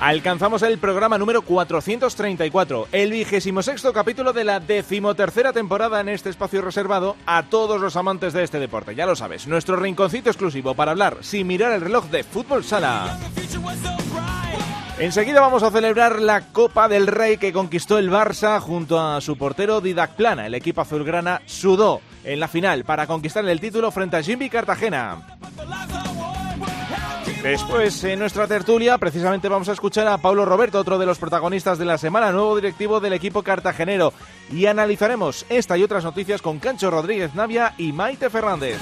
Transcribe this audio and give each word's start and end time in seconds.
Alcanzamos 0.00 0.62
el 0.62 0.78
programa 0.78 1.18
número 1.18 1.42
434, 1.42 2.88
el 2.92 3.10
vigésimo 3.10 3.62
sexto 3.62 3.92
capítulo 3.92 4.32
de 4.32 4.44
la 4.44 4.60
decimotercera 4.60 5.52
temporada 5.52 6.00
en 6.00 6.08
este 6.08 6.30
espacio 6.30 6.62
reservado 6.62 7.16
a 7.26 7.42
todos 7.42 7.80
los 7.80 7.96
amantes 7.96 8.32
de 8.32 8.44
este 8.44 8.60
deporte. 8.60 8.94
Ya 8.94 9.06
lo 9.06 9.16
sabes, 9.16 9.48
nuestro 9.48 9.74
rinconcito 9.74 10.30
exclusivo 10.30 10.74
para 10.74 10.92
hablar 10.92 11.18
sin 11.22 11.48
mirar 11.48 11.72
el 11.72 11.80
reloj 11.80 12.04
de 12.10 12.22
fútbol 12.22 12.62
sala. 12.62 13.18
Enseguida 15.00 15.40
vamos 15.40 15.64
a 15.64 15.70
celebrar 15.72 16.20
la 16.20 16.42
Copa 16.52 16.88
del 16.88 17.08
Rey 17.08 17.36
que 17.36 17.52
conquistó 17.52 17.98
el 17.98 18.10
Barça 18.10 18.60
junto 18.60 19.00
a 19.00 19.20
su 19.20 19.36
portero 19.36 19.80
Didac 19.80 20.14
Plana. 20.14 20.46
El 20.46 20.54
equipo 20.54 20.80
azulgrana 20.80 21.42
sudó 21.46 22.00
en 22.22 22.38
la 22.38 22.46
final 22.46 22.84
para 22.84 23.08
conquistar 23.08 23.44
el 23.48 23.60
título 23.60 23.90
frente 23.90 24.16
a 24.16 24.22
Jimmy 24.22 24.48
Cartagena. 24.48 25.38
Después, 27.42 28.02
en 28.02 28.18
nuestra 28.18 28.48
tertulia, 28.48 28.98
precisamente 28.98 29.48
vamos 29.48 29.68
a 29.68 29.72
escuchar 29.72 30.08
a 30.08 30.18
Paulo 30.18 30.44
Roberto, 30.44 30.78
otro 30.78 30.98
de 30.98 31.06
los 31.06 31.18
protagonistas 31.18 31.78
de 31.78 31.84
la 31.84 31.96
semana, 31.96 32.32
nuevo 32.32 32.56
directivo 32.56 32.98
del 32.98 33.12
equipo 33.12 33.42
cartagenero, 33.42 34.12
y 34.52 34.66
analizaremos 34.66 35.46
esta 35.48 35.78
y 35.78 35.84
otras 35.84 36.02
noticias 36.02 36.42
con 36.42 36.58
Cancho 36.58 36.90
Rodríguez 36.90 37.34
Navia 37.34 37.74
y 37.78 37.92
Maite 37.92 38.28
Fernández. 38.28 38.78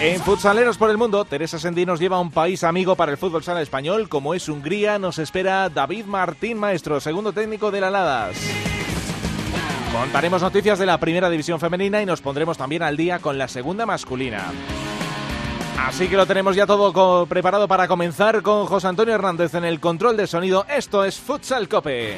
En 0.00 0.20
Futsaleros 0.20 0.78
por 0.78 0.90
el 0.90 0.98
Mundo, 0.98 1.24
Teresa 1.24 1.58
Sendí 1.58 1.86
nos 1.86 2.00
lleva 2.00 2.16
a 2.16 2.20
un 2.20 2.30
país 2.30 2.64
amigo 2.64 2.96
para 2.96 3.12
el 3.12 3.18
fútbol 3.18 3.44
sala 3.44 3.62
español, 3.62 4.08
como 4.08 4.34
es 4.34 4.48
Hungría, 4.48 4.98
nos 4.98 5.18
espera 5.18 5.68
David 5.68 6.06
Martín 6.06 6.58
Maestro, 6.58 6.98
segundo 7.00 7.32
técnico 7.32 7.70
de 7.70 7.80
la 7.80 7.90
Ladas. 7.90 8.36
Contaremos 9.92 10.42
noticias 10.42 10.78
de 10.78 10.86
la 10.86 10.98
primera 10.98 11.30
división 11.30 11.60
femenina 11.60 12.02
y 12.02 12.06
nos 12.06 12.20
pondremos 12.20 12.58
también 12.58 12.82
al 12.82 12.96
día 12.96 13.18
con 13.20 13.38
la 13.38 13.48
segunda 13.48 13.86
masculina. 13.86 14.52
Así 15.78 16.08
que 16.08 16.16
lo 16.16 16.26
tenemos 16.26 16.56
ya 16.56 16.66
todo 16.66 17.26
preparado 17.26 17.68
para 17.68 17.86
comenzar 17.86 18.42
con 18.42 18.66
José 18.66 18.88
Antonio 18.88 19.14
Hernández 19.14 19.54
en 19.54 19.64
el 19.64 19.78
control 19.80 20.16
de 20.16 20.26
sonido. 20.26 20.66
Esto 20.68 21.04
es 21.04 21.18
Futsal 21.20 21.68
Cope. 21.68 22.16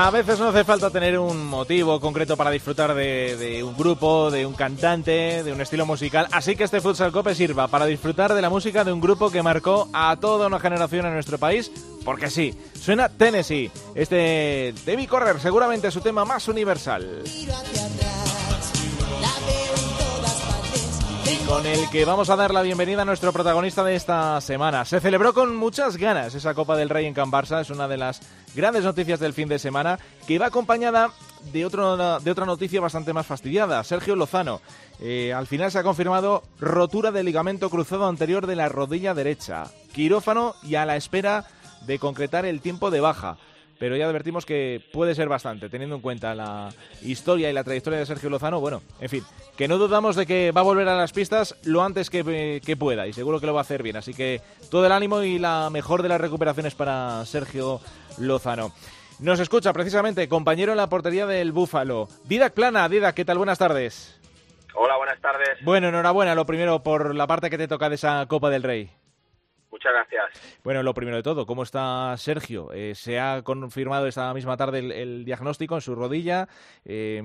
A 0.00 0.12
veces 0.12 0.38
no 0.38 0.50
hace 0.50 0.62
falta 0.62 0.90
tener 0.90 1.18
un 1.18 1.44
motivo 1.44 1.98
concreto 1.98 2.36
para 2.36 2.52
disfrutar 2.52 2.94
de, 2.94 3.64
un 3.64 3.76
grupo, 3.76 4.30
de 4.30 4.46
un 4.46 4.54
cantante, 4.54 5.42
de 5.42 5.52
un 5.52 5.60
estilo 5.60 5.86
musical. 5.86 6.28
Así 6.30 6.54
que 6.54 6.62
este 6.62 6.80
Futsal 6.80 7.10
Cope 7.10 7.34
sirva 7.34 7.66
para 7.66 7.84
disfrutar 7.84 8.32
de 8.32 8.40
la 8.40 8.48
música 8.48 8.84
de 8.84 8.92
un 8.92 9.00
grupo 9.00 9.28
que 9.28 9.42
marcó 9.42 9.88
a 9.92 10.16
toda 10.20 10.46
una 10.46 10.60
generación 10.60 11.04
en 11.06 11.14
nuestro 11.14 11.36
país. 11.36 11.72
Porque 12.04 12.30
sí, 12.30 12.54
suena 12.80 13.08
Tennessee. 13.08 13.72
Este 13.96 14.72
debí 14.86 15.08
correr, 15.08 15.40
seguramente 15.40 15.90
su 15.90 16.00
tema 16.00 16.24
más 16.24 16.46
universal 16.46 17.24
con 21.48 21.64
el 21.64 21.88
que 21.88 22.04
vamos 22.04 22.28
a 22.28 22.36
dar 22.36 22.52
la 22.52 22.60
bienvenida 22.60 23.02
a 23.02 23.04
nuestro 23.06 23.32
protagonista 23.32 23.82
de 23.82 23.96
esta 23.96 24.38
semana. 24.42 24.84
Se 24.84 25.00
celebró 25.00 25.32
con 25.32 25.56
muchas 25.56 25.96
ganas 25.96 26.34
esa 26.34 26.52
Copa 26.52 26.76
del 26.76 26.90
Rey 26.90 27.06
en 27.06 27.14
Can 27.14 27.30
Barça, 27.30 27.62
es 27.62 27.70
una 27.70 27.88
de 27.88 27.96
las 27.96 28.20
grandes 28.54 28.84
noticias 28.84 29.18
del 29.18 29.32
fin 29.32 29.48
de 29.48 29.58
semana, 29.58 29.98
que 30.26 30.38
va 30.38 30.46
acompañada 30.46 31.10
de, 31.50 31.64
otro, 31.64 32.20
de 32.20 32.30
otra 32.30 32.44
noticia 32.44 32.82
bastante 32.82 33.14
más 33.14 33.26
fastidiada. 33.26 33.82
Sergio 33.82 34.14
Lozano, 34.14 34.60
eh, 35.00 35.32
al 35.32 35.46
final 35.46 35.72
se 35.72 35.78
ha 35.78 35.82
confirmado 35.82 36.42
rotura 36.60 37.12
del 37.12 37.24
ligamento 37.24 37.70
cruzado 37.70 38.06
anterior 38.06 38.46
de 38.46 38.56
la 38.56 38.68
rodilla 38.68 39.14
derecha, 39.14 39.64
quirófano 39.94 40.54
y 40.62 40.74
a 40.74 40.84
la 40.84 40.96
espera 40.96 41.46
de 41.86 41.98
concretar 41.98 42.44
el 42.44 42.60
tiempo 42.60 42.90
de 42.90 43.00
baja 43.00 43.38
pero 43.78 43.96
ya 43.96 44.06
advertimos 44.06 44.44
que 44.44 44.82
puede 44.92 45.14
ser 45.14 45.28
bastante, 45.28 45.68
teniendo 45.68 45.96
en 45.96 46.02
cuenta 46.02 46.34
la 46.34 46.70
historia 47.02 47.48
y 47.48 47.52
la 47.52 47.64
trayectoria 47.64 47.98
de 47.98 48.06
Sergio 48.06 48.30
Lozano. 48.30 48.60
Bueno, 48.60 48.82
en 49.00 49.08
fin, 49.08 49.24
que 49.56 49.68
no 49.68 49.78
dudamos 49.78 50.16
de 50.16 50.26
que 50.26 50.52
va 50.52 50.60
a 50.60 50.64
volver 50.64 50.88
a 50.88 50.96
las 50.96 51.12
pistas 51.12 51.56
lo 51.64 51.82
antes 51.82 52.10
que, 52.10 52.76
pueda 52.78 53.06
y 53.06 53.12
seguro 53.12 53.40
que 53.40 53.46
lo 53.46 53.54
va 53.54 53.60
a 53.60 53.62
hacer 53.62 53.82
bien. 53.82 53.96
Así 53.96 54.14
que 54.14 54.40
todo 54.70 54.86
el 54.86 54.92
ánimo 54.92 55.22
y 55.22 55.38
la 55.38 55.70
mejor 55.70 56.02
de 56.02 56.08
las 56.08 56.20
recuperaciones 56.20 56.74
para 56.74 57.24
Sergio 57.24 57.80
Lozano. 58.18 58.72
Nos 59.20 59.40
escucha 59.40 59.72
precisamente 59.72 60.28
compañero 60.28 60.72
en 60.72 60.78
la 60.78 60.88
portería 60.88 61.26
del 61.26 61.52
Búfalo, 61.52 62.08
Didac 62.24 62.54
Plana. 62.54 62.88
Didac, 62.88 63.14
¿qué 63.14 63.24
tal? 63.24 63.38
Buenas 63.38 63.58
tardes. 63.58 64.18
Hola, 64.74 64.96
buenas 64.96 65.20
tardes. 65.20 65.58
Bueno, 65.64 65.88
enhorabuena, 65.88 66.36
lo 66.36 66.46
primero 66.46 66.84
por 66.84 67.14
la 67.14 67.26
parte 67.26 67.50
que 67.50 67.58
te 67.58 67.66
toca 67.66 67.88
de 67.88 67.96
esa 67.96 68.24
Copa 68.26 68.48
del 68.48 68.62
Rey. 68.62 68.90
Muchas 69.78 69.92
gracias. 69.92 70.60
Bueno, 70.64 70.82
lo 70.82 70.92
primero 70.92 71.16
de 71.18 71.22
todo, 71.22 71.46
¿cómo 71.46 71.62
está 71.62 72.16
Sergio? 72.16 72.72
Eh, 72.72 72.96
se 72.96 73.20
ha 73.20 73.42
confirmado 73.44 74.08
esta 74.08 74.34
misma 74.34 74.56
tarde 74.56 74.80
el, 74.80 75.24
diagnóstico 75.24 75.76
en 75.76 75.80
su 75.80 75.94
rodilla. 75.94 76.48
Eh, 76.84 77.22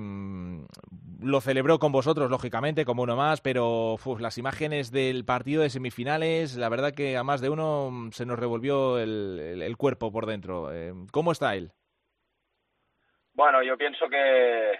lo 1.20 1.40
celebró 1.40 1.80
con 1.80 1.90
vosotros, 1.90 2.30
lógicamente, 2.30 2.84
como 2.84 3.02
uno 3.02 3.16
más, 3.16 3.40
pero 3.40 3.96
las 4.20 4.38
imágenes 4.38 4.92
del 4.92 5.24
partido 5.24 5.62
de 5.62 5.70
semifinales, 5.70 6.56
la 6.56 6.68
verdad 6.68 6.94
que 6.94 7.16
a 7.16 7.24
más 7.24 7.40
de 7.40 7.50
uno 7.50 7.90
mm, 7.90 8.12
se 8.12 8.24
nos 8.24 8.38
revolvió 8.38 9.00
el, 9.00 9.74
cuerpo 9.76 10.12
por 10.12 10.26
dentro. 10.26 10.72
Eh, 10.72 10.92
¿Cómo 11.10 11.32
está 11.32 11.56
él? 11.56 11.72
Bueno, 13.32 13.64
yo 13.64 13.76
pienso 13.76 14.08
que, 14.08 14.78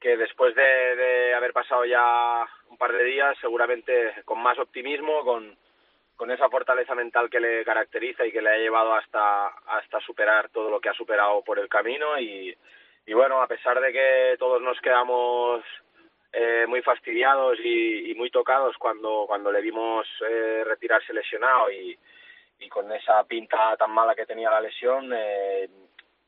que 0.00 0.16
después 0.16 0.56
de, 0.56 0.62
de 0.96 1.34
haber 1.34 1.52
pasado 1.52 1.84
ya 1.84 2.44
un 2.68 2.76
par 2.76 2.90
de 2.90 3.04
días, 3.04 3.36
seguramente 3.40 4.12
con 4.24 4.42
más 4.42 4.58
optimismo, 4.58 5.22
con 5.22 5.56
con 6.16 6.30
esa 6.30 6.48
fortaleza 6.48 6.94
mental 6.94 7.28
que 7.28 7.40
le 7.40 7.64
caracteriza 7.64 8.24
y 8.24 8.32
que 8.32 8.40
le 8.40 8.50
ha 8.50 8.58
llevado 8.58 8.94
hasta, 8.94 9.48
hasta 9.48 10.00
superar 10.00 10.48
todo 10.50 10.70
lo 10.70 10.80
que 10.80 10.88
ha 10.88 10.94
superado 10.94 11.42
por 11.42 11.58
el 11.58 11.68
camino 11.68 12.18
y, 12.18 12.56
y 13.06 13.12
bueno, 13.12 13.42
a 13.42 13.46
pesar 13.46 13.80
de 13.80 13.92
que 13.92 14.36
todos 14.38 14.62
nos 14.62 14.80
quedamos 14.80 15.62
eh, 16.32 16.66
muy 16.66 16.82
fastidiados 16.82 17.58
y, 17.64 18.12
muy 18.16 18.28
tocados 18.28 18.76
cuando, 18.76 19.24
cuando 19.26 19.52
le 19.52 19.60
vimos 19.60 20.04
eh, 20.28 20.64
retirarse 20.64 21.12
lesionado 21.12 21.70
y, 21.70 21.96
y 22.58 22.68
con 22.68 22.90
esa 22.92 23.22
pinta 23.24 23.76
tan 23.76 23.92
mala 23.92 24.16
que 24.16 24.26
tenía 24.26 24.50
la 24.50 24.60
lesión, 24.60 25.12
eh, 25.14 25.68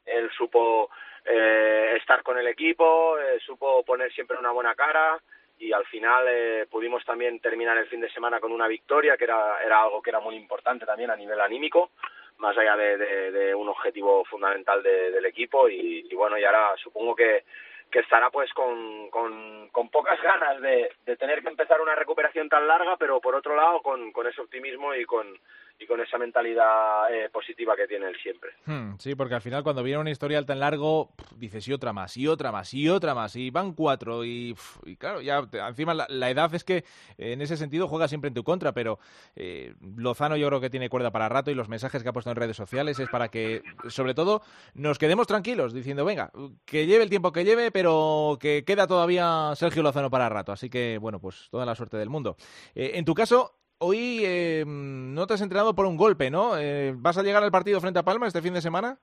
él 0.04 0.30
supo 0.36 0.90
estar 1.24 2.22
con 2.22 2.38
el 2.38 2.46
equipo, 2.46 3.16
supo 3.44 3.82
poner 3.84 4.12
siempre 4.12 4.38
una 4.38 4.52
buena 4.52 4.76
cara, 4.76 5.20
y 5.58 5.72
al 5.72 5.84
final 5.86 6.26
eh, 6.28 6.66
pudimos 6.70 7.04
también 7.04 7.40
terminar 7.40 7.76
el 7.78 7.86
fin 7.86 8.00
de 8.00 8.10
semana 8.10 8.40
con 8.40 8.52
una 8.52 8.68
victoria 8.68 9.16
que 9.16 9.24
era, 9.24 9.62
era 9.64 9.82
algo 9.82 10.02
que 10.02 10.10
era 10.10 10.20
muy 10.20 10.36
importante 10.36 10.84
también 10.84 11.10
a 11.10 11.16
nivel 11.16 11.40
anímico 11.40 11.90
más 12.38 12.56
allá 12.58 12.76
de, 12.76 13.54
un 13.54 13.68
objetivo 13.68 14.24
fundamental 14.26 14.82
del 14.82 15.24
equipo 15.24 15.68
y, 15.68 16.14
bueno 16.14 16.36
y 16.36 16.44
ahora 16.44 16.74
supongo 16.76 17.16
que, 17.16 17.44
que 17.90 18.00
estará 18.00 18.30
pues 18.30 18.52
con, 18.52 19.08
con, 19.10 19.68
con 19.70 19.88
pocas 19.88 20.20
ganas 20.20 20.60
de, 20.60 20.92
tener 21.16 21.42
que 21.42 21.48
empezar 21.48 21.80
una 21.80 21.94
recuperación 21.94 22.48
tan 22.48 22.66
larga 22.66 22.96
pero 22.98 23.20
por 23.20 23.34
otro 23.34 23.56
lado 23.56 23.80
con, 23.80 24.12
con 24.12 24.26
ese 24.26 24.42
optimismo 24.42 24.94
y 24.94 25.06
con 25.06 25.38
y 25.78 25.86
con 25.86 26.00
esa 26.00 26.18
mentalidad 26.18 27.12
eh, 27.12 27.28
positiva 27.30 27.76
que 27.76 27.86
tiene 27.86 28.08
él 28.08 28.16
siempre. 28.22 28.50
Hmm, 28.64 28.94
sí, 28.98 29.14
porque 29.14 29.34
al 29.34 29.42
final 29.42 29.62
cuando 29.62 29.82
viene 29.82 30.00
una 30.00 30.10
historial 30.10 30.46
tan 30.46 30.60
largo, 30.60 31.10
dices 31.36 31.66
y 31.68 31.72
otra 31.72 31.92
más, 31.92 32.16
y 32.16 32.26
otra 32.28 32.50
más, 32.50 32.72
y 32.72 32.88
otra 32.88 33.14
más, 33.14 33.36
y 33.36 33.50
van 33.50 33.72
cuatro, 33.72 34.24
y, 34.24 34.54
claro, 34.98 35.20
ya 35.20 35.46
encima 35.68 35.94
la, 35.94 36.30
edad 36.30 36.54
es 36.54 36.64
que 36.64 36.84
en 37.18 37.42
ese 37.42 37.56
sentido 37.56 37.88
juega 37.88 38.08
siempre 38.08 38.28
en 38.28 38.34
tu 38.34 38.42
contra, 38.42 38.72
pero 38.72 38.98
eh, 39.34 39.74
Lozano 39.96 40.36
yo 40.36 40.48
creo 40.48 40.60
que 40.60 40.70
tiene 40.70 40.88
cuerda 40.88 41.10
para 41.10 41.28
rato 41.28 41.50
y 41.50 41.54
los 41.54 41.68
mensajes 41.68 42.02
que 42.02 42.08
ha 42.08 42.12
puesto 42.12 42.30
en 42.30 42.36
redes 42.36 42.56
sociales 42.56 42.98
es 42.98 43.08
para 43.08 43.28
que, 43.28 43.62
sobre 43.88 44.14
todo, 44.14 44.42
nos 44.74 44.98
quedemos 44.98 45.26
tranquilos 45.26 45.72
diciendo, 45.72 46.04
venga, 46.04 46.30
que 46.64 46.86
lleve 46.86 47.04
el 47.04 47.10
tiempo 47.10 47.32
que 47.32 47.44
lleve, 47.44 47.70
pero 47.70 48.38
que 48.40 48.64
queda 48.64 48.86
todavía 48.86 49.52
Sergio 49.54 49.82
Lozano 49.82 50.10
para 50.10 50.28
rato. 50.28 50.52
Así 50.52 50.70
que, 50.70 50.98
bueno, 50.98 51.20
pues 51.20 51.48
toda 51.50 51.66
la 51.66 51.74
suerte 51.74 51.96
del 51.96 52.10
mundo. 52.10 52.36
Eh, 52.74 52.92
en 52.94 53.04
tu 53.04 53.14
caso, 53.14 53.54
hoy 53.78 54.22
eh, 54.24 54.64
no 54.66 55.26
te 55.26 55.34
has 55.34 55.42
entrenado 55.42 55.74
por 55.74 55.86
un 55.86 55.96
golpe, 55.96 56.30
¿no? 56.30 56.58
Eh, 56.58 56.92
¿Vas 56.96 57.18
a 57.18 57.22
llegar 57.22 57.42
al 57.42 57.50
partido 57.50 57.80
frente 57.80 57.98
a 57.98 58.04
Palma 58.04 58.26
este 58.26 58.42
fin 58.42 58.54
de 58.54 58.60
semana? 58.60 58.98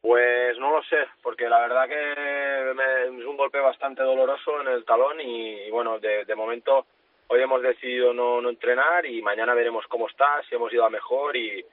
Pues 0.00 0.58
no 0.58 0.70
lo 0.70 0.82
sé, 0.84 0.96
porque 1.22 1.48
la 1.48 1.60
verdad 1.60 1.88
que 1.88 3.20
es 3.20 3.24
un 3.26 3.36
golpe 3.36 3.58
bastante 3.58 4.02
doloroso 4.02 4.60
en 4.60 4.68
el 4.68 4.84
talón 4.84 5.20
y, 5.20 5.70
bueno, 5.70 5.98
de, 5.98 6.24
de, 6.24 6.34
momento 6.34 6.86
hoy 7.26 7.42
hemos 7.42 7.60
decidido 7.62 8.14
no, 8.14 8.40
no 8.40 8.48
entrenar 8.48 9.04
y 9.06 9.20
mañana 9.20 9.54
veremos 9.54 9.84
cómo 9.88 10.08
está, 10.08 10.40
si 10.48 10.54
hemos 10.54 10.72
ido 10.72 10.84
a 10.84 10.90
mejor 10.90 11.36
y, 11.36 11.64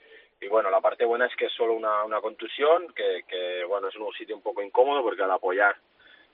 y 0.41 0.47
bueno, 0.47 0.69
la 0.69 0.81
parte 0.81 1.05
buena 1.05 1.27
es 1.27 1.35
que 1.35 1.45
es 1.45 1.53
solo 1.53 1.73
una, 1.73 2.03
una 2.03 2.19
contusión, 2.19 2.87
que, 2.95 3.23
que 3.27 3.63
bueno, 3.65 3.87
es 3.89 3.95
un 3.95 4.11
sitio 4.13 4.35
un 4.35 4.41
poco 4.41 4.61
incómodo 4.63 5.03
porque 5.03 5.23
al 5.23 5.31
apoyar 5.31 5.75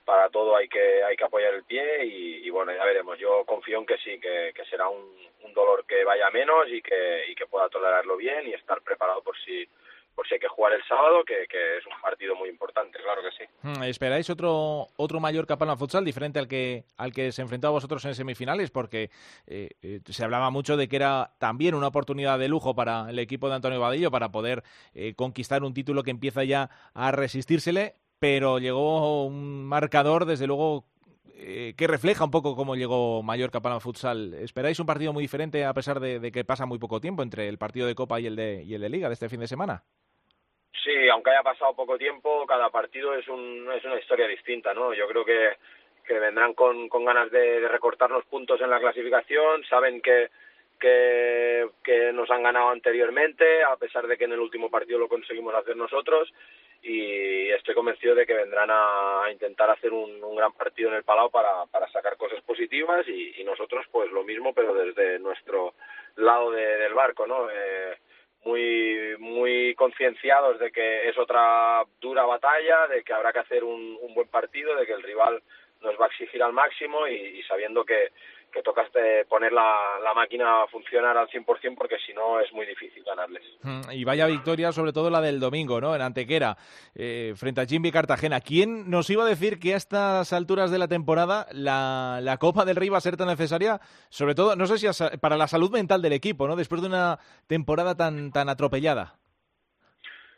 para 0.04 0.28
todo 0.30 0.56
hay 0.56 0.68
que 0.68 1.02
hay 1.04 1.16
que 1.16 1.24
apoyar 1.24 1.54
el 1.54 1.64
pie 1.64 2.04
y, 2.04 2.50
bueno, 2.50 2.72
ya 2.72 2.84
veremos. 2.84 3.18
Yo 3.18 3.44
confío 3.44 3.78
en 3.78 3.86
que 3.86 3.98
sí, 3.98 4.18
que, 4.20 4.52
que 4.54 4.64
será 4.66 4.88
un, 4.88 5.16
un 5.42 5.54
dolor 5.54 5.84
que 5.86 6.04
vaya 6.04 6.30
menos 6.30 6.66
y 6.68 6.82
que, 6.82 7.24
y 7.28 7.34
que 7.34 7.46
pueda 7.46 7.68
tolerarlo 7.68 8.16
bien 8.16 8.46
y 8.46 8.54
estar 8.54 8.80
preparado 8.82 9.22
por 9.22 9.36
si 9.44 9.68
por 10.14 10.26
si 10.28 10.34
hay 10.34 10.40
que 10.40 10.48
jugar 10.48 10.72
el 10.72 10.82
sábado, 10.84 11.24
que, 11.24 11.46
que, 11.48 11.78
es 11.78 11.86
un 11.86 12.00
partido 12.00 12.36
muy 12.36 12.48
importante, 12.48 12.98
claro 12.98 13.22
que 13.22 13.30
sí. 13.30 13.50
Hmm, 13.62 13.82
¿Esperáis 13.84 14.28
otro 14.28 14.88
otro 14.96 15.20
Mallorca 15.20 15.56
Palma 15.56 15.76
Futsal 15.76 16.04
diferente 16.04 16.38
al 16.38 16.48
que 16.48 16.84
al 16.96 17.12
que 17.12 17.32
se 17.32 17.42
enfrentó 17.42 17.68
a 17.68 17.70
vosotros 17.70 18.04
en 18.04 18.14
semifinales? 18.14 18.70
Porque 18.70 19.10
eh, 19.46 19.70
eh, 19.82 20.00
se 20.04 20.24
hablaba 20.24 20.50
mucho 20.50 20.76
de 20.76 20.88
que 20.88 20.96
era 20.96 21.32
también 21.38 21.74
una 21.74 21.88
oportunidad 21.88 22.38
de 22.38 22.48
lujo 22.48 22.74
para 22.74 23.08
el 23.08 23.18
equipo 23.18 23.48
de 23.48 23.54
Antonio 23.54 23.80
Vadillo 23.80 24.10
para 24.10 24.30
poder 24.30 24.62
eh, 24.94 25.14
conquistar 25.14 25.62
un 25.62 25.74
título 25.74 26.02
que 26.02 26.10
empieza 26.10 26.44
ya 26.44 26.68
a 26.94 27.10
resistírsele, 27.10 27.94
pero 28.22 28.60
llegó 28.60 29.26
un 29.26 29.64
marcador, 29.64 30.26
desde 30.26 30.46
luego, 30.46 30.84
eh, 31.34 31.74
que 31.76 31.88
refleja 31.88 32.22
un 32.22 32.30
poco 32.30 32.54
cómo 32.54 32.76
llegó 32.76 33.20
Mallorca 33.24 33.58
Palma 33.58 33.80
Futsal. 33.80 34.34
¿Esperáis 34.34 34.78
un 34.78 34.86
partido 34.86 35.12
muy 35.12 35.22
diferente 35.22 35.64
a 35.64 35.74
pesar 35.74 35.98
de, 35.98 36.30
que 36.30 36.44
pasa 36.44 36.64
muy 36.64 36.78
poco 36.78 37.00
tiempo 37.00 37.24
entre 37.24 37.48
el 37.48 37.58
partido 37.58 37.88
de 37.88 37.96
Copa 37.96 38.20
y 38.20 38.26
el 38.28 38.36
de, 38.36 38.62
el 38.62 38.92
Liga 38.92 39.08
de 39.08 39.14
este 39.14 39.28
fin 39.28 39.40
de 39.40 39.48
semana? 39.48 39.82
Sí, 40.84 41.08
aunque 41.12 41.30
haya 41.30 41.42
pasado 41.42 41.74
poco 41.74 41.98
tiempo, 41.98 42.46
cada 42.46 42.70
partido 42.70 43.12
es, 43.16 43.26
un, 43.26 43.68
es 43.76 43.84
una 43.84 43.98
historia 43.98 44.28
distinta, 44.28 44.72
¿no? 44.72 44.94
Yo 44.94 45.08
creo 45.08 45.24
que, 45.24 45.56
vendrán 46.20 46.54
con, 46.54 46.88
ganas 47.04 47.28
de, 47.32 47.60
de 47.60 47.66
recortarnos 47.66 48.24
puntos 48.26 48.60
en 48.60 48.70
la 48.70 48.78
clasificación, 48.78 49.64
saben 49.64 50.00
que, 50.00 50.28
que, 50.82 51.68
que 51.84 52.12
nos 52.12 52.28
han 52.30 52.42
ganado 52.42 52.70
anteriormente, 52.70 53.62
a 53.62 53.76
pesar 53.76 54.08
de 54.08 54.18
que 54.18 54.24
en 54.24 54.32
el 54.32 54.40
último 54.40 54.68
partido 54.68 54.98
lo 54.98 55.08
conseguimos 55.08 55.54
hacer 55.54 55.76
nosotros, 55.76 56.34
y 56.82 57.48
estoy 57.50 57.76
convencido 57.76 58.16
de 58.16 58.26
que 58.26 58.34
vendrán 58.34 58.68
a, 58.72 59.30
intentar 59.30 59.70
hacer 59.70 59.92
un, 59.92 60.20
gran 60.34 60.52
partido 60.52 60.90
en 60.90 60.96
el 60.96 61.04
Palau 61.04 61.30
para, 61.30 61.64
sacar 61.92 62.16
cosas 62.16 62.42
positivas 62.42 63.06
y, 63.06 63.44
nosotros 63.44 63.86
pues 63.92 64.10
lo 64.10 64.24
mismo, 64.24 64.52
pero 64.52 64.74
desde 64.74 65.18
nuestro 65.20 65.74
lado 66.16 66.50
de, 66.50 66.78
del 66.78 66.94
barco, 66.94 67.26
¿no? 67.26 67.48
Eh, 67.50 67.96
muy 68.44 69.16
muy 69.18 69.74
concienciados 69.76 70.58
de 70.58 70.72
que 70.72 71.08
es 71.08 71.16
otra 71.16 71.84
dura 72.00 72.24
batalla, 72.24 72.88
de 72.88 73.04
que 73.04 73.12
habrá 73.12 73.32
que 73.32 73.40
hacer 73.40 73.62
un, 73.62 73.98
buen 74.14 74.28
partido, 74.28 74.74
de 74.74 74.86
que 74.86 74.94
el 74.94 75.02
rival 75.02 75.42
nos 75.80 76.00
va 76.00 76.06
a 76.06 76.08
exigir 76.08 76.42
al 76.42 76.52
máximo 76.52 77.06
y 77.06 77.42
sabiendo 77.44 77.84
que, 77.84 78.10
que 78.52 78.62
toca 78.62 78.82
poner 79.28 79.52
la, 79.52 79.98
la, 80.02 80.14
máquina 80.14 80.62
a 80.62 80.66
funcionar 80.66 81.16
al 81.16 81.28
100% 81.28 81.74
porque 81.76 81.96
si 82.06 82.12
no 82.12 82.38
es 82.38 82.52
muy 82.52 82.66
difícil 82.66 83.02
ganarles. 83.02 83.42
Y 83.92 84.04
vaya 84.04 84.26
victoria, 84.26 84.72
sobre 84.72 84.92
todo 84.92 85.10
la 85.10 85.20
del 85.20 85.40
domingo, 85.40 85.80
¿no? 85.80 85.94
En 85.94 86.02
Antequera, 86.02 86.56
eh, 86.94 87.32
frente 87.36 87.62
a 87.62 87.66
Jimmy 87.66 87.90
Cartagena. 87.90 88.40
¿Quién 88.40 88.90
nos 88.90 89.08
iba 89.10 89.24
a 89.24 89.28
decir 89.28 89.58
que 89.58 89.74
a 89.74 89.76
estas 89.76 90.32
alturas 90.32 90.70
de 90.70 90.78
la 90.78 90.88
temporada 90.88 91.46
la, 91.52 92.20
la 92.22 92.36
Copa 92.36 92.64
del 92.64 92.76
Rey 92.76 92.90
va 92.90 92.98
a 92.98 93.02
ser 93.02 93.16
tan 93.16 93.28
necesaria? 93.28 93.80
Sobre 94.10 94.34
todo, 94.34 94.54
no 94.54 94.66
sé 94.66 94.78
si 94.78 94.86
a, 94.86 95.16
para 95.18 95.36
la 95.36 95.48
salud 95.48 95.70
mental 95.70 96.02
del 96.02 96.12
equipo, 96.12 96.46
¿no? 96.46 96.54
Después 96.56 96.82
de 96.82 96.88
una 96.88 97.18
temporada 97.46 97.96
tan, 97.96 98.32
tan 98.32 98.48
atropellada. 98.48 99.14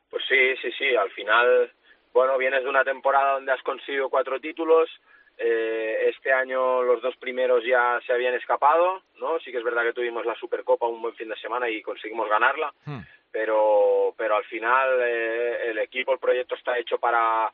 Pues 0.08 0.22
sí, 0.28 0.55
sí, 0.62 0.70
sí. 0.78 0.94
Al 0.94 1.11
final, 1.11 1.72
bueno, 2.12 2.38
vienes 2.38 2.62
de 2.62 2.70
una 2.70 2.84
temporada 2.84 3.34
donde 3.34 3.52
has 3.52 3.62
conseguido 3.62 4.08
cuatro 4.08 4.38
títulos, 4.40 4.88
eh, 5.37 6.11
este 6.15 6.33
año 6.33 6.83
los 6.83 7.03
dos 7.03 7.17
primeros 7.17 7.65
ya 7.65 8.01
se 8.07 8.13
habían 8.13 8.35
escapado, 8.35 9.03
¿no? 9.19 9.39
Sí 9.41 9.51
que 9.51 9.59
es 9.59 9.65
verdad 9.65 9.83
que 9.83 9.93
tuvimos 9.93 10.25
la 10.25 10.35
Supercopa 10.37 10.87
un 10.87 11.03
buen 11.03 11.15
fin 11.15 11.29
de 11.29 11.37
semana 11.37 11.69
y 11.69 11.83
conseguimos 11.83 12.29
ganarla, 12.29 12.73
hmm. 12.85 13.01
pero 13.33 14.15
pero 14.17 14.37
al 14.37 14.45
final 14.45 15.01
eh, 15.03 15.71
el 15.71 15.79
equipo, 15.79 16.13
el 16.13 16.21
proyecto 16.21 16.55
está 16.55 16.79
hecho 16.79 16.99
para 16.99 17.53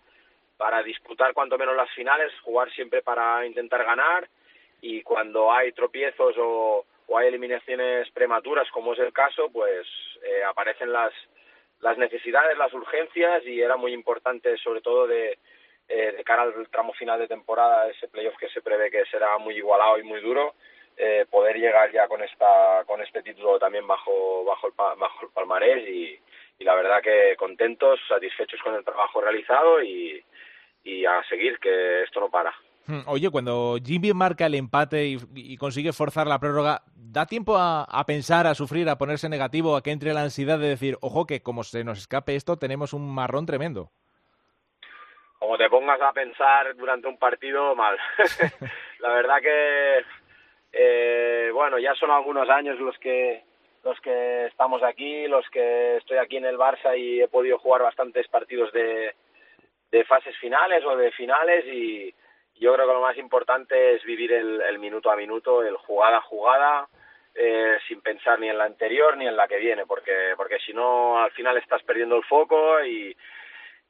para 0.58 0.82
disputar 0.82 1.32
cuanto 1.32 1.56
menos 1.56 1.74
las 1.74 1.90
finales, 1.92 2.32
jugar 2.42 2.70
siempre 2.72 3.00
para 3.00 3.46
intentar 3.46 3.82
ganar 3.82 4.28
y 4.82 5.02
cuando 5.02 5.50
hay 5.50 5.72
tropiezos 5.72 6.36
o, 6.38 6.84
o 7.06 7.18
hay 7.18 7.28
eliminaciones 7.28 8.10
prematuras, 8.10 8.70
como 8.70 8.92
es 8.92 8.98
el 8.98 9.12
caso, 9.12 9.50
pues 9.50 9.86
eh, 10.22 10.44
aparecen 10.44 10.92
las 10.92 11.12
las 11.80 11.96
necesidades, 11.96 12.58
las 12.58 12.74
urgencias 12.74 13.42
y 13.46 13.60
era 13.60 13.76
muy 13.76 13.94
importante 13.94 14.56
sobre 14.58 14.82
todo 14.82 15.06
de 15.06 15.38
eh, 15.90 16.14
de 16.16 16.24
cara 16.24 16.42
al 16.42 16.68
tramo 16.70 16.92
final 16.92 17.18
de 17.18 17.26
temporada, 17.26 17.88
ese 17.88 18.08
playoff 18.08 18.36
que 18.38 18.48
se 18.48 18.62
prevé 18.62 18.90
que 18.90 19.04
será 19.06 19.36
muy 19.38 19.56
igualado 19.56 19.98
y 19.98 20.04
muy 20.04 20.20
duro, 20.20 20.54
eh, 20.96 21.26
poder 21.28 21.56
llegar 21.56 21.90
ya 21.92 22.06
con 22.06 22.22
esta 22.22 22.84
con 22.86 23.00
este 23.02 23.22
título 23.22 23.58
también 23.58 23.86
bajo 23.86 24.44
bajo 24.44 24.68
el, 24.68 24.72
bajo 24.76 25.26
el 25.26 25.32
palmarés 25.32 25.88
y, 25.88 26.18
y 26.58 26.64
la 26.64 26.74
verdad 26.74 27.02
que 27.02 27.34
contentos, 27.36 27.98
satisfechos 28.08 28.60
con 28.62 28.74
el 28.74 28.84
trabajo 28.84 29.20
realizado 29.20 29.82
y, 29.82 30.22
y 30.84 31.04
a 31.04 31.22
seguir, 31.28 31.58
que 31.58 32.02
esto 32.02 32.20
no 32.20 32.30
para. 32.30 32.54
Hmm, 32.86 33.00
oye, 33.06 33.30
cuando 33.30 33.76
Jimmy 33.84 34.12
marca 34.12 34.46
el 34.46 34.54
empate 34.54 35.06
y, 35.06 35.18
y 35.34 35.56
consigue 35.56 35.92
forzar 35.92 36.26
la 36.26 36.38
prórroga, 36.38 36.82
¿da 36.94 37.26
tiempo 37.26 37.56
a, 37.56 37.84
a, 37.84 38.04
pensar, 38.06 38.46
a 38.46 38.54
sufrir, 38.54 38.88
a 38.88 38.98
ponerse 38.98 39.28
negativo, 39.28 39.76
a 39.76 39.82
que 39.82 39.90
entre 39.90 40.14
la 40.14 40.22
ansiedad 40.22 40.58
de 40.58 40.68
decir, 40.68 40.96
ojo, 41.00 41.26
que 41.26 41.42
como 41.42 41.64
se 41.64 41.82
nos 41.84 41.98
escape 41.98 42.36
esto, 42.36 42.58
tenemos 42.58 42.92
un 42.92 43.12
marrón 43.12 43.46
tremendo? 43.46 43.90
Como 45.40 45.56
te 45.56 45.70
pongas 45.70 46.00
a 46.02 46.12
pensar 46.12 46.76
durante 46.76 47.08
un 47.08 47.16
partido, 47.16 47.74
mal. 47.74 47.98
la 49.00 49.08
verdad 49.08 49.40
que, 49.40 50.04
eh, 50.70 51.50
bueno, 51.52 51.78
ya 51.78 51.94
son 51.94 52.10
algunos 52.10 52.48
años 52.48 52.78
los 52.78 52.96
que 52.98 53.42
los 53.82 53.98
que 54.02 54.44
estamos 54.44 54.82
aquí, 54.82 55.26
los 55.26 55.48
que 55.48 55.96
estoy 55.96 56.18
aquí 56.18 56.36
en 56.36 56.44
el 56.44 56.58
Barça 56.58 56.98
y 56.98 57.22
he 57.22 57.28
podido 57.28 57.58
jugar 57.58 57.82
bastantes 57.82 58.28
partidos 58.28 58.70
de, 58.72 59.14
de 59.90 60.04
fases 60.04 60.36
finales 60.36 60.84
o 60.84 60.94
de 60.94 61.10
finales 61.12 61.64
y 61.64 62.14
yo 62.56 62.74
creo 62.74 62.86
que 62.86 62.92
lo 62.92 63.00
más 63.00 63.16
importante 63.16 63.94
es 63.94 64.04
vivir 64.04 64.34
el, 64.34 64.60
el 64.60 64.78
minuto 64.78 65.10
a 65.10 65.16
minuto, 65.16 65.62
el 65.62 65.78
jugada 65.78 66.18
a 66.18 66.20
jugada, 66.20 66.88
eh, 67.34 67.78
sin 67.88 68.02
pensar 68.02 68.38
ni 68.38 68.50
en 68.50 68.58
la 68.58 68.64
anterior 68.64 69.16
ni 69.16 69.26
en 69.26 69.36
la 69.36 69.48
que 69.48 69.56
viene, 69.56 69.86
porque, 69.86 70.34
porque 70.36 70.58
si 70.58 70.74
no 70.74 71.22
al 71.22 71.30
final 71.30 71.56
estás 71.56 71.82
perdiendo 71.84 72.16
el 72.16 72.24
foco 72.24 72.84
y, 72.84 73.16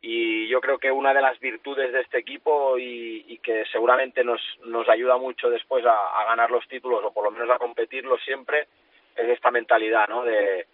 y 0.03 0.49
yo 0.49 0.61
creo 0.61 0.79
que 0.79 0.91
una 0.91 1.13
de 1.13 1.21
las 1.21 1.39
virtudes 1.41 1.93
de 1.93 2.01
este 2.01 2.19
equipo 2.19 2.79
y, 2.79 3.25
y 3.29 3.39
que 3.39 3.65
seguramente 3.71 4.25
nos, 4.25 4.41
nos 4.65 4.89
ayuda 4.89 5.19
mucho 5.19 5.51
después 5.51 5.85
a, 5.85 6.25
ganar 6.27 6.51
los 6.51 6.67
títulos 6.69 7.05
o 7.05 7.13
por 7.13 7.25
lo 7.25 7.31
menos 7.31 7.51
a 7.51 7.59
competirlos 7.59 8.23
siempre 8.23 8.67
es 9.17 9.29
esta 9.29 9.51
mentalidad, 9.51 10.09
¿no? 10.09 10.25
De, 10.25 10.67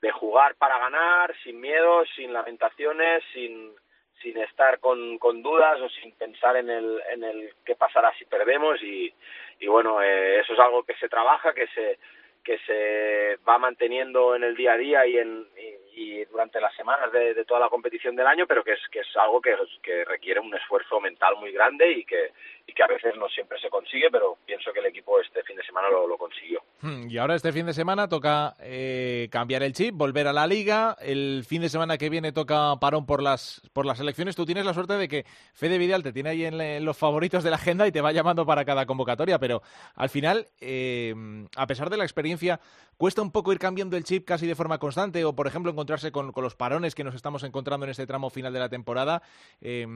de 0.00 0.10
jugar 0.12 0.54
para 0.54 0.78
ganar, 0.78 1.34
sin 1.42 1.60
miedo, 1.60 2.04
sin 2.16 2.32
lamentaciones, 2.32 3.22
sin, 3.34 3.74
sin 4.22 4.38
estar 4.38 4.78
con, 4.78 5.18
con 5.18 5.42
dudas 5.42 5.78
o 5.80 5.88
sin 5.90 6.12
pensar 6.12 6.56
en 6.56 6.70
el, 6.70 7.02
en 7.12 7.24
el 7.24 7.52
qué 7.64 7.74
pasará 7.74 8.12
si 8.18 8.24
perdemos 8.24 8.82
y, 8.82 9.12
y 9.58 9.66
bueno, 9.66 10.00
eh, 10.02 10.40
eso 10.40 10.54
es 10.54 10.58
algo 10.58 10.84
que 10.84 10.94
se 10.94 11.08
trabaja, 11.08 11.52
que 11.52 11.66
se, 11.68 11.98
que 12.42 12.58
se 12.60 13.38
va 13.46 13.58
manteniendo 13.58 14.34
en 14.34 14.44
el 14.44 14.56
día 14.56 14.72
a 14.72 14.76
día 14.76 15.06
y, 15.06 15.18
en, 15.18 15.46
y, 15.56 15.89
y 16.00 16.24
durante 16.24 16.60
las 16.60 16.74
semanas 16.74 17.12
de, 17.12 17.34
de, 17.34 17.44
toda 17.44 17.60
la 17.60 17.68
competición 17.68 18.16
del 18.16 18.26
año, 18.26 18.46
pero 18.46 18.64
que 18.64 18.72
es, 18.72 18.80
que 18.90 19.00
es 19.00 19.16
algo 19.16 19.40
que, 19.40 19.54
que 19.82 20.04
requiere 20.06 20.40
un 20.40 20.54
esfuerzo 20.54 20.98
mental 20.98 21.34
muy 21.38 21.52
grande 21.52 21.92
y 21.92 22.04
que, 22.06 22.32
y 22.66 22.72
que 22.72 22.82
a 22.82 22.86
veces 22.86 23.14
no 23.18 23.28
siempre 23.28 23.60
se 23.60 23.68
consigue, 23.68 24.08
pero 24.10 24.38
pienso 24.46 24.72
que 24.72 24.80
el 24.80 24.86
equipo 24.86 25.20
este 25.20 25.42
fin 25.42 25.56
de 25.56 25.62
semana 25.62 25.90
lo, 25.90 26.06
lo 26.06 26.16
consiguió. 26.16 26.62
Hmm, 26.80 27.10
y 27.10 27.18
ahora 27.18 27.34
este 27.34 27.52
fin 27.52 27.66
de 27.66 27.74
semana 27.74 28.08
toca 28.08 28.56
eh, 28.60 29.28
cambiar 29.30 29.62
el 29.62 29.74
chip, 29.74 29.94
volver 29.94 30.26
a 30.26 30.32
la 30.32 30.46
liga. 30.46 30.96
El 31.00 31.44
fin 31.46 31.60
de 31.60 31.68
semana 31.68 31.98
que 31.98 32.08
viene 32.08 32.32
toca 32.32 32.76
parón 32.80 33.04
por 33.04 33.22
las, 33.22 33.60
por 33.74 33.84
las 33.84 34.00
elecciones. 34.00 34.36
Tú 34.36 34.46
tienes 34.46 34.64
la 34.64 34.72
suerte 34.72 34.94
de 34.94 35.06
que 35.06 35.24
Fede 35.52 35.76
Vidal 35.76 36.02
te 36.02 36.14
tiene 36.14 36.30
ahí 36.30 36.46
en, 36.46 36.58
en 36.58 36.84
los 36.86 36.96
favoritos 36.96 37.44
de 37.44 37.50
la 37.50 37.56
agenda 37.56 37.86
y 37.86 37.92
te 37.92 38.00
va 38.00 38.12
llamando 38.12 38.46
para 38.46 38.64
cada 38.64 38.86
convocatoria, 38.86 39.38
pero 39.38 39.60
al 39.96 40.08
final, 40.08 40.46
eh, 40.62 41.14
a 41.56 41.66
pesar 41.66 41.90
de 41.90 41.98
la 41.98 42.04
experiencia, 42.04 42.58
cuesta 42.96 43.20
un 43.20 43.32
poco 43.32 43.52
ir 43.52 43.58
cambiando 43.58 43.96
el 43.96 44.04
chip 44.04 44.26
casi 44.26 44.46
de 44.46 44.54
forma 44.54 44.78
constante 44.78 45.24
o, 45.24 45.34
por 45.34 45.46
ejemplo, 45.46 45.74
con, 46.12 46.32
los 46.36 46.54
parones 46.54 46.94
que 46.94 47.04
nos 47.04 47.14
estamos 47.14 47.42
encontrando 47.42 47.84
en 47.84 47.90
este 47.90 48.06
tramo 48.06 48.30
final 48.30 48.52
de 48.52 48.58
la 48.58 48.68
temporada. 48.68 49.22
Eh, 49.60 49.86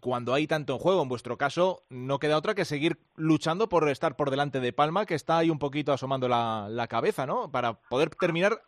cuando 0.00 0.34
hay 0.34 0.46
tanto 0.46 0.74
en 0.74 0.78
juego, 0.78 1.02
en 1.02 1.08
vuestro 1.08 1.36
caso, 1.36 1.82
no 1.90 2.18
queda 2.18 2.38
otra 2.38 2.54
que 2.54 2.64
seguir 2.64 2.96
luchando 3.16 3.68
por 3.68 3.88
estar 3.88 4.16
por 4.16 4.30
delante 4.30 4.60
de 4.60 4.72
Palma, 4.72 5.06
que 5.06 5.14
está 5.14 5.38
ahí 5.38 5.50
un 5.50 5.58
poquito 5.58 5.92
asomando 5.92 6.28
la, 6.28 6.68
la 6.70 6.86
cabeza, 6.88 7.26
¿no? 7.26 7.50
Para 7.50 7.74
poder 7.74 8.10
terminar, 8.10 8.60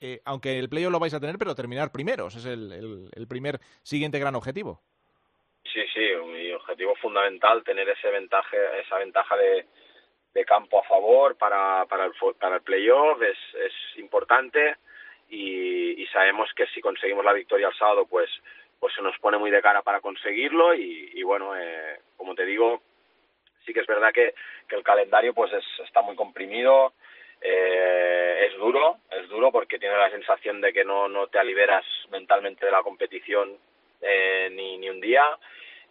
eh, 0.00 0.20
aunque 0.24 0.58
el 0.58 0.68
playoff 0.68 0.92
lo 0.92 1.00
vais 1.00 1.14
a 1.14 1.20
tener, 1.20 1.38
pero 1.38 1.54
terminar 1.54 1.92
primeros. 1.92 2.34
Es 2.36 2.46
el, 2.46 2.72
el, 2.72 3.10
el, 3.14 3.28
primer 3.28 3.60
siguiente 3.82 4.18
gran 4.18 4.34
objetivo. 4.34 4.80
Sí, 5.64 5.80
sí, 5.94 6.00
mi 6.26 6.52
objetivo 6.52 6.94
fundamental, 6.96 7.62
tener 7.64 7.88
ese 7.88 8.10
ventaja, 8.10 8.56
esa 8.80 8.98
ventaja 8.98 9.36
de, 9.36 9.66
de 10.34 10.44
campo 10.44 10.80
a 10.80 10.88
favor 10.88 11.36
para, 11.36 11.86
para 11.86 12.06
el, 12.06 12.12
para 12.38 12.56
el 12.56 12.62
playoff 12.62 13.20
es, 13.22 13.38
es 13.54 13.98
importante 13.98 14.76
y, 15.32 16.02
y 16.02 16.06
sabemos 16.08 16.50
que 16.54 16.66
si 16.68 16.80
conseguimos 16.80 17.24
la 17.24 17.32
victoria 17.32 17.68
el 17.68 17.74
sábado, 17.74 18.06
pues 18.06 18.30
pues 18.78 18.94
se 18.94 19.02
nos 19.02 19.16
pone 19.20 19.38
muy 19.38 19.52
de 19.52 19.62
cara 19.62 19.82
para 19.82 20.00
conseguirlo 20.00 20.74
y, 20.74 21.22
bueno, 21.22 21.56
eh, 21.56 22.00
como 22.16 22.34
te 22.34 22.44
digo, 22.44 22.82
sí 23.64 23.72
que 23.72 23.78
es 23.78 23.86
verdad 23.86 24.12
que, 24.12 24.34
que 24.68 24.74
el 24.74 24.82
calendario 24.82 25.32
pues 25.32 25.52
está 25.84 26.02
muy 26.02 26.16
comprimido, 26.16 26.92
eh, 27.40 28.48
es 28.48 28.58
duro, 28.58 28.96
es 29.12 29.28
duro 29.28 29.52
porque 29.52 29.78
tiene 29.78 29.96
la 29.96 30.10
sensación 30.10 30.60
de 30.60 30.72
que 30.72 30.84
no, 30.84 31.06
no 31.06 31.28
te 31.28 31.38
aliberas 31.38 31.84
mentalmente 32.10 32.66
de 32.66 32.72
la 32.72 32.82
competición 32.82 33.56
eh, 34.00 34.48
ni, 34.50 34.78
ni 34.78 34.90
un 34.90 35.00
día 35.00 35.22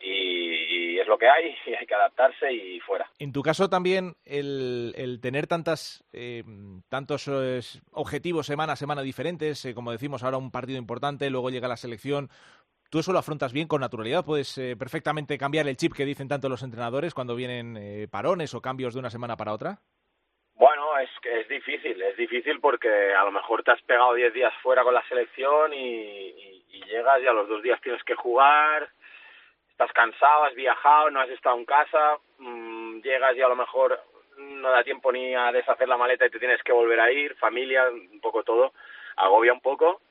y, 0.03 0.99
es 0.99 1.07
lo 1.07 1.17
que 1.17 1.27
hay 1.27 1.55
y 1.65 1.73
hay 1.73 1.85
que 1.85 1.95
adaptarse 1.95 2.51
y 2.51 2.79
fuera. 2.79 3.09
En 3.19 3.31
tu 3.31 3.41
caso 3.41 3.69
también 3.69 4.15
el, 4.25 4.93
el 4.95 5.19
tener 5.19 5.47
tantas 5.47 6.03
eh, 6.13 6.43
tantos 6.89 7.29
objetivos 7.91 8.45
semana 8.45 8.73
a 8.73 8.75
semana 8.75 9.01
diferentes, 9.01 9.67
como 9.73 9.91
decimos 9.91 10.23
ahora 10.23 10.37
un 10.37 10.51
partido 10.51 10.77
importante, 10.77 11.29
luego 11.29 11.49
llega 11.49 11.67
la 11.67 11.77
selección, 11.77 12.29
¿Tú 12.91 12.99
eso 12.99 13.13
lo 13.13 13.19
afrontas 13.19 13.53
bien 13.53 13.69
con 13.69 13.79
naturalidad? 13.79 14.25
¿Puedes 14.25 14.57
eh, 14.57 14.75
perfectamente 14.77 15.37
cambiar 15.37 15.65
el 15.65 15.77
chip 15.77 15.93
que 15.95 16.03
dicen 16.03 16.27
tanto 16.27 16.49
los 16.49 16.61
entrenadores 16.61 17.13
cuando 17.13 17.37
vienen 17.37 17.77
eh, 17.77 18.09
parones 18.11 18.53
o 18.53 18.61
cambios 18.61 18.93
de 18.93 18.99
una 18.99 19.09
semana 19.09 19.37
para 19.37 19.53
otra? 19.53 19.79
Bueno, 20.55 20.97
es 20.97 21.09
que 21.21 21.39
es 21.39 21.47
difícil, 21.47 22.01
es 22.01 22.17
difícil 22.17 22.59
porque 22.59 23.13
a 23.13 23.23
lo 23.23 23.31
mejor 23.31 23.63
te 23.63 23.71
has 23.71 23.81
pegado 23.83 24.13
10 24.13 24.33
días 24.33 24.53
fuera 24.61 24.83
con 24.83 24.93
la 24.93 25.07
selección 25.07 25.73
y, 25.73 26.65
llegas 26.85 27.21
y 27.23 27.27
a 27.27 27.31
los 27.31 27.47
dos 27.47 27.63
días 27.63 27.79
tienes 27.79 28.03
que 28.03 28.15
jugar, 28.15 28.89
estás 29.81 29.93
cansado, 29.93 30.43
has 30.43 30.53
viajado, 30.53 31.09
no 31.09 31.21
has 31.21 31.29
estado 31.29 31.57
en 31.57 31.65
casa, 31.65 32.19
mm, 32.37 33.01
llegas 33.01 33.35
y 33.35 33.41
a 33.41 33.47
lo 33.47 33.55
mejor 33.55 33.99
no 34.37 34.69
da 34.69 34.83
tiempo 34.83 35.11
ni 35.11 35.33
a 35.33 35.51
deshacer 35.51 35.87
la 35.87 35.97
maleta 35.97 36.25
y 36.25 36.29
te 36.29 36.39
tienes 36.39 36.61
que 36.63 36.71
volver 36.71 36.99
a 36.99 37.11
ir, 37.11 37.35
familia, 37.35 37.89
un 37.89 38.21
poco 38.21 38.43
todo, 38.43 38.73
agobia 39.15 39.53
un 39.53 39.61
poco 39.61 40.01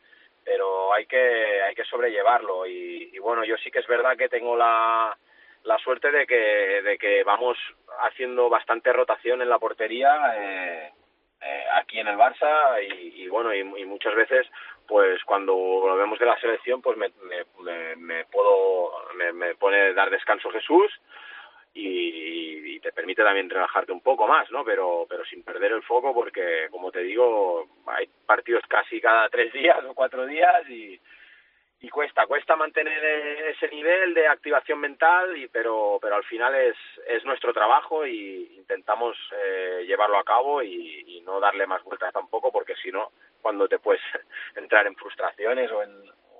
pero 0.42 0.92
hay 0.92 1.06
que 1.06 1.62
hay 1.62 1.74
que 1.74 1.84
sobrellevarlo. 1.84 2.66
Y, 2.66 3.16
bueno 3.18 3.44
yo 3.44 3.56
sí 3.58 3.70
que 3.70 3.80
es 3.80 3.86
verdad 3.86 4.16
que 4.16 4.28
tengo 4.28 4.56
la, 4.56 5.16
la 5.64 5.78
suerte 5.78 6.10
de 6.10 6.26
que 6.26 6.82
de 6.82 6.98
que 6.98 7.22
vamos 7.22 7.56
haciendo 8.00 8.48
bastante 8.48 8.92
rotación 8.92 9.42
en 9.42 9.48
la 9.48 9.58
portería 9.58 10.34
eh, 10.36 10.92
eh, 11.42 11.64
aquí 11.74 11.98
en 11.98 12.08
el 12.08 12.16
Barça 12.16 12.82
y, 12.82 13.28
bueno 13.28 13.54
y, 13.54 13.64
muchas 13.84 14.14
veces 14.14 14.46
pues 14.86 15.22
cuando 15.24 15.54
volvemos 15.54 16.18
de 16.18 16.26
la 16.26 16.38
selección 16.40 16.82
pues 16.82 16.96
me, 16.96 17.10
me, 17.62 17.96
me 17.96 18.24
puedo 18.26 18.92
me, 19.14 19.32
me 19.32 19.54
pone 19.54 19.94
dar 19.94 20.10
descanso 20.10 20.50
Jesús 20.50 20.90
y, 21.74 22.80
te 22.80 22.92
permite 22.92 23.22
también 23.22 23.50
relajarte 23.50 23.92
un 23.92 24.00
poco 24.00 24.26
más, 24.26 24.50
¿no? 24.50 24.64
Pero, 24.64 25.06
pero 25.08 25.22
sin 25.26 25.42
perder 25.42 25.72
el 25.72 25.82
foco 25.82 26.14
porque, 26.14 26.68
como 26.70 26.90
te 26.90 27.00
digo, 27.00 27.68
hay 27.86 28.08
partidos 28.24 28.62
casi 28.68 29.00
cada 29.00 29.28
tres 29.28 29.52
días 29.52 29.78
o 29.86 29.94
cuatro 29.94 30.24
días 30.26 30.68
y, 30.68 30.98
y 31.82 31.88
cuesta, 31.88 32.26
cuesta 32.26 32.56
mantener 32.56 33.02
ese 33.48 33.68
nivel 33.68 34.12
de 34.12 34.28
activación 34.28 34.78
mental, 34.80 35.36
y, 35.36 35.48
pero, 35.48 35.98
pero 36.00 36.16
al 36.16 36.24
final 36.24 36.54
es, 36.54 36.76
es 37.06 37.24
nuestro 37.24 37.54
trabajo 37.54 38.06
y 38.06 38.52
intentamos 38.56 39.16
eh, 39.32 39.84
llevarlo 39.86 40.18
a 40.18 40.24
cabo 40.24 40.62
y, 40.62 41.04
y, 41.06 41.20
no 41.22 41.40
darle 41.40 41.66
más 41.66 41.82
vueltas 41.82 42.12
tampoco, 42.12 42.52
porque 42.52 42.74
si 42.76 42.90
no, 42.90 43.12
cuando 43.40 43.66
te 43.66 43.78
puedes 43.78 44.02
entrar 44.56 44.86
en 44.86 44.94
frustraciones 44.94 45.70
o 45.72 45.82
en, 45.82 45.90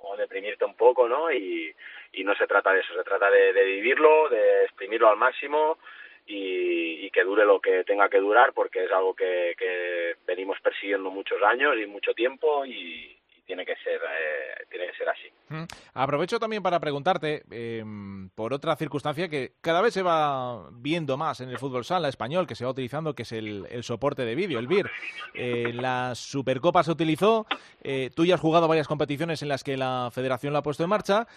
o 0.03 0.15
deprimirte 0.15 0.63
un 0.63 0.75
poco, 0.75 1.07
¿no? 1.07 1.31
Y, 1.31 1.73
y 2.13 2.23
no 2.23 2.35
se 2.35 2.45
trata 2.45 2.71
de 2.73 2.81
eso, 2.81 2.93
se 2.93 3.03
trata 3.03 3.31
de, 3.31 3.51
de 3.51 3.63
vivirlo, 3.65 4.29
de 4.29 4.65
exprimirlo 4.65 5.09
al 5.09 5.17
máximo 5.17 5.79
y, 6.27 7.05
y, 7.05 7.09
que 7.09 7.23
dure 7.23 7.45
lo 7.45 7.59
que 7.59 7.83
tenga 7.83 8.09
que 8.09 8.19
durar 8.19 8.53
porque 8.53 8.83
es 8.83 8.91
algo 8.91 9.15
que, 9.15 9.55
que 9.57 10.17
venimos 10.27 10.59
persiguiendo 10.61 11.09
muchos 11.09 11.41
años 11.41 11.77
y 11.79 11.87
mucho 11.87 12.13
tiempo 12.13 12.63
y, 12.63 13.17
tiene 13.45 13.65
que 13.65 13.75
ser 13.83 13.95
eh, 13.95 14.65
tiene 14.69 14.87
que 14.87 14.97
ser 14.97 15.09
así. 15.09 15.67
Aprovecho 15.93 16.39
también 16.39 16.63
para 16.63 16.79
preguntarte 16.79 17.43
em, 17.51 18.29
por 18.29 18.53
otra 18.53 18.75
circunstancia 18.75 19.27
que 19.27 19.53
cada 19.61 19.81
vez 19.81 19.93
se 19.93 20.01
va 20.01 20.69
viendo 20.71 21.17
más 21.17 21.41
en 21.41 21.49
el 21.49 21.57
fútbol 21.57 21.83
sala 21.83 22.07
español, 22.07 22.47
que 22.47 22.55
se 22.55 22.63
va 22.63 22.71
utilizando, 22.71 23.13
que 23.13 23.23
es 23.23 23.31
el, 23.33 23.67
soporte 23.83 24.23
de 24.23 24.35
vídeo, 24.35 24.59
el 24.59 24.67
VIR. 24.67 24.89
Eh, 25.33 25.73
la 25.73 26.15
Supercopa 26.15 26.83
se 26.83 26.91
utilizó, 26.91 27.45
eh, 27.83 28.09
tú 28.15 28.25
ya 28.25 28.35
has 28.35 28.41
jugado 28.41 28.67
varias 28.67 28.87
competiciones 28.87 29.41
en 29.41 29.49
las 29.49 29.63
que 29.63 29.75
la 29.75 30.09
Federación 30.13 30.53
lo 30.53 30.59
ha 30.59 30.63
puesto 30.63 30.83
en 30.83 30.89
marcha. 30.89 31.27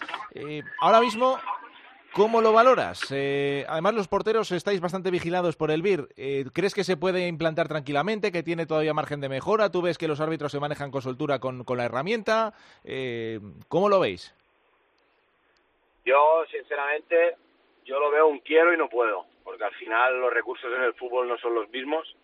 ahora 0.79 1.01
mismo 1.01 1.37
¿Cómo 2.15 2.39
lo 2.39 2.53
valoras? 2.53 3.11
Eh, 3.11 3.65
además, 3.67 3.93
los 3.93 4.07
porteros 4.07 4.49
estáis 4.53 4.79
bastante 4.79 5.11
vigilados 5.11 5.57
por 5.57 5.69
el 5.69 5.81
BIR. 5.81 6.07
Eh, 6.15 6.45
¿Crees 6.53 6.73
que 6.73 6.85
se 6.85 6.95
puede 6.95 7.27
implantar 7.27 7.67
tranquilamente, 7.67 8.31
que 8.31 8.41
tiene 8.41 8.65
todavía 8.65 8.93
margen 8.93 9.19
de 9.19 9.27
mejora? 9.27 9.69
¿Tú 9.69 9.81
ves 9.81 9.97
que 9.97 10.07
los 10.07 10.21
árbitros 10.21 10.53
se 10.53 10.61
manejan 10.61 10.91
con 10.91 11.01
soltura 11.01 11.39
con, 11.39 11.65
la 11.67 11.83
herramienta? 11.83 12.53
Eh, 12.85 13.41
¿Cómo 13.67 13.89
lo 13.89 13.99
veis? 13.99 14.33
Yo, 16.05 16.45
sinceramente, 16.49 17.35
yo 17.83 17.99
lo 17.99 18.09
veo 18.09 18.27
un 18.27 18.39
quiero 18.39 18.73
y 18.73 18.77
no 18.77 18.87
puedo, 18.87 19.25
porque 19.43 19.65
al 19.65 19.73
final 19.73 20.17
los 20.21 20.33
recursos 20.33 20.71
en 20.73 20.83
el 20.83 20.93
fútbol 20.93 21.27
no 21.27 21.37
son 21.39 21.53
los 21.53 21.69
mismos 21.69 22.15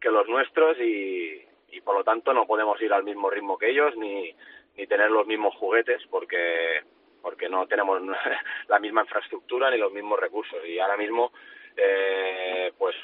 que 0.00 0.10
los 0.10 0.26
nuestros 0.26 0.76
y, 0.80 1.46
y 1.70 1.80
por 1.82 1.94
lo 1.94 2.02
tanto 2.02 2.32
no 2.32 2.44
podemos 2.44 2.82
ir 2.82 2.92
al 2.92 3.04
mismo 3.04 3.30
ritmo 3.30 3.56
que 3.56 3.70
ellos 3.70 3.96
ni, 3.98 4.34
ni 4.76 4.86
tener 4.88 5.12
los 5.12 5.28
mismos 5.28 5.54
juguetes, 5.54 6.02
porque 6.10 6.82
porque 7.22 7.48
no 7.48 7.66
tenemos 7.66 8.00
la 8.68 8.78
misma 8.78 9.02
infraestructura 9.02 9.70
ni 9.70 9.78
los 9.78 9.92
mismos 9.92 10.18
recursos. 10.18 10.58
Y 10.66 10.78
ahora 10.78 10.96
mismo 10.96 11.32
eh, 11.76 12.72
pues 12.76 12.96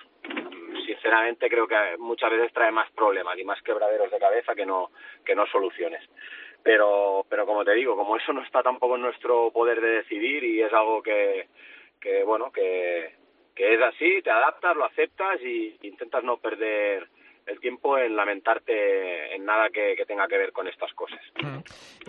sinceramente 0.86 1.48
creo 1.48 1.66
que 1.66 1.96
muchas 1.98 2.30
veces 2.30 2.52
trae 2.52 2.70
más 2.70 2.90
problemas 2.92 3.38
y 3.38 3.44
más 3.44 3.60
quebraderos 3.62 4.10
de 4.10 4.18
cabeza 4.18 4.54
que 4.54 4.66
no 4.66 4.90
que 5.24 5.34
no 5.34 5.46
soluciones. 5.46 6.02
Pero 6.62 7.24
pero 7.28 7.46
como 7.46 7.64
te 7.64 7.74
digo 7.74 7.96
como 7.96 8.16
eso 8.16 8.32
no 8.32 8.42
está 8.42 8.62
tampoco 8.62 8.96
en 8.96 9.02
nuestro 9.02 9.50
poder 9.52 9.80
de 9.80 10.02
decidir 10.02 10.42
y 10.44 10.62
es 10.62 10.72
algo 10.72 11.02
que 11.02 11.48
que 12.00 12.24
bueno 12.24 12.50
que 12.50 13.14
que 13.54 13.74
es 13.74 13.80
así 13.80 14.22
te 14.22 14.30
adaptas 14.30 14.76
lo 14.76 14.84
aceptas 14.84 15.40
y 15.42 15.78
intentas 15.82 16.24
no 16.24 16.38
perder 16.38 17.08
el 17.46 17.60
tiempo 17.60 17.98
en 17.98 18.16
lamentarte 18.16 19.34
en 19.34 19.44
nada 19.44 19.70
que, 19.70 19.96
tenga 20.06 20.26
que 20.28 20.38
ver 20.38 20.52
con 20.52 20.66
estas 20.68 20.92
cosas. 20.94 21.20
Mm. 21.42 21.58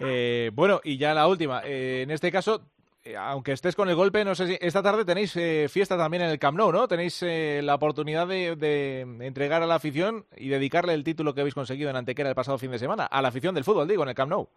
Eh, 0.01 0.50
bueno, 0.54 0.80
y 0.84 0.98
ya 0.98 1.13
la 1.13 1.27
última. 1.27 1.62
Eh, 1.65 2.01
en 2.04 2.12
este 2.12 2.32
caso, 2.32 2.62
eh, 3.04 3.15
aunque 3.18 3.51
estés 3.51 3.75
con 3.75 3.89
el 3.89 3.96
golpe, 3.96 4.24
no 4.24 4.36
sé 4.36 4.48
si 4.48 4.58
esta 4.62 4.82
tarde 4.82 5.06
tenéis 5.06 5.34
fiesta 5.72 5.98
también 5.98 6.24
en 6.24 6.30
el 6.30 6.39
Camp 6.39 6.58
Nou, 6.58 6.72
¿no? 6.72 6.88
Tenéis 6.88 7.22
la 7.22 7.75
oportunidad 7.75 8.27
de, 8.27 9.01
entregar 9.22 9.62
a 9.62 9.68
la 9.68 9.75
afición 9.75 10.25
y 10.38 10.50
dedicarle 10.50 10.94
el 10.94 11.04
título 11.04 11.34
que 11.34 11.42
habéis 11.42 11.56
conseguido 11.56 11.89
en 11.89 11.96
Antequera 11.96 12.30
el 12.30 12.36
pasado 12.36 12.58
fin 12.58 12.72
de 12.72 12.80
semana, 12.80 13.06
a 13.06 13.22
la 13.22 13.30
afición 13.30 13.56
del 13.56 13.63
fútbol, 13.63 13.88
digo, 13.88 14.04
en 14.04 14.10
el 14.10 14.15
Camp 14.15 14.32
Nou. 14.32 14.48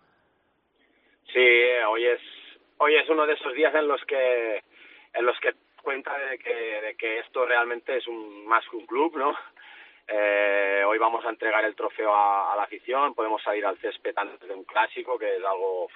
Sí, 1.32 1.46
hoy 1.88 2.06
es 2.06 2.20
hoy 2.78 2.94
es 2.94 3.08
uno 3.08 3.26
de 3.26 3.34
esos 3.34 3.52
días 3.54 3.74
en 3.74 3.86
los 3.86 4.00
que 4.04 4.62
en 5.14 5.26
los 5.26 5.38
que 5.40 5.52
cuenta 5.82 6.16
de 6.18 6.38
que, 6.38 6.52
de 6.52 6.94
que 6.96 7.20
esto 7.20 7.46
realmente 7.46 7.96
es 7.96 8.06
un 8.06 8.46
más 8.46 8.62
que 8.68 8.76
un 8.76 8.86
club, 8.86 9.16
¿no? 9.16 9.34
Eh, 10.08 10.82
hoy 10.86 10.98
vamos 10.98 11.24
a 11.24 11.28
entregar 11.28 11.64
el 11.64 11.76
trofeo 11.76 12.14
a, 12.14 12.54
la 12.56 12.62
afición, 12.62 13.14
podemos 13.14 13.42
salir 13.42 13.66
al 13.66 13.78
césped 13.78 14.16
antes 14.16 14.48
de 14.48 14.54
un 14.54 14.64
clásico, 14.64 15.18
que 15.18 15.36
es 15.36 15.44
algo 15.44 15.88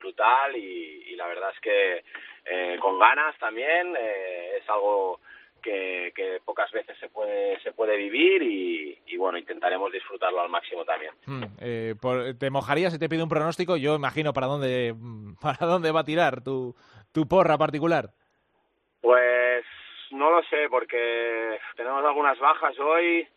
brutal 0.00 0.56
y, 0.56 1.14
la 1.14 1.28
verdad 1.28 1.50
es 1.54 1.60
que 1.60 2.04
eh, 2.44 2.76
con 2.80 2.98
ganas 2.98 3.38
también, 3.38 3.94
eh, 3.96 4.56
es 4.60 4.68
algo 4.68 5.20
que, 5.62 6.40
pocas 6.44 6.70
veces 6.72 6.98
se 6.98 7.08
puede 7.08 7.60
se 7.60 7.72
puede 7.72 7.96
vivir 7.96 8.42
y, 8.42 9.16
bueno 9.16 9.38
intentaremos 9.38 9.92
disfrutarlo 9.92 10.40
al 10.40 10.48
máximo 10.48 10.84
también. 10.84 11.12
Hmm, 11.26 11.44
eh, 11.60 11.94
te 12.40 12.50
mojarías 12.50 12.92
si 12.92 12.98
te 12.98 13.08
pido 13.08 13.22
un 13.22 13.28
pronóstico 13.28 13.76
yo 13.76 13.94
imagino 13.94 14.32
para 14.32 14.48
dónde 14.48 14.94
para 15.40 15.64
dónde 15.66 15.92
va 15.92 16.00
a 16.00 16.04
tirar 16.04 16.42
tu 16.42 16.74
tu 17.12 17.28
porra 17.28 17.56
particular. 17.56 18.10
Pues 19.00 19.64
no 20.10 20.30
lo 20.30 20.42
sé 20.44 20.68
porque 20.68 21.60
tenemos 21.76 22.04
algunas 22.04 22.36
bajas 22.40 22.76
hoy 22.80 23.28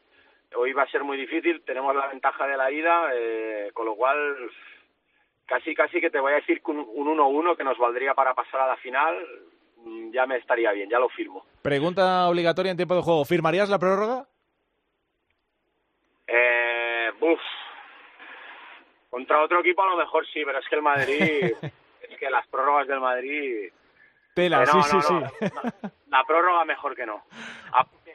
hoy 0.56 0.74
va 0.74 0.84
a 0.84 0.90
ser 0.90 1.04
muy 1.04 1.18
difícil, 1.18 1.62
tenemos 1.66 1.96
la 1.96 2.08
ventaja 2.08 2.48
de 2.48 2.58
la 2.58 2.72
ida, 2.72 3.10
eh, 3.14 3.72
con 3.74 3.86
lo 3.86 3.96
cual 3.96 4.50
casi 5.46 5.76
casi 5.76 6.02
que 6.02 6.10
te 6.10 6.20
voy 6.20 6.34
a 6.34 6.38
decir 6.38 6.62
que 6.62 6.72
un 6.72 6.86
1-1 7.08 7.56
que 7.56 7.64
nos 7.64 7.78
valdría 7.78 8.14
para 8.14 8.34
pasar 8.34 8.62
a 8.62 8.68
la 8.68 8.78
final, 8.78 9.16
mm, 9.78 10.12
ya 10.12 10.26
me 10.26 10.38
estaría 10.38 10.72
bien, 10.72 10.90
ya 10.90 11.00
lo 11.00 11.10
firmo. 11.10 11.46
Pregunta 11.62 12.28
obligatoria 12.28 12.72
en 12.72 12.78
tiempo 12.78 12.96
de 12.96 13.02
juego, 13.02 13.26
¿firmarías 13.26 13.70
la 13.70 13.80
prórroga? 13.80 14.28
Eh, 16.28 17.12
uf. 17.20 17.40
Contra 19.10 19.44
otro 19.44 19.60
equipo 19.60 19.84
a 19.84 19.92
lo 19.92 19.98
mejor 19.98 20.26
sí, 20.28 20.42
pero 20.46 20.60
es 20.60 20.68
que 20.68 20.76
el 20.76 20.82
Madrid, 20.82 21.54
es 22.10 22.20
que 22.20 22.30
las 22.30 22.48
prórrogas 22.48 22.88
del 22.88 23.00
Madrid... 23.00 23.72
Tela, 24.34 24.64
eh, 24.64 24.68
sí, 24.68 24.82
sí, 24.84 25.02
sí. 25.02 25.14
la 26.10 26.24
prórroga 26.26 26.66
mejor 26.66 26.94
que 26.94 27.06
no 27.06 27.24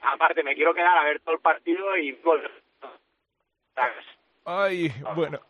aparte 0.03 0.43
me 0.43 0.55
quiero 0.55 0.75
quedar 0.75 0.97
a 0.99 1.05
ver 1.05 1.21
todo 1.21 1.35
el 1.35 1.41
partido 1.41 1.97
y 1.97 2.19
Ay, 4.45 4.93
bueno. 5.15 5.41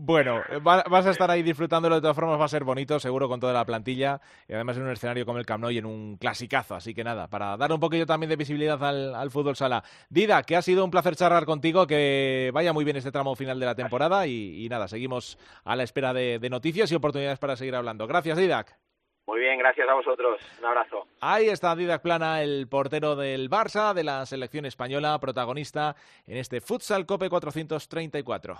Bueno, 0.00 0.42
vas 0.62 1.06
a 1.06 1.10
estar 1.10 1.28
ahí 1.28 1.42
disfrutándolo 1.42 1.96
de 1.96 2.00
todas 2.00 2.14
formas, 2.14 2.38
va 2.38 2.44
a 2.44 2.48
ser 2.48 2.62
bonito, 2.62 3.00
seguro, 3.00 3.28
con 3.28 3.40
toda 3.40 3.52
la 3.52 3.64
plantilla 3.64 4.20
y 4.46 4.52
además 4.52 4.76
en 4.76 4.84
un 4.84 4.92
escenario 4.92 5.26
como 5.26 5.40
el 5.40 5.44
Camp 5.44 5.60
Nou 5.60 5.72
y 5.72 5.78
en 5.78 5.86
un 5.86 6.16
clasicazo. 6.18 6.76
Así 6.76 6.94
que 6.94 7.02
nada, 7.02 7.26
para 7.26 7.56
dar 7.56 7.72
un 7.72 7.80
poquillo 7.80 8.06
también 8.06 8.30
de 8.30 8.36
visibilidad 8.36 8.80
al, 8.84 9.30
fútbol 9.32 9.56
sala. 9.56 9.82
Dida, 10.08 10.44
que 10.44 10.54
ha 10.54 10.62
sido 10.62 10.84
un 10.84 10.92
placer 10.92 11.16
charlar 11.16 11.44
contigo, 11.46 11.84
que 11.88 12.52
vaya 12.54 12.72
muy 12.72 12.84
bien 12.84 12.96
este 12.96 13.10
tramo 13.10 13.34
final 13.34 13.58
de 13.58 13.66
la 13.66 13.74
temporada 13.74 14.24
y, 14.28 14.68
nada, 14.68 14.86
seguimos 14.86 15.36
a 15.64 15.74
la 15.74 15.82
espera 15.82 16.12
de, 16.12 16.48
noticias 16.48 16.92
y 16.92 16.94
oportunidades 16.94 17.40
para 17.40 17.56
seguir 17.56 17.74
hablando. 17.74 18.06
Gracias, 18.06 18.38
Didac. 18.38 18.78
Muy 19.28 19.40
bien, 19.40 19.58
gracias 19.58 19.86
a 19.86 19.92
vosotros. 19.92 20.40
Un 20.58 20.64
abrazo. 20.64 21.06
Ahí 21.20 21.50
está 21.50 21.76
Didac 21.76 22.00
Plana, 22.00 22.42
el 22.42 22.66
portero 22.66 23.14
del 23.14 23.50
Barça, 23.50 23.92
de 23.92 24.02
la 24.02 24.24
selección 24.24 24.64
española, 24.64 25.20
protagonista 25.20 25.96
en 26.26 26.38
este 26.38 26.62
Futsal 26.62 27.04
Cope 27.04 27.28
434. 27.28 28.56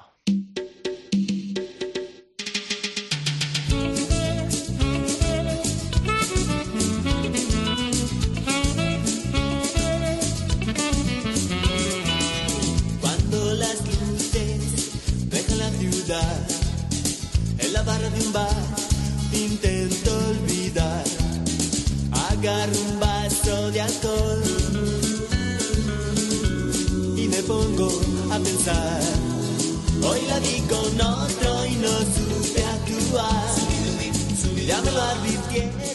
Cuando 13.00 13.54
las 13.54 13.87
luces 13.87 15.30
dejan 15.30 15.58
la 15.60 15.70
ciudad 15.70 16.48
en 17.58 17.72
la 17.72 17.82
barra 17.84 18.10
de 18.10 18.20
un 18.20 18.32
bar 18.34 18.67
Un 22.49 23.00
vaso 23.00 23.71
de 23.71 23.81
alcohol 23.83 24.43
y 27.17 27.28
me 27.28 27.43
pongo 27.43 27.88
a 28.33 28.38
pensar. 28.38 29.00
Hoy 30.02 30.21
la 30.28 30.38
vi 30.38 30.61
con 30.62 31.00
otro 31.00 31.67
y 31.67 31.75
no 31.76 31.88
supe 31.88 32.64
actuar. 32.64 33.69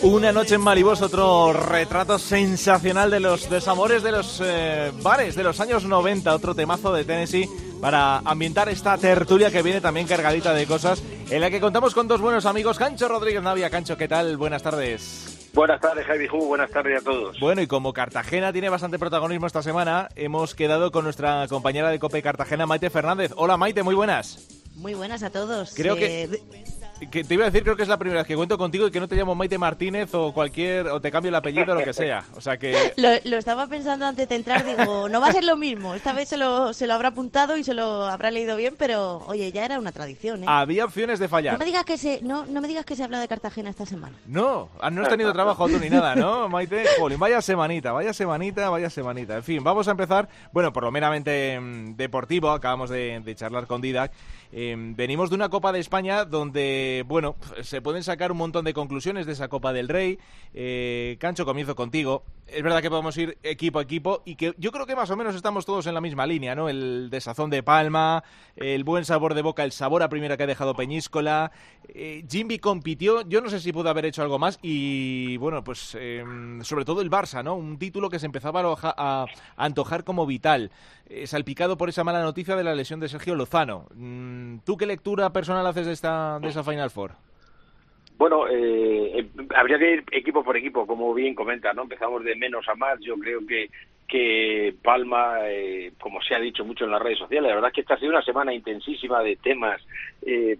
Una 0.03 0.31
noche 0.31 0.55
en 0.55 0.61
Malibos, 0.61 1.01
otro 1.01 1.53
retrato 1.53 2.19
sensacional 2.19 3.09
de 3.09 3.19
los 3.19 3.49
desamores 3.49 4.03
de 4.03 4.11
los 4.11 4.41
eh, 4.43 4.91
bares 5.01 5.35
de 5.35 5.43
los 5.43 5.59
años 5.59 5.85
90, 5.85 6.35
otro 6.35 6.53
temazo 6.53 6.93
de 6.93 7.03
Tennessee 7.03 7.49
para 7.81 8.19
ambientar 8.19 8.69
esta 8.69 8.97
tertulia 8.97 9.49
que 9.49 9.61
viene 9.61 9.81
también 9.81 10.07
cargadita 10.07 10.53
de 10.53 10.65
cosas, 10.65 11.01
en 11.29 11.41
la 11.41 11.49
que 11.49 11.59
contamos 11.59 11.93
con 11.93 12.07
dos 12.07 12.21
buenos 12.21 12.45
amigos, 12.45 12.77
Cancho 12.77 13.07
Rodríguez 13.07 13.41
Navia. 13.41 13.69
Cancho, 13.69 13.97
¿qué 13.97 14.07
tal? 14.07 14.37
Buenas 14.37 14.61
tardes. 14.61 15.42
Buenas 15.53 15.79
tardes, 15.79 16.05
Javi 16.07 16.27
Ju. 16.27 16.47
Buenas 16.47 16.71
tardes 16.71 16.99
a 16.99 17.03
todos. 17.03 17.39
Bueno, 17.39 17.61
y 17.61 17.67
como 17.67 17.93
Cartagena 17.93 18.51
tiene 18.51 18.69
bastante 18.69 18.97
protagonismo 18.97 19.45
esta 19.45 19.61
semana, 19.61 20.09
hemos 20.15 20.55
quedado 20.55 20.91
con 20.91 21.03
nuestra 21.03 21.47
compañera 21.47 21.89
de 21.89 21.99
Cope 21.99 22.23
Cartagena, 22.23 22.65
Maite 22.65 22.89
Fernández. 22.89 23.31
Hola, 23.35 23.55
Maite, 23.55 23.83
muy 23.83 23.93
buenas. 23.93 24.47
Muy 24.75 24.95
buenas 24.95 25.21
a 25.21 25.29
todos. 25.29 25.73
Creo 25.75 25.95
que 25.95 26.23
eh, 26.23 26.29
que 26.29 26.63
te 26.99 27.33
iba 27.33 27.43
a 27.43 27.49
decir, 27.49 27.63
creo 27.63 27.75
que 27.75 27.83
es 27.83 27.89
la 27.89 27.97
primera 27.97 28.21
vez 28.21 28.27
que 28.27 28.35
cuento 28.35 28.57
contigo 28.57 28.87
y 28.87 28.91
que 28.91 28.99
no 28.99 29.07
te 29.07 29.15
llamo 29.15 29.35
Maite 29.35 29.57
Martínez 29.57 30.13
o 30.13 30.33
cualquier, 30.33 30.87
o 30.87 31.01
te 31.01 31.11
cambio 31.11 31.29
el 31.29 31.35
apellido 31.35 31.73
o 31.73 31.75
lo 31.75 31.83
que 31.83 31.93
sea. 31.93 32.23
O 32.35 32.41
sea 32.41 32.57
que... 32.57 32.93
Lo, 33.25 33.37
estaba 33.37 33.67
pensando 33.67 34.05
antes 34.05 34.29
de 34.29 34.35
entrar, 34.35 34.65
digo, 34.65 35.09
no 35.09 35.19
va 35.19 35.27
a 35.27 35.31
ser 35.31 35.43
lo 35.43 35.57
mismo. 35.57 35.93
Esta 35.93 36.13
vez 36.13 36.29
se 36.29 36.37
lo, 36.37 36.73
se 36.73 36.87
lo 36.87 36.93
habrá 36.93 37.09
apuntado 37.09 37.57
y 37.57 37.63
se 37.63 37.73
lo 37.73 38.05
habrá 38.05 38.31
leído 38.31 38.55
bien, 38.55 38.75
pero 38.77 39.17
oye, 39.27 39.51
ya 39.51 39.65
era 39.65 39.79
una 39.79 39.91
tradición, 39.91 40.43
¿eh? 40.43 40.45
Había 40.47 40.85
opciones 40.85 41.19
de 41.19 41.27
fallar. 41.27 41.53
No 41.53 41.59
me 41.59 41.65
digas 41.65 41.83
que 41.83 41.97
se, 41.97 42.21
no, 42.21 42.45
no 42.45 42.61
me 42.61 42.67
digas 42.67 42.85
que 42.85 42.95
se 42.95 43.03
habla 43.03 43.19
de 43.19 43.27
Cartagena 43.27 43.69
esta 43.69 43.85
semana. 43.85 44.15
No, 44.25 44.69
ah, 44.79 44.89
no 44.89 45.03
has 45.03 45.09
tenido 45.09 45.33
trabajo 45.33 45.67
tú 45.67 45.79
ni 45.79 45.89
nada, 45.89 46.15
¿no, 46.15 46.47
Maite? 46.47 46.85
Jolín, 46.97 47.19
vaya 47.19 47.41
semanita, 47.41 47.91
vaya 47.91 48.13
semanita, 48.13 48.69
vaya 48.69 48.89
semanita. 48.89 49.35
En 49.35 49.43
fin, 49.43 49.63
vamos 49.63 49.87
a 49.87 49.91
empezar, 49.91 50.29
bueno, 50.51 50.71
por 50.71 50.83
lo 50.83 50.91
meramente 50.91 51.59
mm, 51.59 51.95
deportivo, 51.95 52.51
acabamos 52.51 52.89
de, 52.89 53.19
de 53.19 53.35
charlar 53.35 53.67
con 53.67 53.81
Didac. 53.81 54.11
Em, 54.55 54.95
venimos 54.95 55.31
de 55.31 55.35
una 55.35 55.49
Copa 55.49 55.71
de 55.71 55.79
España 55.79 56.25
donde, 56.25 57.03
bueno, 57.07 57.35
se 57.63 57.81
pueden 57.81 58.03
sacar 58.03 58.31
un 58.31 58.37
montón 58.37 58.65
de 58.65 58.73
conclusiones 58.73 59.25
de 59.25 59.31
esa 59.31 59.47
Copa 59.47 59.73
del 59.73 59.87
Rey. 59.87 60.19
Eh, 60.53 61.17
Cancho, 61.19 61.43
comienzo 61.43 61.75
contigo. 61.75 62.23
Es 62.47 62.61
verdad 62.61 62.81
que 62.81 62.89
podemos 62.89 63.17
ir 63.17 63.37
equipo 63.41 63.79
a 63.79 63.81
equipo 63.81 64.21
y 64.25 64.35
que 64.35 64.53
yo 64.57 64.71
creo 64.71 64.85
que 64.85 64.95
más 64.95 65.09
o 65.09 65.15
menos 65.15 65.33
estamos 65.35 65.65
todos 65.65 65.87
en 65.87 65.93
la 65.93 66.01
misma 66.01 66.27
línea, 66.27 66.55
¿no? 66.55 66.69
El 66.69 67.09
desazón 67.09 67.49
de 67.49 67.63
Palma, 67.63 68.23
el 68.55 68.83
buen 68.83 69.05
sabor 69.05 69.33
de 69.33 69.41
boca, 69.41 69.63
el 69.63 69.71
sabor 69.71 70.03
a 70.03 70.09
primera 70.09 70.35
que 70.35 70.43
ha 70.43 70.47
dejado 70.47 70.75
Peñíscola. 70.75 71.51
Eh, 71.87 72.23
Jimby 72.29 72.59
compitió, 72.59 73.21
yo 73.21 73.41
no 73.41 73.49
sé 73.49 73.59
si 73.59 73.71
pudo 73.71 73.89
haber 73.89 74.05
hecho 74.05 74.21
algo 74.21 74.39
más 74.39 74.59
y, 74.61 75.37
bueno, 75.37 75.63
pues 75.63 75.95
em, 75.99 76.61
sobre 76.63 76.85
todo 76.85 77.01
el 77.01 77.09
Barça, 77.09 77.43
¿no? 77.43 77.55
Un 77.55 77.79
título 77.79 78.09
que 78.09 78.19
se 78.19 78.25
empezaba 78.25 78.61
a, 78.83 79.25
antojar 79.55 80.03
como 80.03 80.25
vital, 80.25 80.71
eh, 81.07 81.25
salpicado 81.27 81.77
por 81.77 81.89
esa 81.89 82.03
mala 82.03 82.21
noticia 82.21 82.55
de 82.55 82.63
la 82.63 82.75
lesión 82.75 82.99
de 82.99 83.09
Sergio 83.09 83.35
Lozano. 83.35 83.87
Mm, 83.95 84.57
¿Tú 84.65 84.77
qué 84.77 84.85
lectura 84.85 85.31
personal 85.31 85.65
haces 85.65 85.87
de 85.87 85.93
esta, 85.93 86.39
de 86.39 86.49
esa 86.49 86.63
Final 86.63 86.91
Four? 86.91 87.15
Bueno, 88.17 88.47
eh, 88.47 89.19
eh, 89.19 89.27
habría 89.55 89.79
que 89.79 89.91
ir 89.91 90.03
equipo 90.11 90.43
por 90.43 90.55
equipo, 90.55 90.85
como 90.85 91.13
bien 91.13 91.35
comenta, 91.35 91.73
¿no? 91.73 91.83
Empezamos 91.83 92.23
de 92.23 92.35
menos 92.35 92.67
a 92.67 92.75
más. 92.75 92.99
Yo 92.99 93.17
creo 93.17 93.45
que 93.45 93.69
que 94.05 94.75
Palma, 94.83 95.37
eh, 95.49 95.93
como 95.99 96.21
se 96.21 96.35
ha 96.35 96.39
dicho 96.39 96.63
mucho 96.63 96.85
en 96.85 96.91
las 96.91 97.01
redes 97.01 97.17
sociales, 97.17 97.49
la 97.49 97.55
verdad 97.55 97.69
es 97.69 97.73
que 97.73 97.81
esta 97.81 97.95
ha 97.95 97.99
sido 97.99 98.11
una 98.11 98.21
semana 98.21 98.53
intensísima 98.53 99.23
de 99.23 99.37
temas 99.37 99.81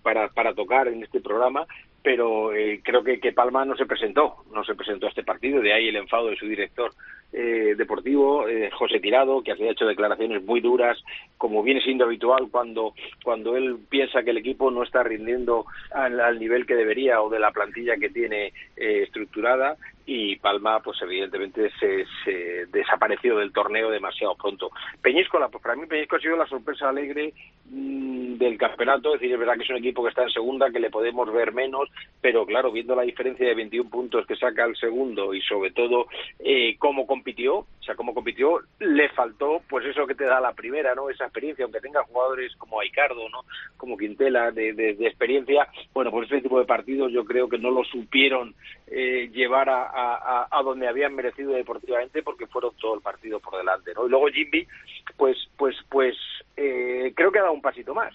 para, 0.02 0.30
para 0.30 0.56
tocar 0.56 0.88
en 0.88 1.04
este 1.04 1.20
programa, 1.20 1.68
pero 2.02 2.52
creo 2.82 3.04
que, 3.04 3.20
que 3.20 3.34
Palma 3.34 3.64
no 3.64 3.76
se 3.76 3.86
presentó, 3.86 4.38
no 4.52 4.64
se 4.64 4.74
presentó 4.74 5.06
a 5.06 5.10
este 5.10 5.24
partido, 5.24 5.62
de 5.62 5.74
ahí 5.74 5.90
el 5.90 5.98
enfado 5.98 6.30
de 6.30 6.38
su 6.38 6.48
director 6.48 6.94
eh, 7.34 7.74
deportivo, 7.76 8.48
eh, 8.48 8.70
José 8.72 9.00
Tirado, 9.00 9.42
que 9.42 9.52
ha 9.52 9.56
hecho 9.56 9.86
declaraciones 9.86 10.44
muy 10.44 10.62
duras, 10.62 10.98
como 11.38 11.64
viene 11.64 11.82
siendo 11.82 12.06
habitual 12.06 12.48
cuando, 12.52 12.94
cuando 13.24 13.58
él 13.58 13.78
piensa 13.90 14.24
que 14.24 14.30
el 14.30 14.38
equipo 14.38 14.70
no 14.70 14.84
está 14.84 15.02
rindiendo 15.02 15.66
al, 15.92 16.40
nivel 16.40 16.66
que 16.66 16.76
debería 16.76 17.22
o 17.22 17.30
de 17.30 17.40
la 17.40 17.52
plantilla 17.52 17.98
que 17.98 18.10
tiene 18.10 18.54
eh, 18.78 19.04
estructurada 19.04 19.78
y 20.06 20.36
Palma, 20.36 20.82
pues 20.82 21.02
evidentemente 21.02 21.72
se, 21.80 22.06
se, 22.26 22.66
desapareció 22.68 23.38
del 23.38 23.54
torneo 23.54 23.90
demasiado 23.90 24.36
pronto. 24.36 24.70
Peñíscola, 25.02 25.48
pues 25.48 25.64
para 25.64 25.76
mí 25.76 25.86
Peñíscola 25.88 26.20
ha 26.20 26.22
sido 26.22 26.36
la 26.38 26.48
sorpresa 26.48 26.90
alegre 26.90 27.34
mm, 27.70 28.34
del 28.36 28.58
campeonato, 28.58 29.14
es 29.14 29.22
decir, 29.22 29.34
es 29.34 29.40
verdad 29.40 29.56
que 29.56 29.64
es 29.64 29.70
un 29.70 29.78
equipo 29.78 30.04
que 30.04 30.10
está 30.10 30.24
en 30.24 30.30
segunda, 30.30 30.72
que 30.72 30.80
le 30.80 30.90
podemos 30.90 31.32
ver 31.32 31.54
menos, 31.54 31.90
pero 32.20 32.46
claro, 32.46 32.72
viendo 32.72 32.96
la 32.96 33.04
diferencia 33.04 33.48
de 33.48 33.56
21 33.56 33.90
puntos 33.90 34.26
que 34.28 34.36
saca 34.36 34.66
el 34.66 34.76
segundo 34.76 35.34
y 35.34 35.42
sobre 35.42 35.72
todo 35.72 36.08
eh, 36.40 36.76
cómo 36.78 37.08
compitió, 37.24 37.60
o 37.60 37.84
sea, 37.86 37.96
cómo 37.96 38.14
compitió, 38.14 38.60
le 38.80 39.08
faltó 39.10 39.62
pues 39.70 39.86
eso 39.86 40.06
que 40.06 40.14
te 40.14 40.26
da 40.26 40.42
la 40.42 40.52
primera, 40.52 40.94
¿no? 40.94 41.10
Esa 41.10 41.24
experiencia, 41.24 41.64
aunque 41.64 41.80
tenga 41.80 42.04
jugadores 42.04 42.54
como 42.58 42.82
Aicardo, 42.82 43.30
¿no? 43.30 43.46
Como 43.78 43.98
Quintela, 43.98 44.52
de, 44.52 44.74
de, 44.74 44.92
experiencia, 45.08 45.70
bueno, 45.94 46.12
pues 46.12 46.26
este 46.26 46.42
tipo 46.42 46.60
de 46.60 46.66
partidos 46.66 47.14
yo 47.14 47.24
creo 47.24 47.48
que 47.48 47.58
no 47.58 47.72
lo 47.72 47.86
supieron 47.86 48.54
eh, 48.88 49.30
llevar 49.32 49.70
a, 49.70 49.84
a, 49.86 50.48
a, 50.52 50.64
donde 50.64 50.90
habían 50.90 51.16
merecido 51.16 51.54
deportivamente 51.54 52.24
porque 52.24 52.48
fueron 52.48 52.76
todo 52.76 52.96
el 52.96 53.02
partido 53.02 53.40
por 53.40 53.58
delante, 53.58 53.94
¿no? 53.94 54.06
Y 54.06 54.10
luego 54.10 54.28
Jimmy, 54.28 54.68
pues, 55.16 55.38
pues, 55.58 55.78
pues, 55.90 56.18
eh, 56.58 57.14
creo 57.16 57.32
que 57.32 57.40
ha 57.40 57.44
dado 57.44 57.54
un 57.54 57.62
pasito 57.62 57.94
más 57.94 58.14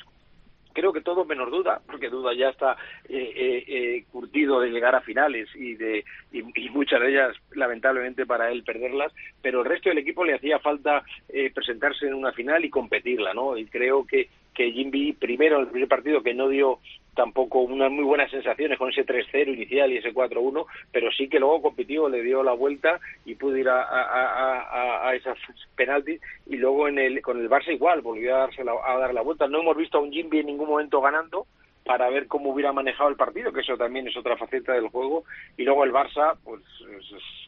creo 0.79 0.93
que 0.93 1.01
todo 1.01 1.25
menos 1.25 1.51
duda, 1.51 1.81
porque 1.85 2.09
duda 2.09 2.33
ya 2.35 2.51
está 2.51 2.77
eh, 3.09 3.33
eh, 3.35 3.64
eh, 3.67 4.05
curtido 4.12 4.61
de 4.61 4.71
llegar 4.71 4.95
a 4.95 5.01
finales 5.01 5.49
y 5.57 5.75
de 5.75 6.05
y, 6.31 6.43
muchas 6.71 7.01
de 7.01 7.11
ellas 7.11 7.37
lamentablemente 7.51 8.27
para 8.27 8.53
él 8.53 8.62
perderlas, 8.62 9.12
pero 9.43 9.62
el 9.62 9.67
resto 9.67 9.88
del 9.88 9.99
equipo 9.99 10.25
le 10.25 10.35
hacía 10.35 10.61
falta 10.61 11.03
eh, 11.29 11.51
presentarse 11.53 12.07
en 12.07 12.14
una 12.14 12.33
final 12.33 12.64
y 12.64 12.71
competirla, 12.71 13.35
¿no? 13.35 13.57
Y 13.57 13.67
creo 13.67 14.07
que 14.07 14.29
que 14.55 14.73
Jimby 14.73 15.12
primero 15.12 15.57
en 15.57 15.62
el 15.62 15.69
primer 15.69 15.88
partido 15.88 16.23
que 16.23 16.35
no 16.35 16.49
dio 16.49 16.81
tampoco 17.18 17.62
unas 17.62 17.90
muy 17.90 18.04
buenas 18.04 18.31
sensaciones 18.31 18.78
con 18.78 18.90
ese 18.90 19.04
3-0 19.04 19.52
inicial 19.52 19.90
y 19.90 19.96
ese 19.96 20.14
4-1, 20.14 20.66
pero 20.92 21.11
sí 21.11 21.28
que 21.28 21.40
luego 21.40 21.62
compitió, 21.62 22.09
le 22.09 22.22
dio 22.22 22.44
la 22.44 22.52
vuelta 22.52 23.00
y 23.24 23.35
pudo 23.35 23.57
ir 23.57 23.68
a, 23.68 23.83
a, 23.83 25.09
a, 25.09 25.14
esas 25.16 25.37
penaltis 25.74 26.20
y 26.46 26.59
luego 26.59 26.87
en 26.87 27.00
el, 27.00 27.20
con 27.20 27.40
el 27.40 27.50
Barça 27.50 27.74
igual, 27.74 28.02
volvió 28.02 28.37
a, 28.37 28.38
darse 28.38 28.62
a 28.62 28.98
dar 28.98 29.12
la 29.12 29.22
vuelta. 29.22 29.48
No 29.48 29.62
hemos 29.62 29.76
visto 29.76 29.98
a 29.98 30.00
un 30.00 30.12
Jimby 30.12 30.38
en 30.38 30.46
ningún 30.46 30.68
momento 30.68 31.00
ganando 31.00 31.48
para 31.85 32.09
ver 32.09 32.28
cómo 32.28 32.50
hubiera 32.50 32.72
manejado 32.72 33.11
el 33.11 33.16
partido, 33.16 33.52
que 33.52 33.62
eso 33.62 33.76
también 33.76 34.07
es 34.07 34.16
otra 34.16 34.37
faceta 34.37 34.74
del 34.74 34.87
juego, 34.87 35.24
y 35.57 35.64
luego 35.64 35.83
el 35.83 35.92
Barça, 35.92 36.37
pues, 36.44 36.62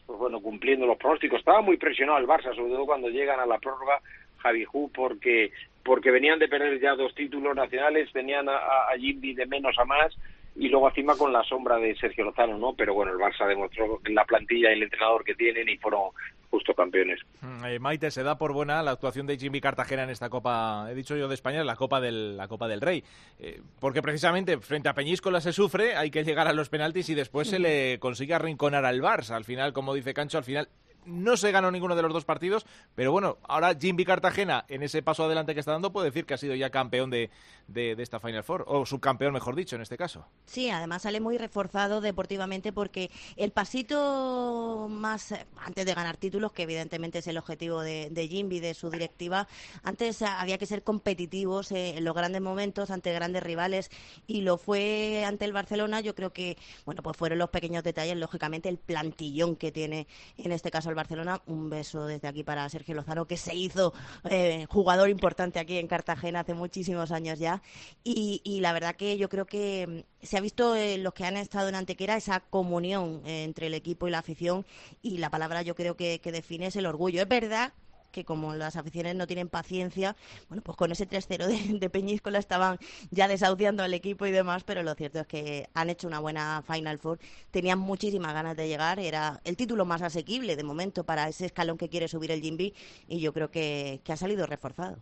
pues 0.05 0.19
bueno, 0.19 0.41
cumpliendo 0.41 0.85
los 0.85 0.97
pronósticos. 0.97 1.39
Estaba 1.39 1.61
muy 1.61 1.77
presionado 1.77 2.19
el 2.19 2.27
Barça, 2.27 2.53
sobre 2.53 2.73
todo 2.73 2.85
cuando 2.85 3.07
llegan 3.07 3.39
a 3.39 3.45
la 3.45 3.57
prórroga 3.57 4.01
Javi 4.39 4.65
porque 4.93 5.51
porque 5.83 6.11
venían 6.11 6.39
de 6.39 6.47
perder 6.47 6.79
ya 6.79 6.95
dos 6.95 7.13
títulos 7.15 7.55
nacionales, 7.55 8.11
venían 8.13 8.47
a, 8.49 8.55
a 8.55 8.97
de 8.97 9.45
menos 9.45 9.77
a 9.77 9.85
más 9.85 10.15
y 10.55 10.67
luego 10.67 10.89
encima 10.89 11.15
con 11.15 11.31
la 11.31 11.43
sombra 11.43 11.77
de 11.77 11.95
Sergio 11.95 12.25
Lozano, 12.25 12.57
¿no? 12.57 12.73
Pero 12.73 12.93
bueno, 12.93 13.11
el 13.11 13.17
Barça 13.17 13.47
demostró 13.47 14.01
la 14.05 14.25
plantilla 14.25 14.69
y 14.69 14.73
el 14.73 14.83
entrenador 14.83 15.23
que 15.23 15.35
tienen 15.35 15.69
y 15.69 15.77
fueron 15.77 16.09
justo 16.49 16.73
campeones. 16.73 17.19
Mm, 17.39 17.65
eh, 17.65 17.79
Maite, 17.79 18.11
se 18.11 18.23
da 18.23 18.37
por 18.37 18.51
buena 18.51 18.83
la 18.83 18.91
actuación 18.91 19.25
de 19.25 19.37
Jimmy 19.37 19.61
Cartagena 19.61 20.03
en 20.03 20.09
esta 20.09 20.29
Copa, 20.29 20.87
he 20.91 20.93
dicho 20.93 21.15
yo 21.15 21.29
de 21.29 21.33
España, 21.35 21.63
la 21.63 21.77
Copa 21.77 22.01
del, 22.01 22.35
la 22.35 22.49
Copa 22.49 22.67
del 22.67 22.81
Rey. 22.81 23.03
Eh, 23.39 23.61
porque 23.79 24.01
precisamente 24.01 24.57
frente 24.57 24.89
a 24.89 24.93
Peñíscola 24.93 25.39
se 25.39 25.53
sufre, 25.53 25.95
hay 25.95 26.11
que 26.11 26.25
llegar 26.25 26.47
a 26.47 26.53
los 26.53 26.67
penaltis 26.67 27.09
y 27.09 27.15
después 27.15 27.47
se 27.47 27.59
le 27.59 27.97
consigue 27.99 28.33
arrinconar 28.33 28.83
al 28.83 29.01
Barça. 29.01 29.31
Al 29.31 29.45
final, 29.45 29.71
como 29.71 29.93
dice 29.93 30.13
Cancho, 30.13 30.37
al 30.37 30.43
final 30.43 30.67
no 31.05 31.37
se 31.37 31.51
ganó 31.51 31.71
ninguno 31.71 31.95
de 31.95 32.01
los 32.01 32.13
dos 32.13 32.25
partidos, 32.25 32.65
pero 32.95 33.11
bueno, 33.11 33.37
ahora 33.43 33.75
Jimby 33.79 34.05
Cartagena, 34.05 34.65
en 34.67 34.83
ese 34.83 35.01
paso 35.01 35.23
adelante 35.23 35.53
que 35.53 35.59
está 35.59 35.71
dando, 35.71 35.91
puede 35.91 36.09
decir 36.09 36.25
que 36.25 36.33
ha 36.33 36.37
sido 36.37 36.55
ya 36.55 36.69
campeón 36.69 37.09
de, 37.09 37.29
de, 37.67 37.95
esta 37.99 38.19
Final 38.19 38.43
Four, 38.43 38.65
o 38.67 38.85
subcampeón, 38.85 39.33
mejor 39.33 39.55
dicho, 39.55 39.75
en 39.75 39.81
este 39.81 39.97
caso. 39.97 40.25
Sí, 40.45 40.69
además 40.69 41.03
sale 41.03 41.19
muy 41.19 41.37
reforzado 41.37 42.01
deportivamente 42.01 42.71
porque 42.71 43.09
el 43.35 43.51
pasito 43.51 44.87
más, 44.89 45.31
eh, 45.31 45.45
antes 45.57 45.85
de 45.85 45.93
ganar 45.93 46.17
títulos, 46.17 46.51
que 46.51 46.63
evidentemente 46.63 47.19
es 47.19 47.27
el 47.27 47.37
objetivo 47.37 47.81
de, 47.81 48.09
de 48.09 48.31
de 48.31 48.73
su 48.73 48.89
directiva, 48.89 49.47
antes 49.83 50.21
había 50.21 50.57
que 50.57 50.65
ser 50.65 50.83
competitivos 50.83 51.71
eh, 51.71 51.97
en 51.97 52.05
los 52.05 52.15
grandes 52.15 52.41
momentos, 52.41 52.89
ante 52.91 53.11
grandes 53.13 53.43
rivales, 53.43 53.89
y 54.25 54.41
lo 54.41 54.57
fue 54.57 55.25
ante 55.25 55.45
el 55.45 55.53
Barcelona, 55.53 56.01
yo 56.01 56.15
creo 56.15 56.31
que, 56.31 56.57
bueno, 56.85 57.03
pues 57.03 57.17
fueron 57.17 57.39
los 57.39 57.49
pequeños 57.49 57.83
detalles, 57.83 58.15
lógicamente, 58.17 58.69
el 58.69 58.77
plantillón 58.77 59.55
que 59.55 59.71
tiene 59.71 60.07
en 60.37 60.51
este 60.51 60.71
caso 60.71 60.90
el 60.91 60.95
Barcelona. 60.95 61.41
Un 61.45 61.69
beso 61.69 62.05
desde 62.05 62.27
aquí 62.27 62.43
para 62.43 62.67
Sergio 62.69 62.95
Lozano, 62.95 63.25
que 63.25 63.37
se 63.37 63.55
hizo 63.55 63.93
eh, 64.29 64.65
jugador 64.69 65.09
importante 65.09 65.59
aquí 65.59 65.77
en 65.77 65.87
Cartagena 65.87 66.41
hace 66.41 66.53
muchísimos 66.53 67.11
años 67.11 67.39
ya. 67.39 67.61
Y, 68.03 68.59
la 68.61 68.73
verdad 68.73 68.95
que 68.95 69.17
yo 69.17 69.29
creo 69.29 69.45
que 69.45 70.05
mm, 70.21 70.25
se 70.25 70.37
ha 70.37 70.41
visto 70.41 70.75
en 70.75 71.03
los 71.03 71.13
que 71.13 71.25
han 71.25 71.37
estado 71.37 71.69
en 71.69 71.75
Antequera 71.75 72.15
esa 72.15 72.41
comunión 72.41 73.21
eh, 73.25 73.43
entre 73.43 73.67
el 73.67 73.73
equipo 73.73 74.07
y 74.07 74.11
la 74.11 74.19
afición. 74.19 74.65
Y 75.01 75.17
la 75.17 75.29
palabra 75.29 75.61
yo 75.61 75.75
creo 75.75 75.95
que, 75.95 76.19
que 76.19 76.31
define 76.31 76.67
es 76.67 76.75
el 76.75 76.85
orgullo. 76.85 77.21
Es 77.21 77.27
verdad 77.27 77.73
que 78.11 78.25
como 78.25 78.53
las 78.53 78.75
aficiones 78.75 79.15
no 79.15 79.27
tienen 79.27 79.49
paciencia, 79.49 80.15
bueno, 80.49 80.61
pues 80.63 80.77
con 80.77 80.91
ese 80.91 81.07
3-0 81.07 81.47
de, 81.47 81.79
de, 81.79 81.89
Peñíscola 81.89 82.39
estaban 82.39 82.77
ya 83.09 83.27
desahuciando 83.27 83.83
al 83.83 83.93
equipo 83.93 84.25
y 84.25 84.31
demás, 84.31 84.63
pero 84.63 84.83
lo 84.83 84.93
cierto 84.95 85.19
es 85.19 85.27
que 85.27 85.69
han 85.73 85.89
hecho 85.89 86.07
una 86.07 86.19
buena 86.19 86.63
Final 86.67 86.99
Four, 86.99 87.19
tenían 87.51 87.79
muchísimas 87.79 88.33
ganas 88.33 88.55
de 88.55 88.67
llegar, 88.67 88.99
era 88.99 89.41
el 89.43 89.57
título 89.57 89.85
más 89.85 90.01
asequible 90.01 90.55
de 90.55 90.63
momento 90.63 91.03
para 91.03 91.27
ese 91.27 91.45
escalón 91.45 91.77
que 91.77 91.89
quiere 91.89 92.07
subir 92.07 92.31
el 92.31 92.41
Jimby 92.41 92.73
y 93.07 93.19
yo 93.19 93.33
creo 93.33 93.49
que, 93.49 94.01
ha 94.07 94.17
salido 94.17 94.45
reforzado. 94.45 94.97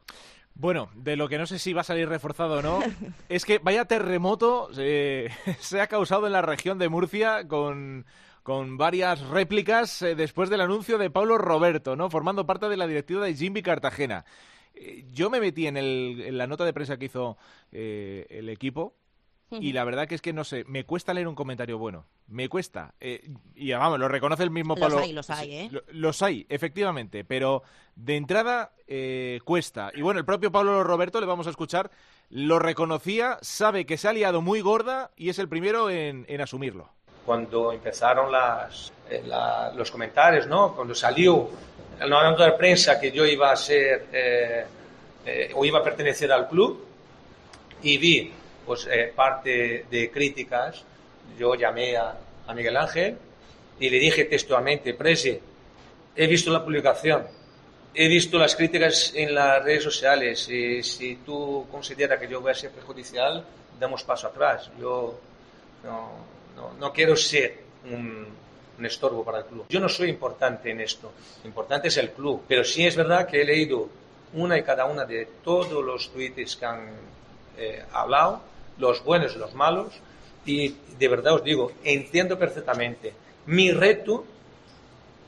Bueno, 0.53 0.89
de 0.93 1.15
lo 1.15 1.27
que 1.27 1.39
no 1.39 1.47
sé 1.47 1.57
si 1.57 1.73
va 1.73 1.81
a 1.81 1.83
salir 1.83 2.07
reforzado 2.07 2.59
o 2.59 2.61
no, 2.61 2.79
es 3.29 3.45
que 3.45 3.57
vaya 3.59 3.85
terremoto 3.85 4.69
eh, 4.77 5.29
se 5.59 5.81
ha 5.81 5.87
causado 5.87 6.27
en 6.27 6.33
la 6.33 6.41
región 6.41 6.77
de 6.77 6.89
Murcia 6.89 7.47
con 7.47 8.05
con 8.49 8.79
varias 8.79 9.21
réplicas 9.27 10.01
eh, 10.01 10.15
después 10.15 10.49
del 10.49 10.61
anuncio 10.61 10.97
de 10.97 11.11
Pablo 11.11 11.37
Roberto, 11.37 11.95
¿no? 11.95 12.09
Formando 12.09 12.47
parte 12.47 12.67
de 12.67 12.77
la 12.77 12.87
directiva 12.87 13.23
de 13.23 13.35
Jimmy 13.35 13.61
Cartagena. 13.61 14.25
Eh, 14.73 15.05
yo 15.11 15.29
me 15.29 15.39
metí 15.39 15.67
en, 15.67 15.77
el, 15.77 16.35
la 16.35 16.47
nota 16.47 16.65
de 16.65 16.73
prensa 16.73 16.97
que 16.97 17.05
hizo 17.05 17.37
eh, 17.71 18.25
el 18.31 18.49
equipo 18.49 18.95
y 19.51 19.71
la 19.73 19.83
verdad 19.83 20.07
que 20.07 20.15
es 20.15 20.21
que 20.23 20.33
no 20.33 20.43
sé, 20.43 20.63
me 20.67 20.83
cuesta 20.83 21.13
leer 21.13 21.27
un 21.27 21.35
comentario 21.35 21.77
bueno. 21.77 22.07
Me 22.25 22.49
cuesta. 22.49 22.95
y 23.53 23.71
vamos, 23.71 23.99
lo 23.99 24.07
reconoce 24.07 24.41
el 24.41 24.49
mismo 24.49 24.75
Pablo. 24.75 24.95
Los 24.95 25.05
hay, 25.05 25.13
los 25.13 25.29
hay, 25.29 25.53
¿eh? 25.53 25.71
Los 25.89 26.23
hay, 26.23 26.47
efectivamente. 26.49 27.23
Pero 27.23 27.61
de 27.95 28.15
entrada 28.15 28.73
cuesta. 29.45 29.91
Y 29.93 30.01
bueno, 30.01 30.19
el 30.19 30.25
propio 30.25 30.51
Pablo 30.51 30.83
Roberto, 30.83 31.19
le 31.19 31.27
vamos 31.27 31.45
a 31.45 31.51
escuchar, 31.51 31.91
lo 32.31 32.57
reconocía, 32.57 33.37
sabe 33.43 33.85
que 33.85 33.97
se 33.97 34.07
ha 34.07 34.13
liado 34.13 34.41
muy 34.41 34.61
gorda 34.61 35.11
y 35.15 35.29
es 35.29 35.37
el 35.37 35.49
primero 35.49 35.91
en 35.91 36.41
asumirlo 36.41 36.89
cuando 37.29 37.71
empezaron 37.71 38.31
las, 38.31 38.91
eh, 39.07 39.21
los 39.75 39.91
comentarios, 39.91 40.47
¿no? 40.47 40.75
Cuando 40.75 40.95
salió 40.95 41.47
el 42.01 42.09
nota 42.09 42.45
de 42.45 42.53
prensa 42.53 42.99
que 42.99 43.11
yo 43.11 43.23
iba 43.23 43.51
a 43.51 43.55
ser 43.55 44.07
eh, 44.11 44.65
eh, 45.23 45.51
o 45.53 45.63
iba 45.63 45.77
a 45.77 45.83
pertenecer 45.83 46.31
al 46.31 46.47
club 46.47 46.83
y 47.83 47.99
vi 47.99 48.33
pues 48.65 48.89
parte 49.15 49.85
de 49.91 50.09
críticas, 50.09 50.83
yo 51.37 51.53
llamé 51.53 51.97
a, 51.97 52.17
Miguel 52.55 52.77
Ángel 52.77 53.15
y 53.79 53.91
le 53.91 53.99
dije 53.99 54.25
textualmente, 54.25 54.95
Presi, 54.95 55.39
he 56.15 56.25
visto 56.25 56.51
la 56.51 56.65
publicación, 56.65 57.27
he 57.93 58.07
visto 58.07 58.39
las 58.39 58.55
críticas 58.55 59.13
en 59.13 59.35
las 59.35 59.63
redes 59.63 59.83
sociales 59.83 60.49
y 60.49 60.81
si 60.81 61.17
tú 61.17 61.67
consideras 61.69 62.19
que 62.19 62.27
yo 62.27 62.41
voy 62.41 62.53
a 62.53 62.55
ser 62.55 62.71
perjudicial, 62.71 63.45
damos 63.79 64.03
paso 64.03 64.25
atrás. 64.25 64.71
Yo 64.79 65.19
no, 65.83 66.38
no, 66.79 66.93
quiero 66.93 67.15
ser 67.15 67.59
un, 67.91 68.27
estorbo 68.83 69.25
para 69.25 69.39
el 69.39 69.45
club. 69.45 69.65
Yo 69.69 69.79
no 69.79 69.89
soy 69.89 70.09
importante 70.09 70.71
en 70.71 70.79
esto, 70.79 71.11
importante 71.43 71.89
es 71.89 71.97
el 71.97 72.11
club, 72.11 72.43
pero 72.47 72.63
sí 72.63 72.85
es 72.85 72.95
verdad 72.95 73.27
que 73.27 73.41
he 73.41 73.45
leído 73.45 73.89
una 74.33 74.57
y 74.57 74.63
cada 74.63 74.85
una 74.85 75.05
de 75.05 75.27
todos 75.43 75.83
los 75.83 76.11
tweets 76.11 76.55
que 76.55 76.65
han 76.65 76.89
eh, 77.57 77.83
hablado, 77.91 78.41
los 78.77 79.03
buenos 79.03 79.35
y 79.35 79.39
los 79.39 79.53
malos, 79.53 79.93
y 80.45 80.75
de 80.97 81.07
verdad 81.07 81.33
os 81.33 81.43
digo, 81.43 81.73
entiendo 81.83 82.39
perfectamente. 82.39 83.13
Mi 83.47 83.71
reto 83.71 84.25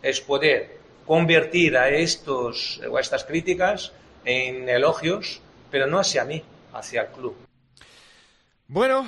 es 0.01 0.21
poder 0.21 0.77
convertir 1.05 1.77
a, 1.77 1.89
estos, 1.89 2.79
o 2.89 2.97
a 2.97 3.01
estas 3.01 3.25
críticas 3.25 3.91
en 4.23 4.69
elogios, 4.69 5.41
pero 5.69 5.87
no 5.87 5.99
hacia 5.99 6.23
mí, 6.25 6.43
hacia 6.73 7.01
el 7.01 7.07
club. 7.09 7.35
Bueno, 8.73 9.05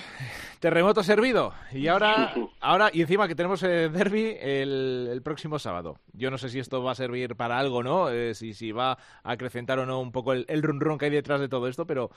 terremoto 0.59 1.03
servido. 1.03 1.53
Y 1.71 1.87
ahora, 1.87 2.33
ahora 2.59 2.89
y 2.91 2.99
encima 2.99 3.29
que 3.29 3.33
tenemos 3.33 3.63
el 3.63 3.93
derby 3.93 4.35
el, 4.37 5.21
próximo 5.23 5.57
sábado. 5.57 6.01
Yo 6.11 6.29
no 6.29 6.37
sé 6.37 6.49
si 6.49 6.59
esto 6.59 6.83
va 6.83 6.91
a 6.91 6.95
servir 6.95 7.37
para 7.37 7.57
algo, 7.57 7.81
¿no? 7.81 8.09
Eh, 8.09 8.35
si, 8.35 8.53
si 8.53 8.73
va 8.73 8.91
a 8.91 8.97
acrecentar 9.31 9.79
o 9.79 9.85
no 9.85 10.01
un 10.01 10.11
poco 10.11 10.33
el, 10.33 10.45
el 10.49 10.61
run 10.63 10.81
run 10.81 10.97
que 10.97 11.05
hay 11.05 11.11
detrás 11.11 11.39
de 11.39 11.47
todo 11.47 11.69
esto, 11.69 11.87
pero 11.87 12.11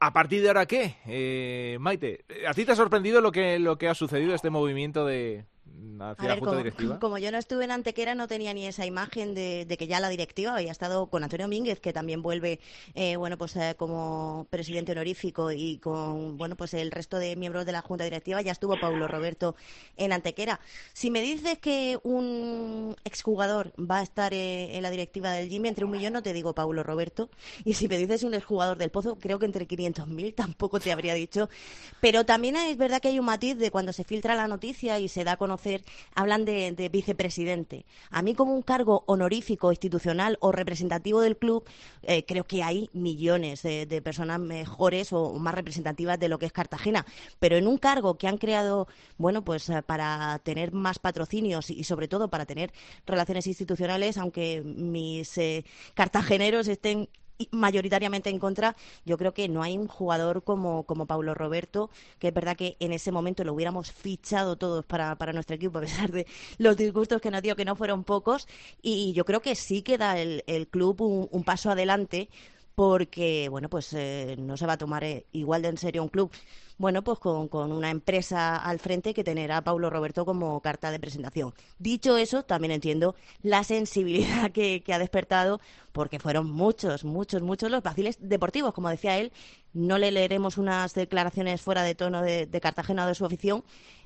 ¿A 0.00 0.12
partir 0.12 0.42
de 0.42 0.48
ahora 0.48 0.66
qué? 0.66 0.96
Eh, 1.06 1.78
Maite, 1.80 2.24
¿a 2.46 2.52
ti 2.52 2.64
te 2.64 2.72
ha 2.72 2.76
sorprendido 2.76 3.20
lo 3.20 3.30
que, 3.30 3.60
lo 3.60 3.78
que 3.78 3.88
ha 3.88 3.94
sucedido, 3.94 4.34
este 4.34 4.50
movimiento 4.50 5.06
de, 5.06 5.46
como, 7.00 7.18
yo 7.18 7.30
no 7.30 7.38
estuve 7.38 7.64
en 7.64 7.70
Antequera, 7.70 8.14
no 8.14 8.28
tenía 8.28 8.52
ni 8.52 8.66
esa 8.66 8.84
imagen 8.84 9.34
de, 9.34 9.66
que 9.78 9.86
ya 9.86 10.00
la 10.00 10.08
directiva 10.08 10.54
había 10.54 10.72
estado 10.72 11.06
con 11.06 11.22
Antonio 11.22 11.48
Mínguez, 11.48 11.80
que 11.80 11.92
también 11.92 12.22
vuelve, 12.22 12.60
eh, 12.94 13.16
bueno, 13.16 13.38
pues 13.38 13.56
eh, 13.56 13.74
como 13.76 14.46
presidente 14.50 14.92
honorífico 14.92 15.52
y 15.52 15.78
con, 15.78 16.36
bueno, 16.36 16.56
pues 16.56 16.74
el 16.74 16.90
resto 16.90 17.18
de 17.18 17.36
miembros 17.36 17.66
de 17.66 17.72
la 17.72 17.80
Junta 17.80 18.04
Directiva, 18.04 18.42
ya 18.42 18.52
estuvo 18.52 18.78
Paulo 18.78 19.08
Roberto 19.08 19.56
en 19.96 20.12
Antequera. 20.12 20.60
Si 20.92 21.10
me 21.10 21.20
dices 21.20 21.58
que 21.58 21.98
un 22.02 22.96
exjugador 23.04 23.72
va 23.78 23.98
a 23.98 24.02
estar 24.02 24.34
eh, 24.34 24.76
en 24.76 24.82
la 24.82 24.90
directiva 24.90 25.32
del 25.32 25.48
Jimmy, 25.48 25.68
entre 25.68 25.84
un 25.84 25.92
millón 25.92 26.12
no 26.12 26.22
te 26.22 26.32
digo 26.32 26.54
Paulo 26.54 26.82
Roberto, 26.82 27.30
y 27.64 27.74
si 27.74 27.88
me 27.88 27.98
dices 27.98 28.22
un 28.22 28.34
exjugador 28.34 28.78
del 28.78 28.90
Pozo, 28.90 29.16
creo 29.16 29.38
que 29.38 29.46
entre 29.46 29.66
500.000 29.66 30.34
tampoco 30.34 30.80
te 30.80 30.92
habría 30.92 31.14
dicho, 31.14 31.48
pero 32.00 32.24
también 32.24 32.56
es 32.56 32.76
verdad 32.76 33.00
que 33.00 33.08
hay 33.08 33.18
un 33.18 33.26
matiz 33.26 33.56
de 33.56 33.70
cuando 33.70 33.92
se 33.92 34.04
filtra 34.04 34.34
la 34.34 34.48
noticia 34.48 34.98
y 34.98 35.08
se 35.08 35.24
da 35.24 35.32
a 35.32 35.36
conocer 35.36 35.53
hablan 36.14 36.44
de, 36.44 36.88
vicepresidente. 36.92 37.84
A 38.10 38.22
mí 38.22 38.34
como 38.34 38.54
un 38.54 38.62
cargo 38.62 39.04
honorífico, 39.06 39.70
institucional 39.70 40.38
o 40.40 40.52
representativo 40.52 41.20
del 41.20 41.36
club, 41.36 41.64
eh, 42.02 42.24
creo 42.24 42.44
que 42.44 42.62
hay 42.62 42.90
millones 42.92 43.62
de, 43.62 44.02
personas 44.02 44.40
mejores 44.40 45.12
o 45.12 45.34
más 45.34 45.54
representativas 45.54 46.18
de 46.18 46.28
lo 46.28 46.38
que 46.38 46.46
es 46.46 46.52
Cartagena. 46.52 47.06
Pero 47.38 47.56
en 47.56 47.66
un 47.66 47.78
cargo 47.78 48.16
que 48.18 48.28
han 48.28 48.38
creado, 48.38 48.88
bueno, 49.16 49.44
pues 49.44 49.68
eh, 49.68 49.82
para 49.82 50.38
tener 50.42 50.72
más 50.72 50.98
patrocinios 50.98 51.70
y 51.70 51.84
sobre 51.84 52.08
todo 52.08 52.28
para 52.28 52.46
tener 52.46 52.72
relaciones 53.06 53.46
institucionales, 53.46 54.18
aunque 54.18 54.62
mis 54.62 55.36
eh, 55.38 55.64
cartageneros 55.94 56.68
estén 56.68 57.08
mayoritariamente 57.50 58.30
en 58.30 58.38
contra, 58.38 58.76
yo 59.04 59.18
creo 59.18 59.34
que 59.34 59.48
no 59.48 59.62
hay 59.62 59.76
un 59.76 59.88
jugador 59.88 60.44
como, 60.44 60.84
como 60.84 61.06
Paulo 61.06 61.34
Roberto, 61.34 61.90
que 62.18 62.28
es 62.28 62.34
verdad 62.34 62.56
que 62.56 62.76
en 62.80 62.92
ese 62.92 63.12
momento 63.12 63.44
lo 63.44 63.52
hubiéramos 63.54 63.92
fichado 63.92 64.56
todos 64.56 64.84
para, 64.84 65.16
para 65.16 65.32
nuestro 65.32 65.56
equipo, 65.56 65.78
a 65.78 65.82
pesar 65.82 66.10
de 66.10 66.26
los 66.58 66.76
disgustos 66.76 67.20
que 67.20 67.30
nos 67.30 67.42
dio, 67.42 67.56
que 67.56 67.64
no 67.64 67.76
fueron 67.76 68.04
pocos, 68.04 68.46
y 68.82 69.12
yo 69.12 69.24
creo 69.24 69.40
que 69.42 69.54
sí 69.54 69.82
que 69.82 69.98
da 69.98 70.18
el, 70.18 70.44
el 70.46 70.68
club 70.68 71.00
un, 71.00 71.44
paso 71.44 71.70
adelante 71.70 72.28
porque, 72.74 73.48
bueno, 73.50 73.68
pues 73.68 73.92
eh, 73.92 74.34
no 74.38 74.56
se 74.56 74.66
va 74.66 74.74
a 74.74 74.78
tomar 74.78 75.04
eh, 75.04 75.26
igual 75.32 75.62
de 75.62 75.68
en 75.68 75.78
serio 75.78 76.02
un 76.02 76.08
club 76.08 76.30
bueno, 76.76 77.02
pues 77.02 77.18
con, 77.18 77.48
con, 77.48 77.72
una 77.72 77.90
empresa 77.90 78.56
al 78.56 78.78
frente 78.78 79.14
que 79.14 79.24
tener 79.24 79.52
a 79.52 79.62
Paulo 79.62 79.90
Roberto 79.90 80.24
como 80.24 80.60
carta 80.60 80.90
de 80.90 80.98
presentación. 80.98 81.54
Dicho 81.78 82.16
eso, 82.16 82.42
también 82.42 82.72
entiendo 82.72 83.14
la 83.42 83.64
sensibilidad 83.64 84.50
que, 84.52 84.82
que 84.82 84.92
ha 84.92 84.98
despertado, 84.98 85.60
porque 85.92 86.18
fueron 86.18 86.50
muchos, 86.50 87.04
muchos, 87.04 87.42
muchos 87.42 87.70
los 87.70 87.82
vaciles 87.82 88.18
deportivos, 88.20 88.74
como 88.74 88.88
decía 88.88 89.18
él. 89.18 89.32
No 89.74 89.98
le 89.98 90.10
leeremos 90.10 90.56
unas 90.56 90.94
declaraciones 90.94 91.60
fuera 91.60 91.82
de 91.82 91.94
tono 91.94 92.22
de, 92.22 92.46
de 92.46 92.60
Cartagena 92.60 93.04
o 93.04 93.08
de 93.08 93.14
su 93.14 93.26
afición, 93.26 93.64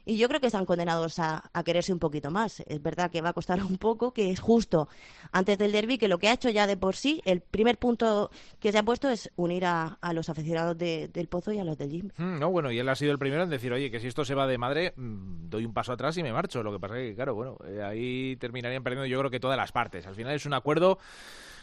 y 0.08 0.16
yo 0.16 0.26
creo 0.28 0.40
que 0.40 0.46
están 0.46 0.64
condenados 0.64 1.18
a, 1.18 1.42
quererse 1.66 1.92
un 1.92 1.98
poquito 1.98 2.30
más. 2.30 2.60
Es 2.60 2.82
verdad 2.82 3.10
que 3.10 3.20
va 3.20 3.28
a 3.28 3.32
costar 3.34 3.62
un 3.62 3.76
poco, 3.76 4.14
que 4.14 4.30
es 4.30 4.40
justo 4.40 4.88
antes 5.32 5.58
del 5.58 5.70
derby, 5.70 5.98
que 5.98 6.08
lo 6.08 6.18
que 6.18 6.28
ha 6.28 6.32
hecho 6.32 6.48
ya 6.48 6.66
de 6.66 6.78
por 6.78 6.96
sí, 6.96 7.20
el 7.26 7.42
primer 7.42 7.76
punto 7.76 8.30
que 8.58 8.72
se 8.72 8.78
ha 8.78 8.82
puesto 8.82 9.10
es 9.10 9.30
unir 9.36 9.66
a, 9.66 9.98
los 10.14 10.30
aficionados 10.30 10.78
del 10.78 11.28
Pozo 11.28 11.52
y 11.52 11.58
a 11.58 11.64
los 11.64 11.76
del 11.76 11.90
Gym. 11.90 12.10
Hmm, 12.16 12.38
no, 12.38 12.50
bueno, 12.50 12.72
y 12.72 12.78
él 12.78 12.88
ha 12.88 12.96
sido 12.96 13.12
el 13.12 13.18
primero 13.18 13.42
en 13.42 13.50
decir, 13.50 13.70
oye, 13.70 13.90
que 13.90 14.00
si 14.00 14.06
esto 14.06 14.24
se 14.24 14.34
va 14.34 14.46
de 14.46 14.56
madre, 14.56 14.94
mm, 14.96 15.50
doy 15.50 15.66
un 15.66 15.74
paso 15.74 15.92
atrás 15.92 16.16
y 16.16 16.22
me 16.22 16.32
marcho. 16.32 16.62
Lo 16.62 16.72
que 16.72 16.80
pasa 16.80 16.98
es 16.98 17.10
que, 17.10 17.14
claro, 17.14 17.34
bueno, 17.34 17.58
eh, 17.66 17.82
ahí 17.82 18.36
terminarían 18.36 18.82
perdiendo 18.82 19.04
yo 19.04 19.18
creo 19.18 19.30
que 19.30 19.40
todas 19.40 19.58
las 19.58 19.72
partes. 19.72 20.06
Al 20.06 20.14
final 20.14 20.34
es 20.34 20.46
un 20.46 20.54
acuerdo 20.54 20.98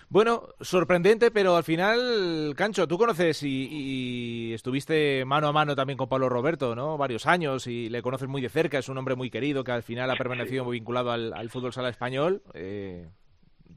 Bueno, 0.10 0.50
sorprendente, 0.62 1.32
pero 1.32 1.56
al 1.56 1.64
final, 1.64 2.54
Cancho, 2.56 2.88
tú 2.88 2.98
conoces 2.98 3.42
y, 3.44 4.54
estuviste 4.54 5.26
mano 5.26 5.48
a 5.48 5.52
mano 5.52 5.76
también 5.76 5.98
con 5.98 6.08
Pablo 6.08 6.30
Roberto, 6.30 6.76
¿no? 6.76 6.98
Varios 6.98 7.26
años 7.26 7.68
y 7.68 7.90
le 7.90 8.02
conoces 8.02 8.28
muy 8.28 8.42
de 8.42 8.50
cerca, 8.50 8.78
es 8.78 8.88
un 8.88 8.98
hombre 8.98 9.16
muy 9.16 9.30
querido 9.30 9.64
que 9.64 9.72
al 9.72 9.84
final 9.84 10.10
ha 10.12 10.16
permanecido 10.16 10.64
muy 10.64 10.78
vinculado 10.78 11.12
al, 11.12 11.50
fútbol 11.50 11.74
sala 11.74 11.90
español. 11.90 12.44
Eh, 12.54 13.08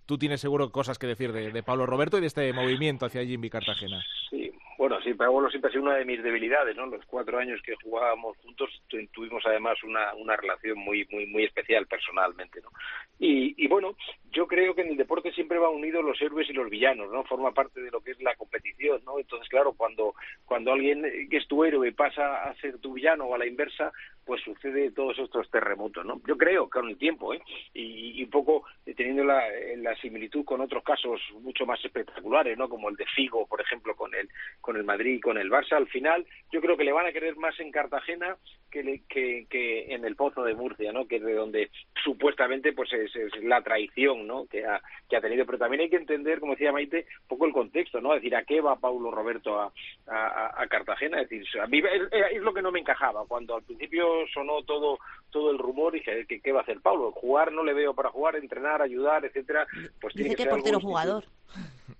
tú 0.06 0.18
tienes 0.18 0.40
seguro 0.40 0.70
cosas 0.70 0.98
que 0.98 1.06
decir 1.06 1.32
de, 1.32 1.50
de, 1.50 1.62
Pablo 1.62 1.86
Roberto 1.86 2.18
y 2.18 2.20
de 2.20 2.26
este 2.26 2.52
movimiento 2.52 3.06
hacia 3.06 3.24
Jimmy 3.24 3.48
Cartagena. 3.48 4.04
Sí, 4.30 4.52
bueno, 4.78 4.98
Pablo 5.18 5.50
siempre 5.50 5.68
ha 5.68 5.72
sido 5.72 5.82
una 5.82 5.96
de 5.96 6.04
mis 6.04 6.22
debilidades, 6.22 6.76
¿no? 6.76 6.86
Los 6.86 7.04
cuatro 7.04 7.36
años 7.36 7.60
que 7.62 7.74
jugábamos 7.82 8.36
juntos 8.38 8.70
tuvimos 9.12 9.44
además 9.44 9.76
una, 9.82 10.14
una 10.14 10.36
relación 10.36 10.78
muy, 10.78 11.04
muy, 11.10 11.26
muy 11.26 11.44
especial 11.44 11.88
personalmente, 11.88 12.60
¿no? 12.62 12.70
Y, 13.18 13.54
y 13.62 13.66
bueno, 13.66 13.96
yo 14.30 14.46
creo 14.46 14.76
que 14.76 14.82
en 14.82 14.90
el 14.90 14.96
deporte 14.96 15.32
siempre 15.32 15.58
van 15.58 15.74
unidos 15.74 16.04
los 16.04 16.22
héroes 16.22 16.48
y 16.48 16.52
los 16.52 16.70
villanos, 16.70 17.10
¿no? 17.10 17.24
Forma 17.24 17.52
parte 17.52 17.80
de 17.80 17.90
lo 17.90 18.00
que 18.00 18.12
es 18.12 18.22
la 18.22 18.36
competición, 18.36 19.02
¿no? 19.04 19.18
Entonces, 19.18 19.48
claro, 19.48 19.72
cuando, 19.72 20.14
cuando 20.44 20.72
alguien 20.72 21.02
que 21.28 21.38
es 21.38 21.48
tu 21.48 21.64
héroe 21.64 21.90
pasa 21.90 22.44
a 22.44 22.54
ser 22.60 22.78
tu 22.78 22.92
villano 22.92 23.24
o 23.24 23.34
a 23.34 23.38
la 23.38 23.46
inversa, 23.46 23.90
pues 24.28 24.42
sucede 24.42 24.90
todos 24.90 25.18
estos 25.18 25.50
terremotos, 25.50 26.04
¿no? 26.04 26.20
Yo 26.26 26.36
creo 26.36 26.66
que 26.66 26.78
con 26.80 26.90
el 26.90 26.98
tiempo, 26.98 27.32
¿eh? 27.32 27.40
Y, 27.72 28.22
un 28.22 28.28
poco 28.28 28.64
teniendo 28.94 29.24
la, 29.24 29.42
la 29.78 29.96
similitud 29.96 30.44
con 30.44 30.60
otros 30.60 30.84
casos 30.84 31.18
mucho 31.40 31.64
más 31.64 31.82
espectaculares, 31.82 32.58
¿no? 32.58 32.68
Como 32.68 32.90
el 32.90 32.96
de 32.96 33.06
Figo, 33.06 33.46
por 33.46 33.62
ejemplo, 33.62 33.96
con 33.96 34.14
el 34.14 34.28
con 34.60 34.76
el 34.76 34.84
Madrid 34.84 35.14
y 35.14 35.20
con 35.20 35.38
el 35.38 35.50
Barça, 35.50 35.76
al 35.76 35.88
final 35.88 36.26
yo 36.52 36.60
creo 36.60 36.76
que 36.76 36.84
le 36.84 36.92
van 36.92 37.06
a 37.06 37.12
querer 37.12 37.36
más 37.36 37.58
en 37.58 37.72
Cartagena 37.72 38.36
que, 38.70 39.46
que, 39.48 39.94
en 39.94 40.04
el 40.04 40.16
Pozo 40.16 40.42
de 40.42 40.54
Murcia, 40.54 40.92
¿no? 40.92 41.06
Que 41.06 41.16
es 41.16 41.22
de 41.22 41.34
donde 41.34 41.70
supuestamente 42.02 42.72
pues 42.72 42.92
es, 42.92 43.12
la 43.42 43.62
traición, 43.62 44.26
¿no? 44.26 44.46
Que 44.46 44.66
ha, 44.66 44.80
que 45.08 45.16
ha 45.16 45.20
tenido. 45.20 45.46
Pero 45.46 45.58
también 45.58 45.82
hay 45.82 45.90
que 45.90 45.96
entender, 45.96 46.40
como 46.40 46.52
decía 46.52 46.72
Maite, 46.72 47.06
un 47.22 47.28
poco 47.28 47.46
el 47.46 47.52
contexto, 47.52 48.00
¿no? 48.00 48.14
Es 48.14 48.22
decir, 48.22 48.36
¿a 48.36 48.44
qué 48.44 48.60
va 48.60 48.76
Paulo 48.76 49.10
Roberto 49.10 49.60
a, 49.60 49.72
a, 50.06 50.66
Cartagena? 50.68 51.20
Es 51.20 51.28
decir, 51.28 51.60
a 51.60 51.66
mí 51.66 51.78
es, 51.78 52.42
lo 52.42 52.52
que 52.54 52.62
no 52.62 52.70
me 52.70 52.80
encajaba. 52.80 53.24
Cuando 53.26 53.56
al 53.56 53.62
principio 53.62 54.26
sonó 54.32 54.62
todo 54.62 54.98
todo 55.30 55.50
el 55.50 55.58
rumor, 55.58 55.92
dije, 55.92 56.24
¿qué, 56.26 56.40
qué 56.40 56.52
va 56.52 56.60
a 56.60 56.62
hacer 56.62 56.80
Paulo? 56.80 57.12
Jugar 57.12 57.52
no 57.52 57.62
le 57.62 57.74
veo 57.74 57.94
para 57.94 58.10
jugar, 58.10 58.36
entrenar, 58.36 58.80
ayudar, 58.80 59.24
etcétera. 59.24 59.66
Pues 60.00 60.14
tiene 60.14 60.34
que, 60.34 60.44
ser 60.44 60.50
portero 60.50 60.80
jugador. 60.80 61.24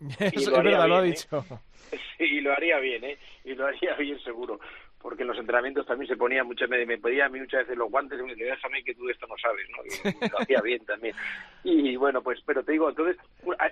Eso 0.19 0.51
es 0.51 0.51
verdad, 0.51 0.89
lo 0.89 0.97
ha 0.97 1.07
¿eh? 1.07 1.11
dicho. 1.11 1.45
y 2.19 2.41
lo 2.41 2.53
haría 2.53 2.79
bien, 2.79 3.05
¿eh? 3.05 3.19
Y 3.45 3.55
lo 3.55 3.67
haría 3.67 3.95
bien 3.95 4.19
seguro. 4.21 4.61
Porque 5.01 5.23
en 5.23 5.29
los 5.29 5.39
entrenamientos 5.39 5.87
también 5.87 6.09
se 6.09 6.17
ponía 6.17 6.43
muchas 6.43 6.69
me, 6.69 6.85
me 6.85 6.99
pedía 6.99 7.27
a 7.27 7.29
mí 7.29 7.39
muchas 7.39 7.61
veces 7.61 7.79
los 7.79 7.91
guantes 7.91 8.19
y 8.19 8.23
me 8.23 8.31
decía, 8.31 8.55
déjame 8.55 8.83
que 8.83 8.95
tú 8.95 9.07
de 9.07 9.13
esto 9.13 9.27
no 9.27 9.37
sabes, 9.39 9.67
¿no? 9.71 9.85
Y, 9.85 10.29
lo 10.31 10.41
hacía 10.41 10.61
bien 10.61 10.85
también. 10.85 11.15
Y 11.63 11.97
bueno, 11.97 12.23
pues, 12.23 12.41
pero 12.45 12.65
te 12.65 12.73
digo, 12.73 12.89
entonces, 12.89 13.17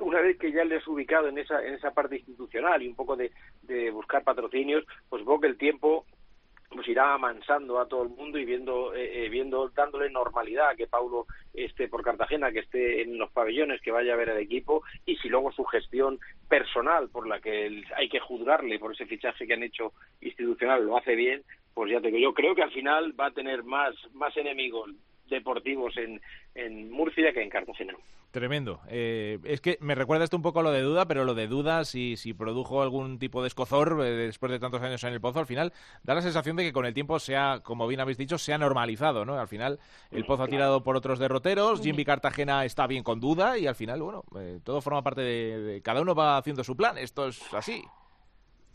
una 0.01 0.21
vez 0.21 0.39
que 0.39 0.53
ya 0.53 0.65
le 0.65 0.77
has 0.77 0.87
ubicado 0.87 1.29
en 1.29 1.39
esa, 1.39 1.65
en 1.67 1.75
esa 1.75 1.93
parte 1.93 2.17
institucional 2.17 2.83
y 2.83 2.89
un 2.89 2.95
poco 2.95 3.17
de, 3.17 3.33
de 3.63 3.91
buscar 3.91 4.23
patrocinios, 4.23 4.85
pues 5.09 5.25
veo 5.25 5.41
que 5.41 5.49
el 5.49 5.59
tiempo 5.59 6.05
pues 6.71 6.89
irá 6.89 7.15
amansando 7.15 7.79
a 7.79 7.87
todo 7.87 8.03
el 8.03 8.09
mundo 8.11 8.39
y 8.39 8.45
viendo, 8.45 8.95
eh, 8.95 9.25
eh, 9.25 9.29
viendo, 9.29 9.69
dándole 9.69 10.11
normalidad 10.11 10.71
a 10.71 10.77
que 10.77 10.87
Paulo 10.87 11.27
esté 11.55 11.89
por 11.89 12.03
Cartagena, 12.03 12.53
que 12.53 12.61
esté 12.61 13.03
en 13.03 13.19
los 13.19 13.31
pabellones, 13.31 13.81
que 13.81 13.91
vaya 13.91 14.15
a 14.15 14.17
ver 14.17 14.31
el 14.31 14.39
equipo 14.39 14.83
y 15.05 15.17
si 15.17 15.29
luego 15.29 15.53
su 15.53 15.65
gestión 15.65 16.19
personal 16.49 17.09
por 17.09 17.27
la 17.27 17.41
que 17.41 17.83
hay 17.97 18.09
que 18.09 18.21
juzgarle 18.21 18.79
por 18.79 18.93
ese 18.93 19.07
fichaje 19.07 19.47
que 19.47 19.55
han 19.55 19.63
hecho 19.63 19.93
institucional 20.21 20.85
lo 20.85 20.97
hace 20.97 21.15
bien, 21.15 21.43
pues 21.75 21.91
ya 21.91 22.01
te 22.01 22.09
digo, 22.09 22.19
yo 22.19 22.35
creo 22.35 22.55
que 22.55 22.63
al 22.63 22.73
final 22.73 23.19
va 23.19 23.27
a 23.27 23.35
tener 23.35 23.63
más, 23.63 23.95
más 24.15 24.37
enemigos 24.37 24.91
deportivos 25.29 25.97
en, 25.97 26.21
en 26.55 26.91
Murcia 26.91 27.33
que 27.33 27.43
en 27.43 27.51
Cartagena. 27.51 27.95
Tremendo. 28.37 28.81
Eh, 28.91 29.39
es 29.45 29.63
que 29.63 29.79
me 29.81 29.95
recuerda 29.95 30.25
esto 30.25 30.37
un 30.37 30.43
poco 30.43 30.61
a 30.61 30.63
lo 30.63 30.71
de 30.71 30.83
Duda, 30.83 31.07
pero 31.07 31.25
lo 31.25 31.35
de 31.35 31.47
Duda, 31.47 31.87
si, 31.87 32.19
si 32.19 32.35
produjo 32.35 32.83
algún 32.83 33.19
tipo 33.19 33.41
de 33.41 33.49
escozor 33.49 33.99
eh, 34.05 34.11
después 34.11 34.53
de 34.53 34.59
tantos 34.59 34.83
años 34.83 35.03
en 35.05 35.15
el 35.15 35.23
Pozo, 35.23 35.39
al 35.39 35.47
final 35.47 35.73
da 36.03 36.15
la 36.15 36.21
sensación 36.21 36.55
de 36.57 36.65
que 36.65 36.73
con 36.73 36.85
el 36.85 36.93
tiempo 36.93 37.19
se 37.19 37.35
ha, 37.35 37.61
como 37.61 37.87
bien 37.87 38.01
habéis 38.01 38.19
dicho, 38.19 38.37
se 38.37 38.53
ha 38.53 38.59
normalizado, 38.59 39.25
¿no? 39.25 39.39
Al 39.39 39.49
final 39.49 39.79
el 40.11 40.27
Pozo 40.27 40.43
ha 40.43 40.49
tirado 40.49 40.83
por 40.83 40.97
otros 40.97 41.19
derroteros, 41.19 41.81
Jimmy 41.81 42.05
Cartagena 42.05 42.67
está 42.67 42.87
bien 42.87 43.03
con 43.03 43.21
Duda 43.21 43.57
y 43.57 43.67
al 43.67 43.75
final, 43.75 44.03
bueno, 44.03 44.25
eh, 44.39 44.61
todo 44.63 44.83
forma 44.83 45.03
parte 45.03 45.23
de... 45.23 45.81
Cada 45.83 46.03
uno 46.03 46.15
va 46.15 46.37
haciendo 46.37 46.63
su 46.63 46.77
plan, 46.77 46.99
esto 46.99 47.29
es 47.29 47.41
así. 47.55 47.83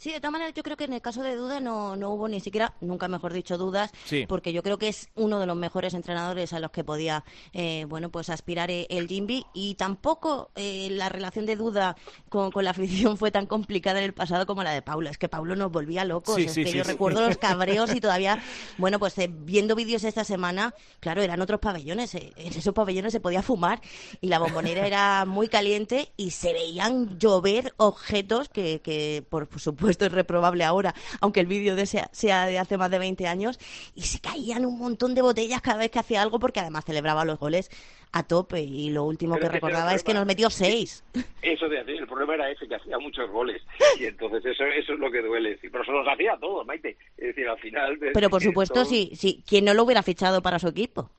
Sí, 0.02 0.12
de 0.12 0.20
todas 0.20 0.32
maneras 0.32 0.56
yo 0.56 0.64
creo 0.64 0.76
que 0.76 0.86
en 0.86 0.94
el 0.94 1.02
caso 1.02 1.22
de 1.22 1.36
Duda 1.36 1.60
no, 1.60 1.96
no 1.96 2.10
hubo 2.10 2.28
ni 2.28 2.40
siquiera, 2.40 2.74
nunca 2.82 3.08
mejor 3.08 3.34
dicho, 3.34 3.60
dudas, 3.60 3.92
porque 4.28 4.52
yo 4.52 4.64
creo 4.64 4.80
que 4.80 4.88
es 4.88 5.10
uno 5.14 5.40
de 5.40 5.46
los 5.46 5.56
mejores 5.56 5.94
entrenadores 5.94 6.54
a 6.54 6.60
los 6.60 6.72
que 6.72 6.84
podía, 6.84 7.24
eh, 7.54 7.86
bueno, 7.88 8.10
pues 8.10 8.32
aspirar 8.32 8.72
e, 8.72 8.88
el 8.90 9.08
Jimby 9.08 9.46
y 9.54 9.76
tampoco 9.76 10.50
eh, 10.56 10.88
la 10.90 11.08
relación 11.10 11.46
de 11.46 11.56
Duda 11.56 11.96
con, 12.30 12.52
la 12.64 12.72
afición 12.72 13.16
fue 13.16 13.30
tan 13.30 13.46
complicada 13.46 14.00
en 14.00 14.06
el 14.06 14.14
pasado 14.16 14.48
como 14.48 14.64
la 14.64 14.72
de 14.72 14.82
Paulo. 14.82 15.08
Es 15.08 15.20
que 15.20 15.30
Paulo 15.30 15.56
nos 15.56 15.72
volvía 15.72 16.04
locos. 16.04 16.36
yo 16.56 16.84
recuerdo 16.84 17.22
los 17.22 17.38
cabreos 17.38 17.94
y 17.94 18.02
todavía, 18.02 18.42
bueno, 18.80 18.98
pues 18.98 19.16
eh, 19.20 19.30
viendo 19.32 19.76
vídeos 19.76 20.04
esta 20.04 20.24
semana, 20.24 20.74
claro, 21.00 21.22
eran 21.22 21.44
otros 21.44 21.60
pabellones. 21.60 22.16
en 22.16 22.32
esos 22.38 22.74
pabellones 22.74 23.14
se 23.14 23.20
podía 23.20 23.44
fumar 23.44 23.82
y 24.20 24.30
la 24.30 24.40
bombonera 24.40 24.88
era 24.88 25.26
muy 25.26 25.48
caliente 25.48 26.12
y 26.18 26.32
se 26.32 26.54
veían 26.54 27.20
llover 27.20 27.76
objetos 27.78 28.50
que, 28.50 28.82
que 28.82 29.24
por 29.30 29.48
supuesto 29.60 29.91
esto 29.92 30.06
es 30.06 30.12
reprobable 30.12 30.64
ahora, 30.64 30.94
aunque 31.20 31.40
el 31.40 31.48
vídeo 31.48 31.76
de 31.76 31.86
sea, 31.86 32.46
de 32.46 32.60
hace 32.60 32.78
más 32.78 32.90
de 32.90 33.00
20 33.00 33.28
años, 33.28 33.60
y 33.96 34.02
se 34.02 34.20
caían 34.20 34.66
un 34.66 34.80
montón 34.80 35.14
de 35.14 35.22
botellas 35.22 35.62
cada 35.62 35.78
vez 35.78 35.92
que 35.92 36.00
hacía 36.00 36.22
algo, 36.22 36.40
porque 36.40 36.60
además 36.60 36.86
celebraba 36.86 37.26
los 37.26 37.40
goles 37.40 37.70
a 38.14 38.24
tope 38.24 38.62
y 38.62 38.90
lo 38.90 39.06
último 39.06 39.38
que, 39.38 39.48
recordaba 39.48 39.94
es 39.94 40.04
que 40.04 40.14
nos 40.14 40.26
metió 40.26 40.50
seis. 40.50 41.04
Eso 41.42 41.70
de 41.70 41.80
el 41.80 42.08
problema 42.08 42.36
era 42.36 42.52
ese, 42.52 42.68
que 42.68 42.76
hacía 42.76 42.98
muchos 42.98 43.30
goles 43.30 43.62
y 44.00 44.06
entonces 44.06 44.46
eso, 44.46 44.64
eso 44.66 44.94
es 44.94 45.00
lo 45.00 45.12
que 45.12 45.22
duele. 45.22 45.58
Pero 45.62 45.84
se 45.86 45.92
los 45.92 46.08
hacía 46.08 46.38
todos, 46.40 46.66
Maite. 46.66 46.98
Es 47.18 47.28
decir, 47.28 47.48
al 47.48 47.60
final... 47.60 47.98
Pero 48.14 48.30
por 48.30 48.42
supuesto, 48.42 48.86
sí, 48.86 49.12
sí, 49.16 49.44
¿quién 49.48 49.66
no 49.66 49.74
lo 49.74 49.84
hubiera 49.84 50.04
fichado 50.04 50.42
para 50.42 50.60
su 50.60 50.68
equipo? 50.68 51.10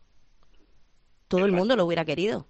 Todo 1.28 1.46
el 1.46 1.52
mundo 1.52 1.76
lo 1.76 1.86
hubiera 1.86 2.04
querido 2.04 2.46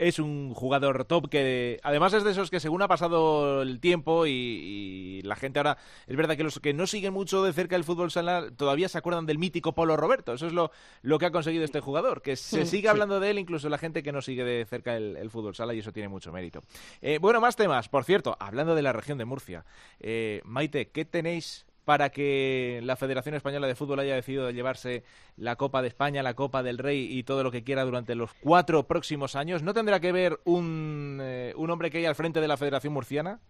es 0.00 0.18
un 0.18 0.54
jugador 0.54 1.04
top 1.04 1.28
que 1.28 1.78
además 1.82 2.14
es 2.14 2.24
de 2.24 2.30
esos 2.30 2.50
que 2.50 2.58
según 2.58 2.80
ha 2.80 2.88
pasado 2.88 3.60
el 3.60 3.80
tiempo 3.80 4.26
y, 4.26 5.20
la 5.22 5.36
gente 5.36 5.58
ahora 5.58 5.76
es 6.06 6.16
verdad 6.16 6.36
que 6.36 6.42
los 6.42 6.58
que 6.58 6.72
no 6.72 6.86
siguen 6.86 7.12
mucho 7.12 7.44
de 7.44 7.52
cerca 7.52 7.76
el 7.76 7.84
fútbol 7.84 8.10
sala 8.10 8.46
todavía 8.56 8.88
se 8.88 8.96
acuerdan 8.96 9.26
del 9.26 9.38
mítico 9.38 9.74
Polo 9.74 9.98
Roberto. 9.98 10.32
Eso 10.32 10.46
es 10.46 10.54
lo, 10.54 10.70
lo 11.02 11.18
que 11.18 11.26
ha 11.26 11.30
conseguido 11.30 11.64
este 11.64 11.80
jugador 11.80 12.22
que 12.22 12.36
se 12.36 12.64
sigue 12.64 12.88
hablando 12.88 13.20
de 13.20 13.30
él 13.30 13.38
incluso 13.38 13.68
la 13.68 13.76
gente 13.76 14.02
que 14.02 14.10
no 14.10 14.22
sigue 14.22 14.42
de 14.42 14.64
cerca 14.64 14.96
el, 14.96 15.30
fútbol 15.30 15.54
sala 15.54 15.74
y 15.74 15.80
eso 15.80 15.92
tiene 15.92 16.08
mucho 16.08 16.32
mérito. 16.32 16.62
Eh, 17.02 17.18
bueno 17.20 17.40
más 17.42 17.56
temas. 17.56 17.90
Por 17.90 18.04
cierto 18.04 18.38
hablando 18.40 18.74
de 18.74 18.82
la 18.82 18.94
región 18.94 19.18
de 19.18 19.26
Murcia 19.26 19.66
eh, 20.00 20.40
Maite 20.44 20.88
qué 20.88 21.04
tenéis 21.04 21.66
para 21.90 22.10
que 22.10 22.78
la 22.84 22.94
Federación 22.94 23.34
Española 23.34 23.66
de 23.66 23.74
Fútbol 23.74 23.98
haya 23.98 24.14
decidido 24.14 24.48
llevarse 24.52 25.02
la 25.36 25.56
Copa 25.56 25.82
de 25.82 25.88
España, 25.88 26.22
la 26.22 26.34
Copa 26.34 26.62
del 26.62 26.78
Rey 26.78 27.18
y 27.18 27.24
todo 27.24 27.42
lo 27.42 27.50
que 27.50 27.64
quiera 27.64 27.82
durante 27.82 28.14
los 28.14 28.32
cuatro 28.32 28.84
próximos 28.84 29.34
años? 29.34 29.64
¿No 29.64 29.74
tendrá 29.74 29.98
que 29.98 30.12
ver 30.12 30.38
un, 30.44 31.18
eh, 31.20 31.52
un 31.56 31.68
hombre 31.68 31.90
que 31.90 31.98
hay 31.98 32.06
al 32.06 32.14
frente 32.14 32.40
de 32.40 32.46
la 32.46 32.56
Federación 32.56 32.92
Murciana? 32.92 33.40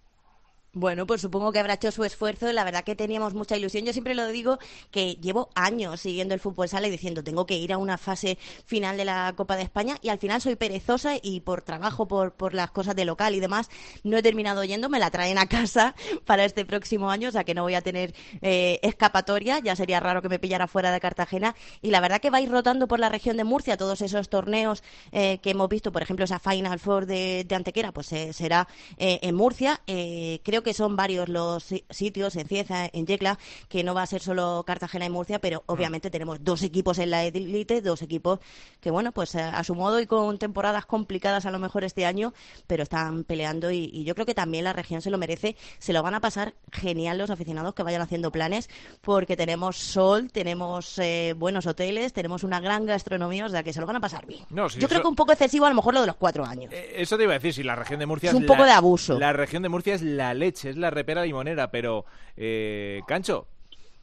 Bueno, 0.72 1.04
pues 1.04 1.20
supongo 1.20 1.50
que 1.50 1.58
habrá 1.58 1.74
hecho 1.74 1.90
su 1.90 2.04
esfuerzo. 2.04 2.52
La 2.52 2.62
verdad 2.62 2.84
que 2.84 2.94
teníamos 2.94 3.34
mucha 3.34 3.56
ilusión. 3.56 3.84
Yo 3.84 3.92
siempre 3.92 4.14
lo 4.14 4.28
digo 4.28 4.60
que 4.92 5.14
llevo 5.16 5.50
años 5.56 6.00
siguiendo 6.00 6.32
el 6.32 6.38
fútbol 6.38 6.68
sala 6.68 6.86
y 6.86 6.90
diciendo 6.92 7.24
tengo 7.24 7.44
que 7.44 7.56
ir 7.56 7.72
a 7.72 7.76
una 7.76 7.98
fase 7.98 8.38
final 8.66 8.96
de 8.96 9.04
la 9.04 9.32
Copa 9.36 9.56
de 9.56 9.62
España 9.62 9.96
y 10.00 10.10
al 10.10 10.18
final 10.18 10.40
soy 10.40 10.54
perezosa 10.54 11.14
y 11.20 11.40
por 11.40 11.62
trabajo, 11.62 12.06
por, 12.06 12.34
por 12.34 12.54
las 12.54 12.70
cosas 12.70 12.94
de 12.94 13.04
local 13.04 13.34
y 13.34 13.40
demás, 13.40 13.68
no 14.04 14.16
he 14.16 14.22
terminado 14.22 14.62
yendo. 14.62 14.88
Me 14.88 15.00
la 15.00 15.10
traen 15.10 15.38
a 15.38 15.46
casa 15.46 15.96
para 16.24 16.44
este 16.44 16.64
próximo 16.64 17.10
año, 17.10 17.30
o 17.30 17.32
sea 17.32 17.42
que 17.42 17.52
no 17.54 17.62
voy 17.62 17.74
a 17.74 17.82
tener 17.82 18.14
eh, 18.40 18.78
escapatoria. 18.82 19.58
Ya 19.58 19.74
sería 19.74 19.98
raro 19.98 20.22
que 20.22 20.28
me 20.28 20.38
pillara 20.38 20.68
fuera 20.68 20.92
de 20.92 21.00
Cartagena. 21.00 21.56
Y 21.82 21.90
la 21.90 21.98
verdad 21.98 22.20
que 22.20 22.30
vais 22.30 22.48
rotando 22.48 22.86
por 22.86 23.00
la 23.00 23.08
región 23.08 23.36
de 23.36 23.42
Murcia 23.42 23.76
todos 23.76 24.02
esos 24.02 24.28
torneos 24.28 24.84
eh, 25.10 25.38
que 25.38 25.50
hemos 25.50 25.68
visto, 25.68 25.90
por 25.90 26.02
ejemplo, 26.02 26.24
esa 26.24 26.38
Final 26.38 26.78
Four 26.78 27.06
de, 27.06 27.44
Antequera, 27.50 27.90
pues 27.90 28.12
eh, 28.12 28.32
será 28.32 28.68
en 28.98 29.34
Murcia. 29.34 29.80
creo 29.84 30.59
que 30.62 30.74
son 30.74 30.96
varios 30.96 31.28
los 31.28 31.64
sitios 31.90 32.36
en 32.36 32.46
Cieza, 32.48 32.88
en 32.92 33.06
Yecla, 33.06 33.38
que 33.68 33.84
no 33.84 33.94
va 33.94 34.02
a 34.02 34.06
ser 34.06 34.20
solo 34.20 34.64
Cartagena 34.66 35.06
y 35.06 35.10
Murcia, 35.10 35.40
pero 35.40 35.60
mm. 35.60 35.72
obviamente 35.72 36.10
tenemos 36.10 36.42
dos 36.42 36.62
equipos 36.62 36.98
en 36.98 37.10
la 37.10 37.24
élite, 37.24 37.80
dos 37.80 38.02
equipos 38.02 38.40
que, 38.80 38.90
bueno, 38.90 39.12
pues 39.12 39.34
eh, 39.34 39.42
a 39.42 39.62
su 39.64 39.74
modo 39.74 40.00
y 40.00 40.06
con 40.06 40.38
temporadas 40.38 40.86
complicadas 40.86 41.46
a 41.46 41.50
lo 41.50 41.58
mejor 41.58 41.84
este 41.84 42.06
año, 42.06 42.32
pero 42.66 42.82
están 42.82 43.24
peleando 43.24 43.70
y, 43.70 44.04
yo 44.04 44.14
creo 44.14 44.26
que 44.26 44.34
también 44.34 44.64
la 44.64 44.72
región 44.72 45.02
se 45.02 45.10
lo 45.10 45.18
merece. 45.18 45.56
Se 45.78 45.92
lo 45.92 46.02
van 46.02 46.14
a 46.14 46.20
pasar 46.20 46.54
genial 46.72 47.18
los 47.18 47.30
aficionados 47.30 47.74
que 47.74 47.82
vayan 47.82 48.02
haciendo 48.02 48.32
planes, 48.32 48.68
porque 49.00 49.36
tenemos 49.36 49.76
sol, 49.76 50.30
tenemos 50.32 50.98
eh, 50.98 51.34
buenos 51.36 51.66
hoteles, 51.66 52.12
tenemos 52.12 52.44
una 52.44 52.60
gran 52.60 52.86
gastronomía, 52.86 53.46
o 53.46 53.48
sea 53.48 53.62
que 53.62 53.72
se 53.72 53.80
lo 53.80 53.86
van 53.86 53.96
a 53.96 54.00
pasar 54.00 54.26
bien. 54.26 54.44
yo 54.50 54.88
creo 54.88 55.02
que 55.02 55.08
un 55.08 55.14
poco 55.14 55.32
excesivo 55.32 55.66
a 55.66 55.68
lo 55.68 55.74
mejor 55.74 55.94
lo 55.94 56.00
de 56.00 56.06
los 56.06 56.16
cuatro 56.16 56.44
años. 56.44 56.72
Eh, 56.72 56.94
eso 56.96 57.16
te 57.16 57.24
iba 57.24 57.32
a 57.32 57.38
decir, 57.38 57.52
si 57.52 57.62
la 57.62 57.76
región 57.76 58.00
de 58.00 58.06
Murcia 58.06 58.30
es 58.30 58.36
un 58.36 58.46
poco 58.46 58.64
de 58.64 58.70
abuso. 58.70 59.18
La 59.18 59.32
región 59.32 59.62
de 59.62 59.68
Murcia 59.68 59.94
es 59.94 60.02
la 60.02 60.34
leche 60.50 60.70
es 60.70 60.76
la 60.76 60.90
repera 60.90 61.24
limonera, 61.24 61.70
pero, 61.70 62.04
eh, 62.36 63.02
Cancho, 63.06 63.46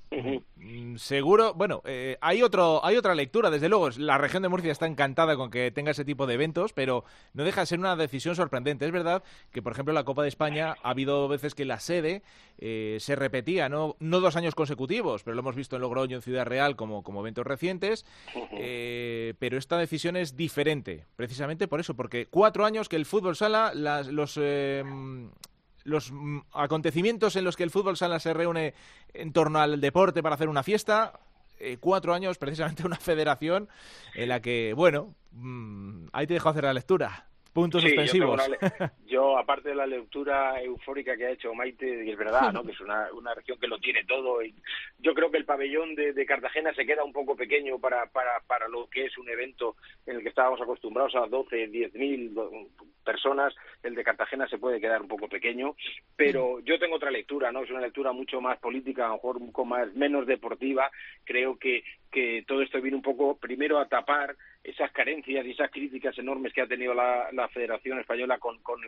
Mm, 0.09 0.95
seguro, 0.95 1.53
bueno, 1.53 1.81
eh, 1.85 2.17
hay 2.21 2.41
otro, 2.41 2.83
hay 2.85 2.95
otra 2.95 3.13
lectura, 3.13 3.49
desde 3.49 3.67
luego. 3.67 3.89
La 3.97 4.17
región 4.17 4.41
de 4.41 4.49
Murcia 4.49 4.71
está 4.71 4.87
encantada 4.87 5.35
con 5.35 5.51
que 5.51 5.71
tenga 5.71 5.91
ese 5.91 6.05
tipo 6.05 6.25
de 6.25 6.35
eventos, 6.35 6.73
pero 6.73 7.03
no 7.33 7.43
deja 7.43 7.61
de 7.61 7.67
ser 7.67 7.79
una 7.79 7.95
decisión 7.95 8.35
sorprendente. 8.35 8.85
Es 8.85 8.91
verdad 8.91 9.23
que, 9.51 9.61
por 9.61 9.73
ejemplo, 9.73 9.93
la 9.93 10.05
Copa 10.05 10.21
de 10.23 10.29
España 10.29 10.75
ha 10.81 10.89
habido 10.91 11.27
veces 11.27 11.55
que 11.55 11.65
la 11.65 11.79
sede 11.79 12.23
eh, 12.57 12.97
se 12.99 13.15
repetía, 13.15 13.69
¿no? 13.69 13.95
no 13.99 14.19
dos 14.21 14.35
años 14.35 14.55
consecutivos, 14.55 15.23
pero 15.23 15.35
lo 15.35 15.41
hemos 15.41 15.55
visto 15.55 15.75
en 15.75 15.81
Logroño, 15.81 16.17
en 16.17 16.21
Ciudad 16.21 16.45
Real, 16.45 16.75
como, 16.75 17.03
como 17.03 17.21
eventos 17.21 17.45
recientes. 17.45 18.05
Eh, 18.51 19.33
pero 19.39 19.57
esta 19.57 19.77
decisión 19.77 20.15
es 20.15 20.35
diferente, 20.35 21.05
precisamente 21.15 21.67
por 21.67 21.79
eso, 21.79 21.95
porque 21.95 22.27
cuatro 22.27 22.65
años 22.65 22.87
que 22.87 22.95
el 22.95 23.05
fútbol 23.05 23.35
sala, 23.35 23.71
las, 23.73 24.07
los 24.07 24.39
los 25.87 26.11
mm, 26.11 26.39
acontecimientos 26.53 27.35
en 27.35 27.45
los 27.45 27.55
que 27.55 27.63
el 27.63 27.71
fútbol 27.71 27.97
sala 27.97 28.19
se 28.19 28.33
reúne 28.33 28.73
en 29.13 29.31
torno 29.31 29.59
al 29.59 29.81
deporte 29.81 30.21
para 30.21 30.35
hacer 30.35 30.49
una 30.49 30.61
fiesta, 30.61 31.19
eh, 31.59 31.77
cuatro 31.79 32.13
años 32.13 32.37
precisamente 32.37 32.85
una 32.85 32.97
federación 32.97 33.69
en 34.13 34.29
la 34.29 34.41
que, 34.41 34.73
bueno, 34.75 35.15
mm, 35.31 36.07
ahí 36.11 36.27
te 36.27 36.35
dejo 36.35 36.49
hacer 36.49 36.65
la 36.65 36.73
lectura. 36.73 37.26
Puntos 37.57 37.81
suspensivos. 37.81 38.39
Yo, 39.07 39.35
aparte 39.35 39.69
de 39.69 39.75
la 39.75 39.87
lectura 39.87 40.61
eufórica 40.61 41.17
que 41.17 41.25
ha 41.25 41.31
hecho 41.31 41.55
Maite, 41.55 42.05
y 42.05 42.11
es 42.11 42.15
verdad, 42.15 42.53
¿no? 42.53 42.63
que 42.63 42.71
es 42.71 42.79
una, 42.81 43.11
una 43.13 43.33
región 43.33 43.57
que 43.57 43.65
lo 43.65 43.79
tiene 43.79 44.03
todo, 44.03 44.43
y 44.43 44.53
yo 44.99 45.15
creo 45.15 45.31
que 45.31 45.39
el 45.39 45.45
pabellón 45.45 45.95
de, 45.95 46.25
Cartagena 46.27 46.71
se 46.75 46.85
queda 46.85 47.03
un 47.03 47.13
poco 47.13 47.35
pequeño 47.35 47.79
para, 47.79 48.05
para, 48.11 48.41
para 48.45 48.67
lo 48.67 48.87
que 48.87 49.05
es 49.05 49.17
un 49.17 49.27
evento 49.27 49.75
en 50.05 50.17
el 50.17 50.21
que 50.21 50.29
estábamos 50.29 50.61
acostumbrados 50.61 51.15
a 51.15 51.25
12, 51.25 51.67
10 51.69 51.95
mil 51.95 52.35
personas, 53.03 53.55
el 53.81 53.95
de 53.95 54.03
Cartagena 54.03 54.47
se 54.49 54.57
puede 54.57 54.81
quedar 54.81 55.01
un 55.01 55.07
poco 55.07 55.29
pequeño, 55.29 55.75
pero 56.15 56.59
yo 56.59 56.77
tengo 56.77 56.97
otra 56.97 57.09
lectura, 57.09 57.51
¿no? 57.51 57.63
Es 57.63 57.71
una 57.71 57.79
lectura 57.79 58.11
mucho 58.11 58.41
más 58.41 58.59
política, 58.59 59.05
a 59.05 59.07
lo 59.07 59.13
mejor 59.15 59.37
un 59.37 59.47
poco 59.47 59.65
más, 59.65 59.91
menos 59.95 60.27
deportiva. 60.27 60.91
Creo 61.23 61.57
que, 61.57 61.83
que 62.17 62.43
todo 62.47 62.63
esto 62.63 62.81
viene 62.81 62.97
un 62.97 63.03
poco 63.03 63.37
primero 63.37 63.77
a 63.77 63.87
tapar 63.87 64.35
esas 64.63 64.91
carencias 64.91 65.45
y 65.45 65.51
esas 65.51 65.69
críticas 65.69 66.17
enormes 66.17 66.51
que 66.51 66.61
ha 66.61 66.67
tenido 66.67 66.95
la, 66.95 67.47
Federación 67.53 67.99
Española 67.99 68.39
con, 68.39 68.57
con 68.63 68.81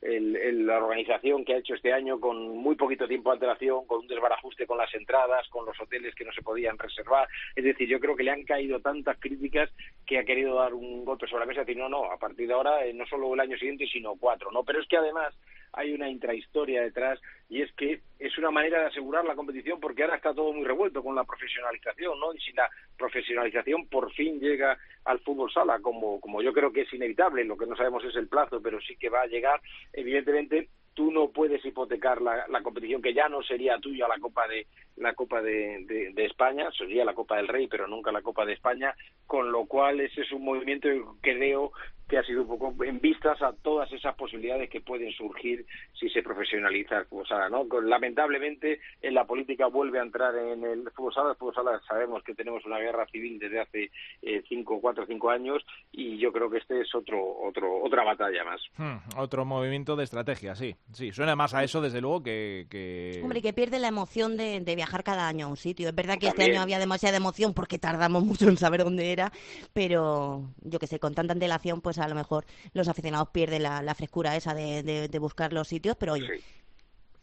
la 0.00 0.78
organización 0.78 1.44
que 1.44 1.52
ha 1.52 1.58
hecho 1.58 1.74
este 1.74 1.92
año, 1.92 2.18
con 2.18 2.56
muy 2.56 2.74
poquito 2.74 3.06
tiempo 3.06 3.28
de 3.28 3.34
antelación, 3.34 3.86
con 3.86 4.00
un 4.00 4.06
desbarajuste 4.06 4.66
con 4.66 4.78
las 4.78 4.92
entradas, 4.94 5.46
con 5.50 5.66
los 5.66 5.78
hoteles 5.78 6.14
que 6.14 6.24
no 6.24 6.32
se 6.32 6.40
podían 6.40 6.78
reservar. 6.78 7.28
Es 7.54 7.64
decir, 7.64 7.86
yo 7.86 8.00
creo 8.00 8.16
que 8.16 8.22
le 8.22 8.30
han 8.30 8.44
caído 8.44 8.80
tantas 8.80 9.18
críticas 9.20 9.70
que 10.06 10.18
ha 10.18 10.24
querido 10.24 10.54
dar 10.54 10.72
un 10.72 11.04
golpe 11.04 11.26
sobre 11.26 11.40
la 11.40 11.46
mesa 11.46 11.60
y 11.60 11.64
decir, 11.66 11.76
no, 11.76 11.90
no, 11.90 12.10
a 12.10 12.16
partir 12.16 12.48
de 12.48 12.54
ahora 12.54 12.86
eh, 12.86 12.94
no 12.94 13.04
solo 13.04 13.34
el 13.34 13.40
año 13.40 13.58
siguiente, 13.58 13.86
sino 13.86 14.16
cuatro. 14.16 14.50
no 14.50 14.64
Pero 14.64 14.80
es 14.80 14.88
que 14.88 14.96
además 14.96 15.34
hay 15.76 15.92
una 15.92 16.08
intrahistoria 16.08 16.82
detrás 16.82 17.20
y 17.48 17.62
es 17.62 17.72
que 17.72 18.00
es 18.18 18.38
una 18.38 18.50
manera 18.50 18.80
de 18.80 18.86
asegurar 18.86 19.24
la 19.24 19.34
competición 19.34 19.80
porque 19.80 20.02
ahora 20.02 20.16
está 20.16 20.34
todo 20.34 20.52
muy 20.52 20.64
revuelto 20.64 21.02
con 21.02 21.14
la 21.14 21.24
profesionalización, 21.24 22.18
¿no? 22.18 22.32
Y 22.34 22.40
si 22.40 22.52
la 22.52 22.68
profesionalización 22.96 23.86
por 23.88 24.12
fin 24.12 24.40
llega 24.40 24.78
al 25.04 25.20
fútbol 25.20 25.52
sala, 25.52 25.80
como, 25.80 26.20
como 26.20 26.42
yo 26.42 26.52
creo 26.52 26.72
que 26.72 26.82
es 26.82 26.92
inevitable, 26.92 27.44
lo 27.44 27.56
que 27.56 27.66
no 27.66 27.76
sabemos 27.76 28.04
es 28.04 28.16
el 28.16 28.28
plazo, 28.28 28.60
pero 28.62 28.80
sí 28.80 28.96
que 28.96 29.10
va 29.10 29.22
a 29.22 29.26
llegar, 29.26 29.60
evidentemente 29.92 30.68
tú 30.94 31.10
no 31.10 31.30
puedes 31.30 31.64
hipotecar 31.64 32.22
la, 32.22 32.46
la, 32.48 32.62
competición 32.62 33.02
que 33.02 33.12
ya 33.12 33.28
no 33.28 33.42
sería 33.42 33.78
tuya 33.78 34.06
la 34.08 34.18
Copa 34.18 34.46
de 34.46 34.66
la 34.96 35.12
Copa 35.14 35.42
de, 35.42 36.12
de, 36.14 36.24
España 36.24 36.70
sería 36.70 37.04
la 37.04 37.14
Copa 37.14 37.36
del 37.36 37.48
Rey 37.48 37.66
pero 37.66 37.88
nunca 37.88 38.12
la 38.12 38.22
Copa 38.22 38.46
de 38.46 38.52
España 38.52 38.94
con 39.26 39.50
lo 39.50 39.66
cual 39.66 40.00
ese 40.00 40.20
es 40.22 40.30
un 40.30 40.44
movimiento 40.44 40.88
que 41.20 41.34
creo 41.34 41.72
que 42.08 42.18
ha 42.18 42.22
sido 42.24 42.42
un 42.42 42.48
poco 42.48 42.84
en 42.84 43.00
vistas 43.00 43.40
a 43.42 43.52
todas 43.52 43.90
esas 43.92 44.14
posibilidades 44.14 44.68
que 44.68 44.80
pueden 44.80 45.12
surgir 45.12 45.66
si 45.98 46.08
se 46.10 46.22
profesionaliza 46.22 46.98
el 46.98 47.06
fútbol 47.06 47.26
sala, 47.26 47.48
¿no? 47.48 47.66
Lamentablemente 47.80 48.80
en 49.00 49.14
la 49.14 49.24
política 49.24 49.66
vuelve 49.66 49.98
a 49.98 50.02
entrar 50.02 50.34
en 50.36 50.64
el 50.64 50.90
fútbol 50.90 51.14
sala, 51.14 51.30
el 51.30 51.36
fútbol 51.36 51.54
sala 51.54 51.80
sabemos 51.86 52.22
que 52.22 52.34
tenemos 52.34 52.64
una 52.66 52.78
guerra 52.78 53.06
civil 53.06 53.38
desde 53.38 53.60
hace 53.60 53.90
eh, 54.22 54.42
cinco, 54.48 54.80
cuatro, 54.80 55.06
cinco 55.06 55.30
años 55.30 55.64
y 55.92 56.18
yo 56.18 56.32
creo 56.32 56.50
que 56.50 56.58
este 56.58 56.80
es 56.80 56.94
otro, 56.94 57.20
otro, 57.42 57.82
otra 57.82 58.04
batalla 58.04 58.44
más. 58.44 58.60
Hmm, 58.76 59.18
otro 59.18 59.44
movimiento 59.44 59.96
de 59.96 60.04
estrategia, 60.04 60.54
sí, 60.54 60.76
sí, 60.92 61.12
suena 61.12 61.36
más 61.36 61.54
a 61.54 61.64
eso 61.64 61.80
desde 61.80 62.00
luego 62.00 62.22
que, 62.22 62.66
que... 62.68 63.20
Hombre, 63.22 63.40
que 63.40 63.52
pierde 63.52 63.78
la 63.78 63.88
emoción 63.88 64.36
de, 64.36 64.74
viajar 64.74 65.04
cada 65.04 65.28
año 65.28 65.46
a 65.46 65.48
un 65.48 65.56
sitio. 65.56 65.88
Es 65.88 65.94
verdad 65.94 66.18
que 66.18 66.26
este 66.26 66.42
año 66.42 66.60
había 66.60 66.80
demasiada 66.80 67.16
emoción 67.16 67.54
porque 67.54 67.78
tardamos 67.78 68.24
mucho 68.24 68.48
en 68.48 68.56
saber 68.56 68.82
dónde 68.82 69.12
era, 69.12 69.32
pero 69.72 70.42
yo 70.62 70.78
que 70.78 70.86
sé, 70.86 70.98
con 70.98 71.14
tanta 71.14 71.32
antelación 71.32 71.80
pues 71.80 71.93
a 71.98 72.08
lo 72.08 72.14
mejor 72.14 72.44
los 72.72 72.88
aficionados 72.88 73.28
pierden 73.30 73.62
la, 73.62 73.94
frescura 73.94 74.36
esa 74.36 74.54
de, 74.54 75.18
buscar 75.20 75.52
los 75.52 75.68
sitios, 75.68 75.96
pero 75.96 76.14
oye, 76.14 76.40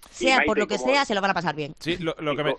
sea 0.10 0.42
por 0.46 0.58
lo 0.58 0.68
que 0.68 0.78
sea, 0.78 1.06
se 1.06 1.16
lo 1.16 1.22
van 1.22 1.32
a 1.32 1.36
pasar 1.36 1.56
bien. 1.56 1.74
Sí, 1.80 1.98
lo, 1.98 2.16
que 2.16 2.44
me... 2.44 2.56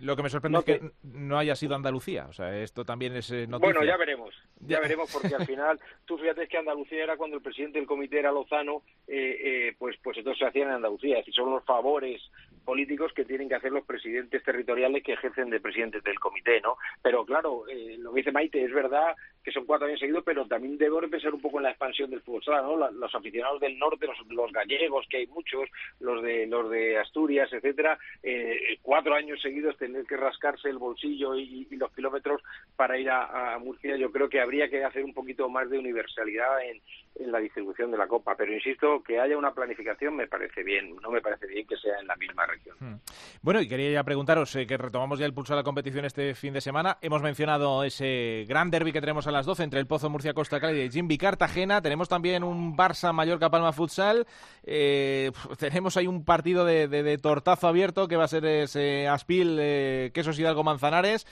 Lo 0.00 0.14
que 0.14 0.22
me 0.22 0.28
sorprende 0.28 0.58
es 0.58 0.64
que 0.64 0.90
no 1.04 1.38
haya 1.38 1.56
sido 1.56 1.74
Andalucía. 1.74 2.26
O 2.28 2.32
sea, 2.32 2.54
esto 2.60 2.84
también 2.84 3.16
es 3.16 3.30
eh, 3.30 3.46
noticia. 3.46 3.72
Bueno, 3.72 3.84
ya 3.84 3.96
veremos. 3.96 4.34
Ya 4.60 4.80
veremos 4.80 5.10
porque 5.10 5.34
al 5.34 5.46
final, 5.46 5.80
tú 6.04 6.18
fíjate 6.18 6.46
que 6.48 6.58
Andalucía 6.58 7.02
era 7.02 7.16
cuando 7.16 7.36
el 7.36 7.42
presidente 7.42 7.78
del 7.78 7.86
comité 7.86 8.18
era 8.18 8.30
Lozano, 8.30 8.82
eh, 9.06 9.36
eh, 9.40 9.76
pues, 9.78 9.96
pues 10.02 10.18
entonces 10.18 10.38
se 10.40 10.46
hacían 10.46 10.68
en 10.68 10.74
Andalucía. 10.74 11.14
Es 11.18 11.20
decir, 11.20 11.34
son 11.34 11.50
los 11.50 11.64
favores 11.64 12.20
políticos 12.66 13.12
que 13.14 13.24
tienen 13.24 13.48
que 13.48 13.54
hacer 13.54 13.72
los 13.72 13.86
presidentes 13.86 14.42
territoriales 14.42 15.02
que 15.02 15.14
ejercen 15.14 15.48
de 15.48 15.60
presidentes 15.60 16.04
del 16.04 16.18
comité, 16.18 16.60
¿no? 16.60 16.76
Pero 17.00 17.24
claro, 17.24 17.64
lo 17.98 18.12
que 18.12 18.20
dice 18.20 18.32
Maite 18.32 18.62
es 18.62 18.74
verdad 18.74 19.14
que 19.46 19.52
son 19.52 19.64
cuatro 19.64 19.86
años 19.86 20.00
seguidos, 20.00 20.24
pero 20.26 20.44
también 20.46 20.76
debo 20.76 21.00
pensar 21.08 21.32
un 21.32 21.40
poco 21.40 21.58
en 21.58 21.62
la 21.62 21.70
expansión 21.70 22.10
del 22.10 22.20
fútbol 22.20 22.42
sala, 22.42 22.62
¿no? 22.62 22.90
los 22.90 23.14
aficionados 23.14 23.60
del 23.60 23.78
norte, 23.78 24.08
los, 24.30 24.52
gallegos, 24.52 25.06
que 25.08 25.18
hay 25.18 25.28
muchos, 25.28 25.68
los 26.00 26.20
de 26.20 26.48
los 26.48 26.68
de 26.68 26.98
Asturias, 26.98 27.52
etcétera, 27.52 27.96
eh, 28.24 28.76
cuatro 28.82 29.14
años 29.14 29.40
seguidos 29.40 29.76
tener 29.76 30.04
que 30.04 30.16
rascarse 30.16 30.68
el 30.68 30.78
bolsillo 30.78 31.36
y, 31.36 31.64
los 31.76 31.92
kilómetros 31.92 32.42
para 32.76 32.98
ir 32.98 33.10
a, 33.10 33.58
Murcia, 33.58 33.96
yo 33.96 34.12
creo 34.12 34.28
que 34.28 34.40
habría 34.40 34.68
que 34.68 34.84
hacer 34.84 35.04
un 35.04 35.14
poquito 35.14 35.48
más 35.48 35.68
de 35.70 35.78
universalidad 35.78 36.62
en, 36.62 36.80
la 37.18 37.38
distribución 37.38 37.90
de 37.90 37.96
la 37.96 38.06
Copa. 38.06 38.34
Pero 38.36 38.52
insisto, 38.52 39.02
que 39.02 39.18
haya 39.18 39.38
una 39.38 39.52
planificación 39.52 40.14
me 40.14 40.26
parece 40.26 40.62
bien, 40.62 40.94
no 41.02 41.10
me 41.10 41.22
parece 41.22 41.46
bien 41.46 41.66
que 41.66 41.76
sea 41.78 41.98
en 41.98 42.06
la 42.06 42.14
misma 42.16 42.44
región. 42.44 42.76
Hmm. 42.78 42.96
Bueno, 43.40 43.62
y 43.62 43.68
quería 43.68 43.90
ya 43.90 44.04
preguntaros, 44.04 44.54
eh, 44.56 44.66
que 44.66 44.76
retomamos 44.76 45.18
ya 45.18 45.24
el 45.24 45.32
pulso 45.32 45.54
de 45.54 45.60
la 45.60 45.64
competición 45.64 46.04
este 46.04 46.34
fin 46.34 46.52
de 46.52 46.60
semana. 46.60 46.98
Hemos 47.00 47.22
mencionado 47.22 47.84
ese 47.84 48.44
gran 48.46 48.70
derby 48.70 48.92
que 48.92 49.00
tenemos 49.00 49.26
a 49.26 49.30
las 49.30 49.46
12 49.46 49.64
entre 49.64 49.80
el 49.80 49.86
Pozo 49.86 50.10
Murcia 50.10 50.34
Costa 50.34 50.60
Cali 50.60 50.82
y 50.82 50.90
Jimby 50.90 51.16
Cartagena. 51.16 51.80
Tenemos 51.80 52.08
también 52.08 52.44
un 52.44 52.76
Barça 52.76 53.14
Mallorca 53.14 53.50
Palma 53.50 53.72
Futsal. 53.72 54.26
Eh, 54.64 55.30
tenemos 55.58 55.96
ahí 55.96 56.06
un 56.06 56.24
partido 56.24 56.66
de, 56.66 57.18
tortazo 57.18 57.66
abierto 57.66 58.08
que 58.08 58.16
va 58.16 58.24
a 58.24 58.28
ser 58.28 58.44
ese 58.44 59.08
Aspil, 59.08 59.56
eh, 59.58 60.10
Quesos 60.12 60.38
Hidalgo 60.38 60.64
Manzanares. 60.64 61.26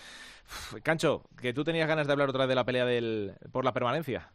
Cancho, 0.82 1.22
que 1.40 1.52
tú 1.52 1.64
tenías 1.64 1.88
ganas 1.88 2.06
de 2.06 2.12
hablar 2.12 2.28
otra 2.28 2.40
vez 2.40 2.48
de 2.48 2.54
la 2.54 2.64
pelea 2.64 2.84
del, 2.84 3.32
por 3.52 3.64
la 3.64 3.72
permanencia. 3.72 4.30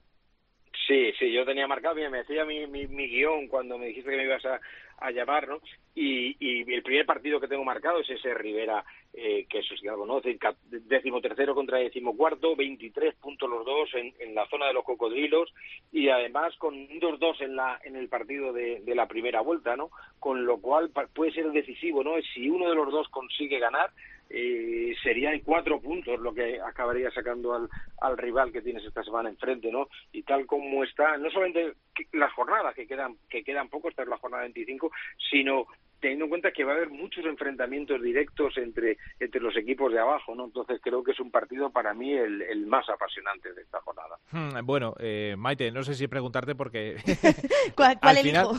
Sí, 0.89 1.11
sí, 1.19 1.31
yo 1.31 1.45
tenía 1.45 1.67
marcado, 1.67 1.93
bien, 1.93 2.09
me 2.09 2.19
decía 2.19 2.45
mi, 2.45 2.65
guion 2.65 3.47
cuando 3.47 3.77
me 3.77 3.85
dijiste 3.85 4.09
que 4.09 4.17
me 4.17 4.23
ibas 4.23 4.43
a, 4.45 4.59
a 4.97 5.11
llamar, 5.11 5.47
¿no? 5.47 5.61
Y, 5.93 6.35
y, 6.39 6.73
el 6.73 6.81
primer 6.81 7.05
partido 7.05 7.39
que 7.39 7.47
tengo 7.47 7.63
marcado 7.63 7.99
es 7.99 8.09
ese 8.09 8.33
Rivera, 8.33 8.83
eh, 9.13 9.45
que 9.47 9.59
eso 9.59 9.75
sí 9.77 9.87
algo, 9.87 10.07
¿no? 10.07 10.19
Décimo 10.19 11.21
tercero 11.21 11.53
contra 11.53 11.77
décimo 11.77 12.17
cuarto, 12.17 12.55
23 12.55 13.13
puntos 13.15 13.47
los 13.47 13.65
dos 13.67 13.89
en, 13.93 14.15
en, 14.19 14.33
la 14.33 14.47
zona 14.47 14.65
de 14.65 14.73
los 14.73 14.83
cocodrilos 14.83 15.53
y 15.91 16.09
además 16.09 16.55
con 16.57 16.73
2-2 16.87 17.41
en, 17.41 17.55
la, 17.55 17.79
en 17.83 17.95
el 17.95 18.09
partido 18.09 18.51
de, 18.51 18.79
de 18.79 18.95
la 18.95 19.07
primera 19.07 19.41
vuelta, 19.41 19.75
¿no? 19.75 19.91
Con 20.19 20.45
lo 20.45 20.59
cual 20.59 20.89
puede 21.13 21.31
ser 21.33 21.51
decisivo, 21.51 22.03
¿no? 22.03 22.13
Si 22.33 22.49
uno 22.49 22.67
de 22.67 22.75
los 22.75 22.91
dos 22.91 23.07
consigue 23.09 23.59
ganar, 23.59 23.91
eh, 24.29 24.95
serían 25.01 25.39
cuatro 25.39 25.81
puntos 25.81 26.19
lo 26.19 26.33
que 26.33 26.59
acabaría 26.61 27.09
sacando 27.11 27.55
al, 27.55 27.69
al 28.01 28.17
rival 28.17 28.51
que 28.51 28.61
tienes 28.61 28.85
esta 28.85 29.03
semana 29.03 29.29
enfrente, 29.29 29.71
¿no? 29.71 29.87
Y 30.11 30.23
tal 30.23 30.45
como 30.45 30.83
está, 30.83 31.17
no 31.17 31.29
solamente 31.31 31.73
las 32.13 32.31
jornadas 32.33 32.75
que 32.75 32.87
quedan, 32.87 33.15
que 33.29 33.43
quedan 33.43 33.69
poco, 33.69 33.89
esta 33.89 34.03
es 34.03 34.07
la 34.09 34.17
jornada 34.17 34.43
25, 34.43 34.91
sino 35.31 35.65
teniendo 35.99 36.25
en 36.25 36.29
cuenta 36.29 36.51
que 36.51 36.63
va 36.63 36.73
a 36.73 36.75
haber 36.75 36.89
muchos 36.89 37.25
enfrentamientos 37.25 38.01
directos 38.01 38.57
entre, 38.57 38.97
entre 39.19 39.41
los 39.41 39.55
equipos 39.57 39.91
de 39.91 39.99
abajo, 39.99 40.35
¿no? 40.35 40.45
Entonces 40.45 40.79
creo 40.83 41.03
que 41.03 41.11
es 41.11 41.19
un 41.19 41.31
partido 41.31 41.69
para 41.69 41.93
mí 41.93 42.13
el, 42.13 42.41
el 42.41 42.65
más 42.65 42.87
apasionante 42.89 43.53
de 43.53 43.61
esta 43.61 43.81
jornada. 43.81 44.17
Hmm, 44.31 44.65
bueno, 44.65 44.95
eh, 44.99 45.35
Maite, 45.37 45.71
no 45.71 45.83
sé 45.83 45.95
si 45.95 46.07
preguntarte 46.07 46.55
porque... 46.55 46.97
¿Cuál, 47.75 47.99
cuál 48.01 48.17
elijo? 48.17 48.53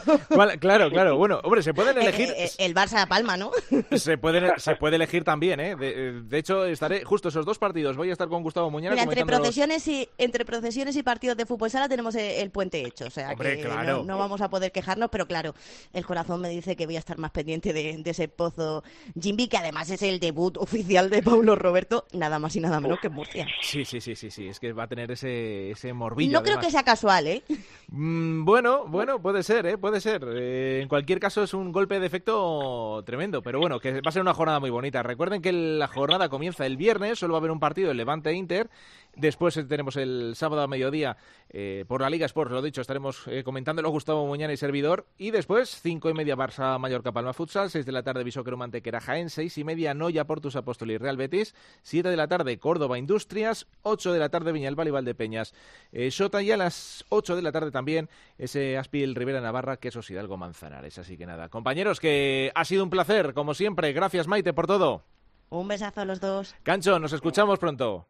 claro, 0.59 0.91
claro. 0.91 1.17
Bueno, 1.17 1.41
hombre, 1.45 1.63
se 1.63 1.75
pueden 1.75 1.97
eh, 1.99 2.03
elegir... 2.03 2.31
Eh, 2.37 2.51
el 2.59 2.75
Barça 2.75 3.07
Palma, 3.07 3.37
¿no? 3.37 3.51
se, 3.97 4.19
puede, 4.19 4.59
se 4.59 4.77
puede 4.77 4.97
elegir 4.97 5.25
también, 5.25 5.61
¿eh? 5.61 5.77
De, 5.77 6.39
hecho, 6.39 6.65
estaré 6.65 7.05
justo 7.05 7.29
esos 7.29 7.47
dos 7.47 7.59
partidos. 7.59 7.97
Voy 7.97 8.11
a 8.11 8.13
estar 8.13 8.29
con 8.29 8.43
Gustavo 8.43 8.71
Muñana 8.71 9.01
entre 9.01 9.25
procesiones, 9.25 9.87
y, 9.89 10.09
entre 10.19 10.45
procesiones 10.45 10.97
y 10.97 11.03
partidos 11.03 11.37
de 11.37 11.47
fútbol 11.47 11.71
sala 11.71 11.89
tenemos 11.89 12.15
el, 12.15 12.51
puente 12.51 12.85
hecho. 12.85 13.07
O 13.07 13.11
sea, 13.11 13.35
que 13.35 13.65
no, 13.87 14.05
no 14.05 14.19
vamos 14.19 14.41
a 14.41 14.51
poder 14.51 14.73
quejarnos, 14.73 15.09
pero 15.11 15.27
claro, 15.27 15.55
el 15.93 16.05
corazón 16.05 16.41
me 16.41 16.49
dice 16.49 16.77
que 16.77 16.87
voy 16.87 16.97
a 16.97 17.01
estar 17.01 17.19
más 17.19 17.30
más 17.31 17.33
pendiente 17.33 17.73
de, 17.73 18.03
ese 18.05 18.29
pozo 18.29 18.83
Jimby, 19.21 19.49
que 19.49 19.57
además 19.57 19.89
es 19.91 20.03
el 20.03 20.19
debut 20.19 20.57
oficial 20.57 21.11
de 21.11 21.23
Paulo 21.23 21.55
Roberto, 21.55 22.07
nada 22.13 22.39
más 22.39 22.57
y 22.57 22.61
nada 22.61 22.81
menos 22.81 22.99
que 22.99 23.07
en 23.07 23.13
Murcia. 23.13 23.47
Sí, 23.63 23.85
sí, 23.85 24.01
sí, 24.01 24.17
sí, 24.17 24.31
sí, 24.31 24.49
es 24.49 24.59
que 24.59 24.73
va 24.73 24.85
a 24.85 24.89
tener 24.89 25.11
ese, 25.13 25.71
ese 25.71 25.93
morbillo. 25.93 26.33
No 26.33 26.43
creo 26.43 26.59
que 26.59 26.71
sea 26.71 26.83
casual, 26.83 27.27
¿eh? 27.27 27.43
Mm, 27.89 28.45
bueno, 28.45 28.87
bueno, 28.87 29.23
puede 29.23 29.43
ser, 29.43 29.67
¿eh? 29.67 29.79
Puede 29.79 30.01
ser. 30.01 30.25
Eh, 30.35 30.81
en 30.83 30.89
cualquier 30.89 31.21
caso 31.21 31.43
es 31.43 31.55
un 31.55 31.71
golpe 31.73 32.01
de 32.01 32.07
efecto 32.07 33.03
tremendo, 33.07 33.43
pero 33.43 33.61
bueno, 33.61 33.79
que 33.79 33.93
va 33.93 34.09
a 34.09 34.13
ser 34.13 34.23
una 34.23 34.35
jornada 34.35 34.59
muy 34.59 34.71
bonita. 34.71 35.03
Recuerden 35.03 35.43
que 35.43 35.53
la 35.53 35.87
jornada 35.87 36.29
comienza 36.29 36.67
el 36.67 36.77
viernes, 36.77 37.19
solo 37.19 37.35
va 37.35 37.39
a 37.39 37.41
haber 37.41 37.51
un 37.53 37.61
partido, 37.61 37.91
el 37.91 37.97
Levante-Inter, 37.97 38.71
Después 39.17 39.59
tenemos 39.69 39.97
el 39.97 40.35
sábado 40.37 40.63
a 40.63 40.67
mediodía 40.67 41.17
eh, 41.49 41.85
por 41.89 42.01
la 42.01 42.11
Liga 42.11 42.27
Sports, 42.27 42.53
lo 42.53 42.63
dicho, 42.63 42.81
estaremos 42.81 43.27
eh, 43.27 43.43
comentándolo 43.43 43.91
Gustavo 43.91 44.27
Muñana 44.27 44.53
y 44.53 44.57
servidor. 44.57 45.07
Y 45.19 45.31
después, 45.31 45.81
cinco 45.83 46.09
y 46.11 46.15
media 46.15 46.37
Barça 46.37 46.79
Mallorca 46.79 47.13
Palma 47.13 47.33
Futsal, 47.33 47.71
seis 47.71 47.85
de 47.85 47.93
la 47.93 48.03
tarde 48.03 48.25
Viso 48.25 48.45
Mantequera 48.45 49.01
Jaén, 49.01 49.31
seis 49.31 49.59
y 49.59 49.65
media 49.65 49.95
Noya 49.95 50.27
Portus 50.27 50.57
Apóstoles 50.57 51.01
Real 51.01 51.17
Betis, 51.17 51.55
siete 51.83 52.09
de 52.09 52.17
la 52.17 52.29
tarde 52.29 52.59
Córdoba 52.59 52.99
Industrias, 52.99 53.67
ocho 53.83 54.13
de 54.13 54.19
la 54.19 54.29
tarde 54.29 54.53
Viñalbal 54.53 54.89
y 54.89 54.91
Valdepeñas. 54.93 55.55
Eh, 55.93 56.11
Sota 56.11 56.43
y 56.43 56.53
a 56.53 56.57
las 56.57 57.05
ocho 57.09 57.37
de 57.37 57.43
la 57.43 57.53
tarde 57.53 57.71
también 57.71 58.09
ese 58.39 58.79
Aspil 58.79 59.15
Rivera 59.15 59.41
Navarra, 59.41 59.77
que 59.77 59.89
es 59.89 60.11
Hidalgo 60.11 60.37
Manzanares. 60.37 60.99
Así 60.99 61.17
que 61.17 61.27
nada, 61.27 61.49
compañeros, 61.49 62.01
que 62.01 62.53
ha 62.55 62.65
sido 62.65 62.85
un 62.85 62.91
placer, 62.91 63.35
como 63.35 63.55
siempre. 63.55 63.93
Gracias 63.93 64.27
Maite 64.27 64.53
por 64.53 64.67
todo. 64.67 65.05
Un 65.51 65.67
besazo 65.67 66.01
a 66.01 66.05
los 66.05 66.21
dos. 66.21 66.55
Cancho, 66.63 66.99
nos 66.99 67.13
escuchamos 67.13 67.59
pronto. 67.59 68.07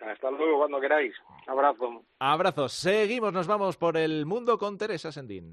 Hasta 0.00 0.30
luego, 0.30 0.58
cuando 0.58 0.80
queráis. 0.80 1.14
Abrazo. 1.46 2.04
Abrazos. 2.18 2.72
Seguimos, 2.72 3.32
nos 3.32 3.46
vamos 3.46 3.76
por 3.76 3.96
el 3.96 4.26
mundo 4.26 4.58
con 4.58 4.78
Teresa 4.78 5.12
Sendín. 5.12 5.50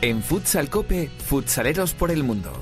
En 0.00 0.22
Futsal 0.22 0.70
Cope, 0.70 1.08
futsaleros 1.08 1.92
por 1.92 2.12
el 2.12 2.22
mundo. 2.22 2.52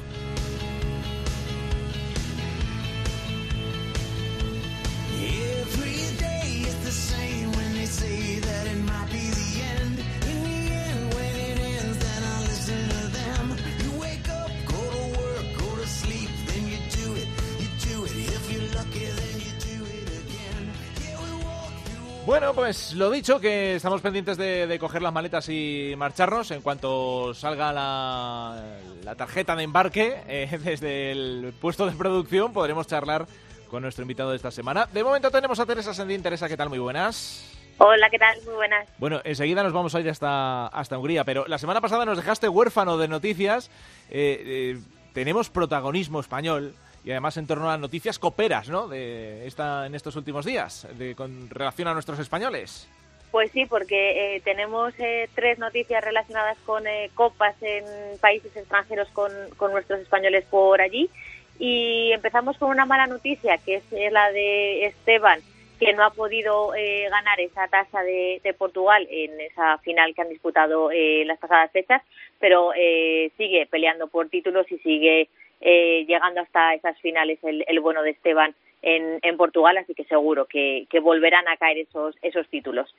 Pues 22.66 22.94
lo 22.94 23.12
dicho, 23.12 23.38
que 23.38 23.76
estamos 23.76 24.00
pendientes 24.00 24.36
de, 24.36 24.76
coger 24.80 25.00
las 25.00 25.12
maletas 25.12 25.48
y 25.48 25.94
marcharnos 25.96 26.50
en 26.50 26.62
cuanto 26.62 27.32
salga 27.32 27.72
la, 27.72 29.14
tarjeta 29.16 29.54
de 29.54 29.62
embarque 29.62 30.16
eh, 30.26 30.58
desde 30.64 31.12
el 31.12 31.54
puesto 31.60 31.86
de 31.86 31.92
producción. 31.92 32.52
Podremos 32.52 32.88
charlar 32.88 33.24
con 33.70 33.82
nuestro 33.82 34.02
invitado 34.02 34.30
de 34.30 34.36
esta 34.36 34.50
semana. 34.50 34.86
De 34.86 35.04
momento 35.04 35.30
tenemos 35.30 35.60
a 35.60 35.66
Teresa 35.66 35.94
Sendín. 35.94 36.24
Teresa, 36.24 36.48
¿qué 36.48 36.56
tal? 36.56 36.68
Muy 36.68 36.80
buenas. 36.80 37.56
Hola, 37.78 38.10
¿qué 38.10 38.18
tal? 38.18 38.36
Muy 38.44 38.54
buenas. 38.54 38.88
Bueno, 38.98 39.20
enseguida 39.22 39.62
nos 39.62 39.72
vamos 39.72 39.94
a 39.94 40.00
ir 40.00 40.10
hasta, 40.10 40.66
hasta 40.66 40.98
Hungría, 40.98 41.22
pero 41.22 41.46
la 41.46 41.58
semana 41.58 41.80
pasada 41.80 42.04
nos 42.04 42.16
dejaste 42.16 42.48
huérfano 42.48 42.98
de 42.98 43.06
noticias. 43.06 43.70
Eh, 44.10 44.42
eh, 44.44 44.78
tenemos 45.12 45.50
protagonismo 45.50 46.18
español 46.18 46.74
y 47.06 47.12
además 47.12 47.36
en 47.36 47.46
torno 47.46 47.70
a 47.70 47.78
noticias 47.78 48.18
coperas, 48.18 48.68
¿no? 48.68 48.88
De 48.88 49.46
esta, 49.46 49.86
en 49.86 49.94
estos 49.94 50.16
últimos 50.16 50.44
días, 50.44 50.88
de, 50.98 51.14
con 51.14 51.48
relación 51.48 51.86
a 51.86 51.94
nuestros 51.94 52.18
españoles. 52.18 52.88
Pues 53.30 53.52
sí, 53.52 53.64
porque 53.64 54.34
eh, 54.34 54.40
tenemos 54.40 54.92
eh, 54.98 55.28
tres 55.36 55.56
noticias 55.60 56.02
relacionadas 56.02 56.58
con 56.66 56.84
eh, 56.88 57.10
copas 57.14 57.54
en 57.62 57.84
países 58.18 58.56
extranjeros 58.56 59.08
con, 59.10 59.30
nuestros 59.70 60.00
españoles 60.00 60.46
por 60.50 60.80
allí. 60.80 61.08
Y 61.60 62.10
empezamos 62.10 62.58
con 62.58 62.70
una 62.70 62.86
mala 62.86 63.06
noticia, 63.06 63.56
que 63.58 63.76
es 63.76 63.84
la 64.12 64.32
de 64.32 64.86
Esteban, 64.86 65.38
que 65.78 65.92
no 65.92 66.04
ha 66.04 66.10
podido 66.10 66.70
ganar 67.08 67.38
esa 67.38 67.68
tasa 67.68 68.02
de, 68.02 68.40
de, 68.42 68.52
Portugal 68.52 69.06
en 69.08 69.40
esa 69.40 69.78
final 69.78 70.12
que 70.12 70.22
han 70.22 70.28
disputado 70.28 70.90
las 70.90 71.38
pasadas 71.38 71.70
fechas, 71.70 72.02
pero 72.38 72.72
sigue 73.38 73.66
peleando 73.70 74.08
por 74.08 74.28
títulos 74.28 74.70
y 74.70 74.76
sigue 74.78 75.28
eh, 75.60 76.04
llegando 76.06 76.40
hasta 76.40 76.74
esas 76.74 76.98
finales 77.00 77.38
el, 77.42 77.64
el 77.66 77.80
bueno 77.80 78.02
de 78.02 78.10
Esteban 78.10 78.54
en, 78.86 79.36
Portugal, 79.36 79.76
así 79.78 79.94
que 79.94 80.04
seguro 80.04 80.46
que, 80.46 80.86
volverán 81.02 81.48
a 81.48 81.56
caer 81.56 81.78
esos, 81.78 82.48
títulos. 82.48 82.94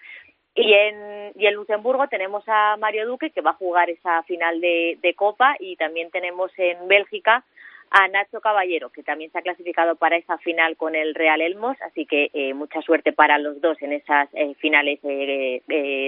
Y 0.53 0.73
en, 0.73 1.33
Luxemburgo 1.53 2.07
tenemos 2.07 2.43
a 2.47 2.75
Mario 2.77 3.07
Duque, 3.07 3.29
que 3.29 3.41
va 3.41 3.51
a 3.51 3.61
jugar 3.61 3.89
esa 3.89 4.23
final 4.23 4.59
de, 4.59 5.13
Copa, 5.15 5.55
y 5.59 5.75
también 5.77 6.11
tenemos 6.11 6.51
en 6.57 6.87
Bélgica 6.87 7.43
a 7.89 8.09
Nacho 8.09 8.41
Caballero, 8.41 8.89
que 8.89 9.01
también 9.01 9.31
se 9.31 9.37
ha 9.37 9.41
clasificado 9.41 9.95
para 9.95 10.17
esa 10.17 10.37
final 10.39 10.75
con 10.75 10.93
el 10.93 11.15
Real 11.15 11.39
Elmos, 11.39 11.77
así 11.81 12.05
que 12.05 12.29
eh, 12.33 12.53
mucha 12.53 12.81
suerte 12.81 13.13
para 13.13 13.39
los 13.39 13.61
dos 13.61 13.81
en 13.81 13.93
esas 13.93 14.27
eh, 14.33 14.55
finales 14.55 14.99
eh, 15.03 15.61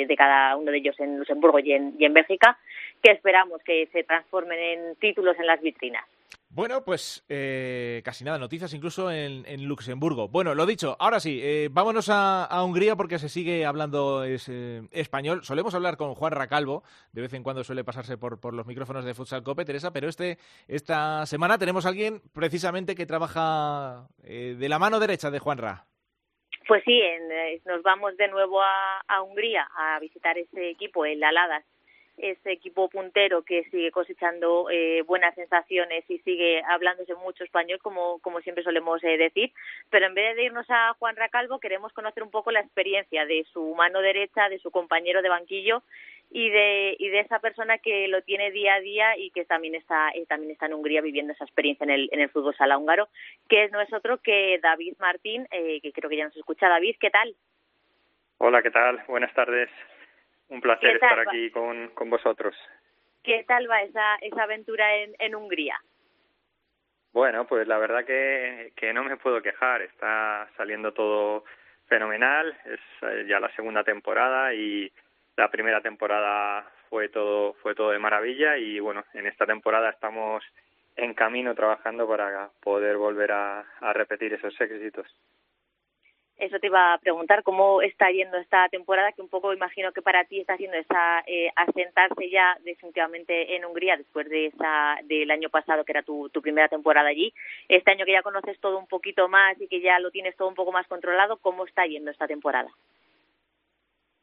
de 0.05 0.15
cada 0.17 0.57
uno 0.57 0.71
de 0.71 0.77
ellos 0.77 0.99
en 0.99 1.19
Luxemburgo 1.19 1.59
y 1.59 1.71
en 1.71 2.13
Bélgica, 2.13 2.57
que 3.01 3.11
esperamos 3.11 3.63
que 3.63 3.87
se 3.93 4.03
transformen 4.03 4.59
en 4.59 4.95
títulos 4.97 5.39
en 5.39 5.47
las 5.47 5.61
vitrinas. 5.61 6.03
Bueno, 6.51 6.83
pues 6.83 7.23
eh, 7.29 8.01
casi 8.03 8.23
nada, 8.23 8.39
noticias 8.39 8.73
incluso 8.73 9.11
en, 9.11 9.67
Luxemburgo. 9.67 10.29
Bueno, 10.29 10.55
lo 10.55 10.65
dicho, 10.65 10.97
ahora 10.99 11.19
sí, 11.19 11.39
eh, 11.43 11.69
vámonos 11.71 12.09
a, 12.09 12.63
Hungría 12.63 12.95
porque 12.95 13.19
se 13.19 13.29
sigue 13.29 13.67
hablando 13.67 14.25
eh, 14.25 14.81
español. 14.91 15.43
Solemos 15.43 15.75
hablar 15.75 15.95
con 15.95 16.15
Juan 16.15 16.31
Racalvo, 16.31 16.83
de 17.11 17.21
vez 17.21 17.33
en 17.33 17.43
cuando 17.43 17.63
suele 17.63 17.83
pasarse 17.83 18.17
por, 18.17 18.39
por 18.39 18.55
los 18.55 18.65
micrófonos 18.65 19.05
de 19.05 19.13
Futsal 19.13 19.43
Cope, 19.43 19.63
Teresa, 19.63 19.93
pero 19.93 20.09
este, 20.09 20.39
esta 20.67 21.23
semana 21.27 21.59
tenemos 21.59 21.85
a 21.85 21.89
alguien 21.89 22.19
precisamente 22.33 22.95
que 22.95 23.05
trabaja 23.05 24.07
de 24.23 24.69
la 24.69 24.79
mano 24.79 24.99
derecha 24.99 25.29
de 25.29 25.37
Juan 25.37 25.59
Ra. 25.59 25.85
Pues 26.67 26.83
sí, 26.83 26.99
nos 27.65 27.83
vamos 27.83 28.17
de 28.17 28.27
nuevo 28.27 28.59
a, 28.61 29.01
a 29.07 29.21
Hungría 29.21 29.67
a 29.75 29.99
visitar 29.99 30.35
ese 30.37 30.71
equipo, 30.71 31.05
el 31.05 31.23
Aladas 31.23 31.63
ese 32.19 32.51
equipo 32.51 32.89
puntero 32.89 33.43
que 33.43 33.63
sigue 33.65 33.91
cosechando 33.91 34.69
eh, 34.69 35.01
buenas 35.03 35.33
sensaciones 35.35 36.03
y 36.09 36.19
sigue 36.19 36.61
hablándose 36.67 37.15
mucho 37.15 37.43
español, 37.43 37.79
como, 37.79 38.19
como 38.19 38.41
siempre 38.41 38.63
solemos 38.63 39.03
eh, 39.03 39.17
decir. 39.17 39.51
Pero 39.89 40.05
en 40.05 40.13
vez 40.13 40.35
de 40.35 40.43
irnos 40.43 40.65
a 40.69 40.93
Juan 40.99 41.15
Racalvo, 41.15 41.59
queremos 41.59 41.93
conocer 41.93 42.23
un 42.23 42.31
poco 42.31 42.51
la 42.51 42.59
experiencia 42.59 43.25
de 43.25 43.45
su 43.51 43.73
mano 43.75 44.01
derecha, 44.01 44.49
de 44.49 44.59
su 44.59 44.71
compañero 44.71 45.21
de 45.21 45.29
banquillo 45.29 45.83
y 46.29 46.49
de, 46.49 46.95
y 46.99 47.09
de 47.09 47.21
esa 47.21 47.39
persona 47.39 47.77
que 47.79 48.07
lo 48.07 48.21
tiene 48.21 48.51
día 48.51 48.75
a 48.75 48.79
día 48.79 49.17
y 49.17 49.31
que 49.31 49.45
también 49.45 49.75
está, 49.75 50.09
eh, 50.11 50.25
también 50.27 50.51
está 50.51 50.67
en 50.67 50.73
Hungría 50.73 51.01
viviendo 51.01 51.33
esa 51.33 51.45
experiencia 51.45 51.85
en 51.85 51.91
el, 51.91 52.09
en 52.11 52.19
el 52.19 52.29
fútbol 52.29 52.55
sala 52.55 52.77
húngaro, 52.77 53.07
que 53.47 53.69
no 53.69 53.81
es 53.81 53.91
otro 53.93 54.19
que 54.19 54.59
David 54.61 54.95
Martín, 54.99 55.47
que 55.49 55.91
creo 55.93 56.09
que 56.09 56.17
ya 56.17 56.25
nos 56.25 56.37
escucha. 56.37 56.69
David, 56.69 56.95
¿qué 56.99 57.09
tal? 57.09 57.35
Hola, 58.37 58.61
¿qué 58.61 58.71
tal? 58.71 59.03
Buenas 59.07 59.33
tardes. 59.33 59.69
Un 60.49 60.61
placer 60.61 60.95
estar 60.95 61.19
aquí 61.19 61.51
con, 61.51 61.89
con 61.89 62.09
vosotros. 62.09 62.55
¿Qué 63.23 63.43
tal 63.47 63.69
va 63.69 63.81
esa, 63.81 64.15
esa 64.15 64.43
aventura 64.43 64.95
en, 64.97 65.15
en 65.19 65.35
Hungría? 65.35 65.79
Bueno, 67.11 67.45
pues 67.47 67.67
la 67.67 67.77
verdad 67.77 68.05
que, 68.05 68.73
que 68.75 68.93
no 68.93 69.03
me 69.03 69.17
puedo 69.17 69.41
quejar. 69.41 69.81
Está 69.81 70.49
saliendo 70.57 70.93
todo 70.93 71.43
fenomenal. 71.87 72.57
Es 72.65 72.79
eh, 73.01 73.25
ya 73.27 73.39
la 73.39 73.53
segunda 73.55 73.83
temporada 73.83 74.53
y 74.53 74.91
la 75.35 75.49
primera 75.49 75.81
temporada 75.81 76.69
fue 76.89 77.09
todo 77.09 77.53
fue 77.61 77.75
todo 77.75 77.91
de 77.91 77.99
maravilla 77.99 78.57
y 78.57 78.79
bueno, 78.79 79.03
en 79.13 79.27
esta 79.27 79.45
temporada 79.45 79.89
estamos 79.89 80.43
en 80.95 81.13
camino 81.13 81.53
trabajando 81.55 82.07
para 82.07 82.49
poder 82.61 82.97
volver 82.97 83.31
a, 83.31 83.59
a 83.79 83.93
repetir 83.93 84.33
esos 84.33 84.59
éxitos. 84.59 85.07
Eso 86.39 86.57
te 86.57 86.67
iba 86.67 86.93
a 86.93 86.97
preguntar, 86.99 87.43
¿cómo 87.43 87.81
está 87.81 88.09
yendo 88.11 88.37
esta 88.37 88.69
temporada? 88.69 89.11
Que 89.11 89.21
un 89.21 89.27
poco 89.27 89.53
imagino 89.53 89.91
que 89.91 90.01
para 90.01 90.23
ti 90.23 90.39
está 90.39 90.53
haciendo 90.53 90.77
esa 90.77 91.21
eh, 91.27 91.49
asentarse 91.53 92.29
ya 92.29 92.57
definitivamente 92.63 93.57
en 93.57 93.65
Hungría 93.65 93.97
después 93.97 94.29
de 94.29 94.45
esa 94.45 94.97
del 95.03 95.29
año 95.31 95.49
pasado 95.49 95.83
que 95.83 95.91
era 95.91 96.01
tu, 96.01 96.29
primera 96.41 96.69
temporada 96.69 97.09
allí. 97.09 97.33
Este 97.67 97.91
año 97.91 98.05
que 98.05 98.13
ya 98.13 98.21
conoces 98.21 98.57
todo 98.61 98.79
un 98.79 98.87
poquito 98.87 99.27
más 99.27 99.59
y 99.59 99.67
que 99.67 99.81
ya 99.81 99.99
lo 99.99 100.11
tienes 100.11 100.37
todo 100.37 100.47
un 100.47 100.55
poco 100.55 100.71
más 100.71 100.87
controlado, 100.87 101.37
¿cómo 101.37 101.65
está 101.65 101.85
yendo 101.85 102.09
esta 102.09 102.25
temporada? 102.25 102.69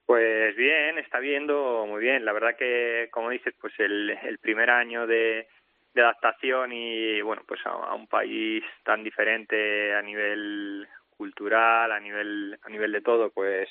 Pues 0.06 0.56
bien, 0.56 0.98
está 0.98 1.18
viendo 1.18 1.84
muy 1.86 2.00
bien. 2.00 2.24
La 2.24 2.32
verdad 2.32 2.56
que, 2.56 3.08
como 3.10 3.28
dices, 3.28 3.54
pues 3.60 3.74
el, 3.78 4.10
el 4.10 4.38
primer 4.38 4.70
año 4.70 5.06
de 5.06 5.46
adaptación 5.96 6.72
y 6.72 7.20
bueno, 7.20 7.42
pues 7.46 7.60
a, 7.64 7.94
un 7.94 8.06
país 8.06 8.64
tan 8.84 9.02
diferente 9.02 9.94
a 9.94 10.02
nivel 10.02 10.86
cultural, 11.16 11.92
a 11.92 12.00
nivel, 12.00 12.58
a 12.62 12.68
nivel 12.68 12.92
de 12.92 13.00
todo, 13.00 13.30
pues, 13.30 13.68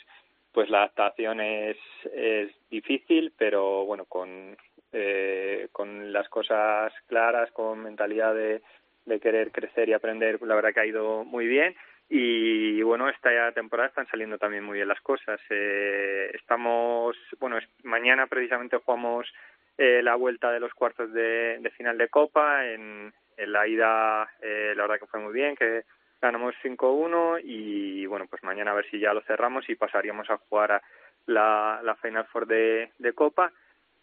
pues 0.51 0.69
la 0.69 0.79
adaptación 0.79 1.41
es, 1.41 1.77
es 2.13 2.51
difícil, 2.69 3.33
pero 3.37 3.85
bueno, 3.85 4.05
con, 4.05 4.57
eh, 4.91 5.67
con 5.71 6.11
las 6.11 6.29
cosas 6.29 6.93
claras, 7.07 7.51
con 7.51 7.83
mentalidad 7.83 8.33
de, 8.33 8.61
de 9.05 9.19
querer 9.19 9.51
crecer 9.51 9.89
y 9.89 9.93
aprender, 9.93 10.41
la 10.41 10.55
verdad 10.55 10.73
que 10.73 10.79
ha 10.79 10.85
ido 10.85 11.23
muy 11.23 11.47
bien. 11.47 11.75
y 12.07 12.81
bueno, 12.83 13.09
esta 13.09 13.51
temporada 13.51 13.89
están 13.89 14.07
saliendo 14.07 14.37
también 14.37 14.63
muy 14.63 14.75
bien 14.75 14.87
las 14.87 15.01
cosas. 15.01 15.39
Eh, 15.49 16.31
estamos, 16.33 17.17
bueno, 17.39 17.57
mañana 17.83 18.27
precisamente 18.27 18.77
jugamos 18.77 19.27
eh, 19.77 20.01
la 20.01 20.15
vuelta 20.15 20.51
de 20.51 20.59
los 20.59 20.73
cuartos 20.73 21.11
de, 21.11 21.71
final 21.77 21.97
de 21.97 22.09
Copa. 22.09 22.65
En, 22.67 23.13
la 23.37 23.67
ida, 23.67 24.29
eh, 24.41 24.73
la 24.77 24.83
verdad 24.83 24.99
que 24.99 25.07
fue 25.07 25.19
muy 25.19 25.33
bien, 25.33 25.57
que 25.57 25.83
ganamos 26.21 26.55
5-1 26.63 27.41
y 27.43 28.05
bueno, 28.05 28.27
pues 28.27 28.43
mañana 28.43 28.71
a 28.71 28.75
ver 28.75 28.89
si 28.89 28.99
ya 28.99 29.13
lo 29.13 29.21
cerramos 29.21 29.69
y 29.69 29.75
pasaríamos 29.75 30.29
a 30.29 30.37
jugar 30.37 30.71
a 30.71 30.81
la, 31.27 31.97
Final 32.01 32.25
Four 32.25 32.47
de, 32.47 32.91
de 32.97 33.13
Copa. 33.13 33.51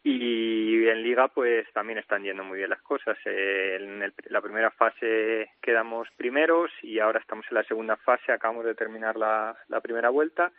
Y 0.05 0.89
en 0.89 1.03
liga 1.03 1.29
pues 1.29 1.73
también 1.73 1.99
están 1.99 2.25
yendo 2.25 2.43
muy 2.43 2.59
bien 2.59 2.71
las 2.71 2.83
cosas. 2.83 3.17
En 3.25 4.13
la 4.31 4.41
primera 4.41 4.73
fase 4.73 5.51
quedamos 5.61 6.09
primeros 6.17 6.73
y 6.83 6.99
ahora 6.99 7.21
estamos 7.21 7.47
en 7.49 7.55
la 7.55 7.65
segunda 7.65 7.97
fase. 7.97 8.33
Acabamos 8.33 8.65
de 8.65 8.75
terminar 8.75 9.17
la, 9.17 9.57
primera 9.81 10.11
vuelta 10.11 10.51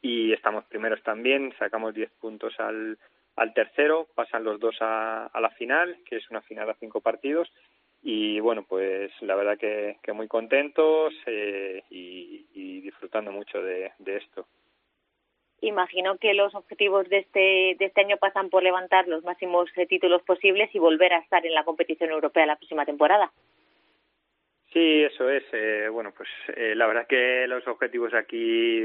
y 0.00 0.32
estamos 0.32 0.64
primeros 0.66 1.02
también. 1.02 1.52
Sacamos 1.58 1.94
10 1.94 2.10
puntos 2.20 2.54
al, 2.60 2.96
al 3.34 3.52
tercero. 3.54 4.06
Pasan 4.14 4.44
los 4.44 4.60
dos 4.60 4.76
a, 4.80 5.26
a 5.26 5.40
la 5.40 5.50
final 5.50 5.96
que 6.06 6.18
es 6.18 6.30
una 6.30 6.42
final 6.42 6.70
a 6.70 6.74
cinco 6.74 7.00
partidos 7.00 7.50
y 8.02 8.40
bueno 8.40 8.64
pues 8.68 9.10
la 9.20 9.34
verdad 9.34 9.58
que, 9.58 9.98
que 10.02 10.12
muy 10.12 10.28
contentos 10.28 11.14
eh, 11.26 11.82
y, 11.90 12.46
y 12.54 12.80
disfrutando 12.80 13.30
mucho 13.32 13.62
de, 13.62 13.92
de 13.98 14.16
esto 14.16 14.46
imagino 15.62 16.18
que 16.18 16.34
los 16.34 16.54
objetivos 16.54 17.08
de 17.08 17.18
este, 17.18 17.76
de 17.78 17.84
este 17.86 18.00
año 18.00 18.16
pasan 18.18 18.50
por 18.50 18.62
levantar 18.62 19.08
los 19.08 19.24
máximos 19.24 19.70
eh, 19.76 19.86
títulos 19.86 20.22
posibles 20.22 20.74
y 20.74 20.78
volver 20.78 21.12
a 21.12 21.18
estar 21.18 21.44
en 21.46 21.54
la 21.54 21.64
competición 21.64 22.10
europea 22.10 22.46
la 22.46 22.56
próxima 22.56 22.84
temporada. 22.84 23.32
Sí, 24.72 25.02
eso 25.02 25.28
es. 25.28 25.44
Eh, 25.52 25.88
bueno, 25.90 26.12
pues 26.16 26.28
eh, 26.56 26.74
la 26.74 26.86
verdad 26.86 27.06
que 27.06 27.46
los 27.46 27.66
objetivos 27.68 28.12
aquí 28.14 28.82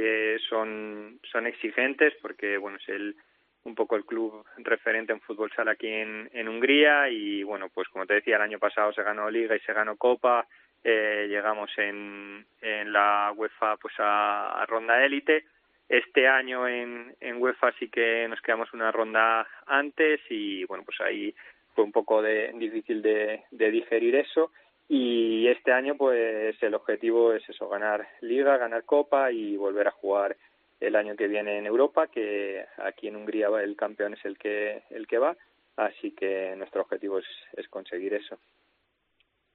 son, 0.50 1.20
son 1.32 1.48
exigentes 1.48 2.14
porque, 2.22 2.58
bueno, 2.58 2.78
es 2.78 2.90
el, 2.90 3.16
un 3.64 3.76
poco 3.76 3.96
el 3.96 4.06
club 4.06 4.46
referente 4.58 5.14
en 5.14 5.22
fútbol 5.22 5.52
sala 5.56 5.72
aquí 5.72 5.88
en, 5.88 6.48
Hungría 6.48 7.10
y, 7.10 7.44
bueno, 7.44 7.70
pues 7.74 7.88
como 7.90 8.06
te 8.06 8.16
decía, 8.16 8.38
el 8.38 8.42
año 8.42 8.60
pasado 8.60 8.94
se 8.94 9.04
ganó 9.04 9.30
Liga 9.30 9.56
y 9.56 9.60
se 9.60 9.74
ganó 9.74 9.98
Copa. 9.98 10.48
llegamos 10.84 11.70
en, 11.78 12.46
en 12.62 12.94
la 12.94 13.34
UEFA 13.36 13.78
pues 13.78 13.94
a, 14.00 14.66
ronda 14.68 15.04
élite 15.04 15.46
este 15.90 16.28
año 16.28 16.68
en, 16.68 17.16
en 17.20 17.42
UEFA 17.42 17.74
sí 17.80 17.90
que 17.90 18.28
nos 18.28 18.42
quedamos 18.42 18.74
una 18.74 18.92
ronda 18.92 19.48
antes 19.66 20.22
y 20.30 20.64
bueno, 20.66 20.84
pues 20.84 21.00
ahí 21.02 21.34
fue 21.76 21.84
un 21.84 21.92
poco 21.92 22.22
de, 22.22 22.52
difícil 22.56 23.02
de 23.02 23.72
digerir 23.72 24.16
eso 24.16 24.52
y 24.90 25.48
este 25.48 25.72
año 25.74 25.96
pues 25.98 26.62
el 26.62 26.74
objetivo 26.74 27.34
es 27.34 27.48
eso, 27.50 27.68
ganar 27.68 28.08
liga, 28.22 28.58
ganar 28.58 28.86
copa 28.86 29.32
y 29.32 29.58
volver 29.58 29.88
a 29.88 29.92
jugar 29.92 30.38
el 30.80 30.96
año 30.96 31.16
que 31.16 31.28
viene 31.28 31.58
en 31.58 31.66
Europa, 31.66 32.08
que 32.08 32.66
aquí 32.78 33.08
en 33.08 33.16
Hungría 33.16 33.48
el 33.62 33.76
campeón 33.76 34.14
es 34.14 34.24
el 34.26 34.38
que 34.38 34.84
el 34.90 35.08
que 35.08 35.18
va, 35.18 35.36
así 35.76 36.12
que 36.12 36.56
nuestro 36.58 36.82
objetivo 36.82 37.20
es, 37.20 37.68
conseguir 37.70 38.14
eso 38.14 38.38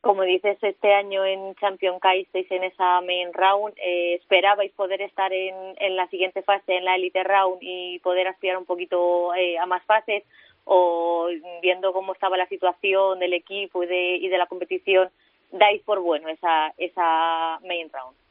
como 0.00 0.22
dices, 0.24 0.58
este 0.62 0.92
año 0.92 1.24
en 1.24 1.54
Champion 1.54 2.00
caísteis 2.00 2.50
en 2.50 2.64
esa 2.64 3.00
main 3.02 3.32
round. 3.32 3.72
Eh, 3.78 4.14
¿Esperabais 4.14 4.72
poder 4.72 5.00
estar 5.00 5.32
en, 5.32 5.54
en, 5.78 5.94
la 5.94 6.08
siguiente 6.08 6.42
fase, 6.42 6.76
en 6.76 6.84
la 6.84 6.96
elite 6.96 7.22
round, 7.22 7.58
y 7.60 8.00
poder 8.00 8.26
aspirar 8.26 8.58
un 8.58 8.64
poquito 8.64 9.32
eh, 9.36 9.56
a 9.58 9.66
más 9.66 9.84
fases? 9.84 10.24
¿O 10.64 11.28
viendo 11.62 11.92
cómo 11.92 12.14
estaba 12.14 12.36
la 12.36 12.48
situación 12.48 13.20
del 13.20 13.32
equipo 13.32 13.84
y 13.84 13.86
de, 13.86 14.16
y 14.16 14.28
de 14.28 14.38
la 14.38 14.48
competición, 14.48 15.08
dais 15.52 15.80
por 15.82 16.00
bueno 16.00 16.28
esa, 16.28 16.74
esa 16.78 17.60
main 17.62 17.88
round? 17.92 18.21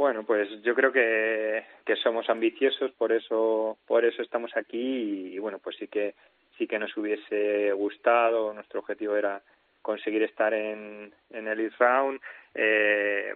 Bueno, 0.00 0.24
pues 0.24 0.48
yo 0.62 0.74
creo 0.74 0.90
que, 0.90 1.62
somos 2.02 2.30
ambiciosos, 2.30 2.90
por 2.92 3.12
eso, 3.12 3.76
por 3.86 4.02
eso 4.02 4.22
estamos 4.22 4.50
aquí 4.56 5.34
y, 5.34 5.38
bueno, 5.38 5.58
pues 5.58 5.76
sí 5.76 5.88
que 5.88 6.14
sí 6.56 6.66
que 6.66 6.78
nos 6.78 6.96
hubiese 6.96 7.70
gustado. 7.72 8.54
Nuestro 8.54 8.80
objetivo 8.80 9.14
era 9.14 9.42
conseguir 9.82 10.22
estar 10.22 10.54
en, 10.54 11.12
el 11.28 11.60
East 11.60 11.78
Round. 11.78 12.18
Eh, 12.54 13.34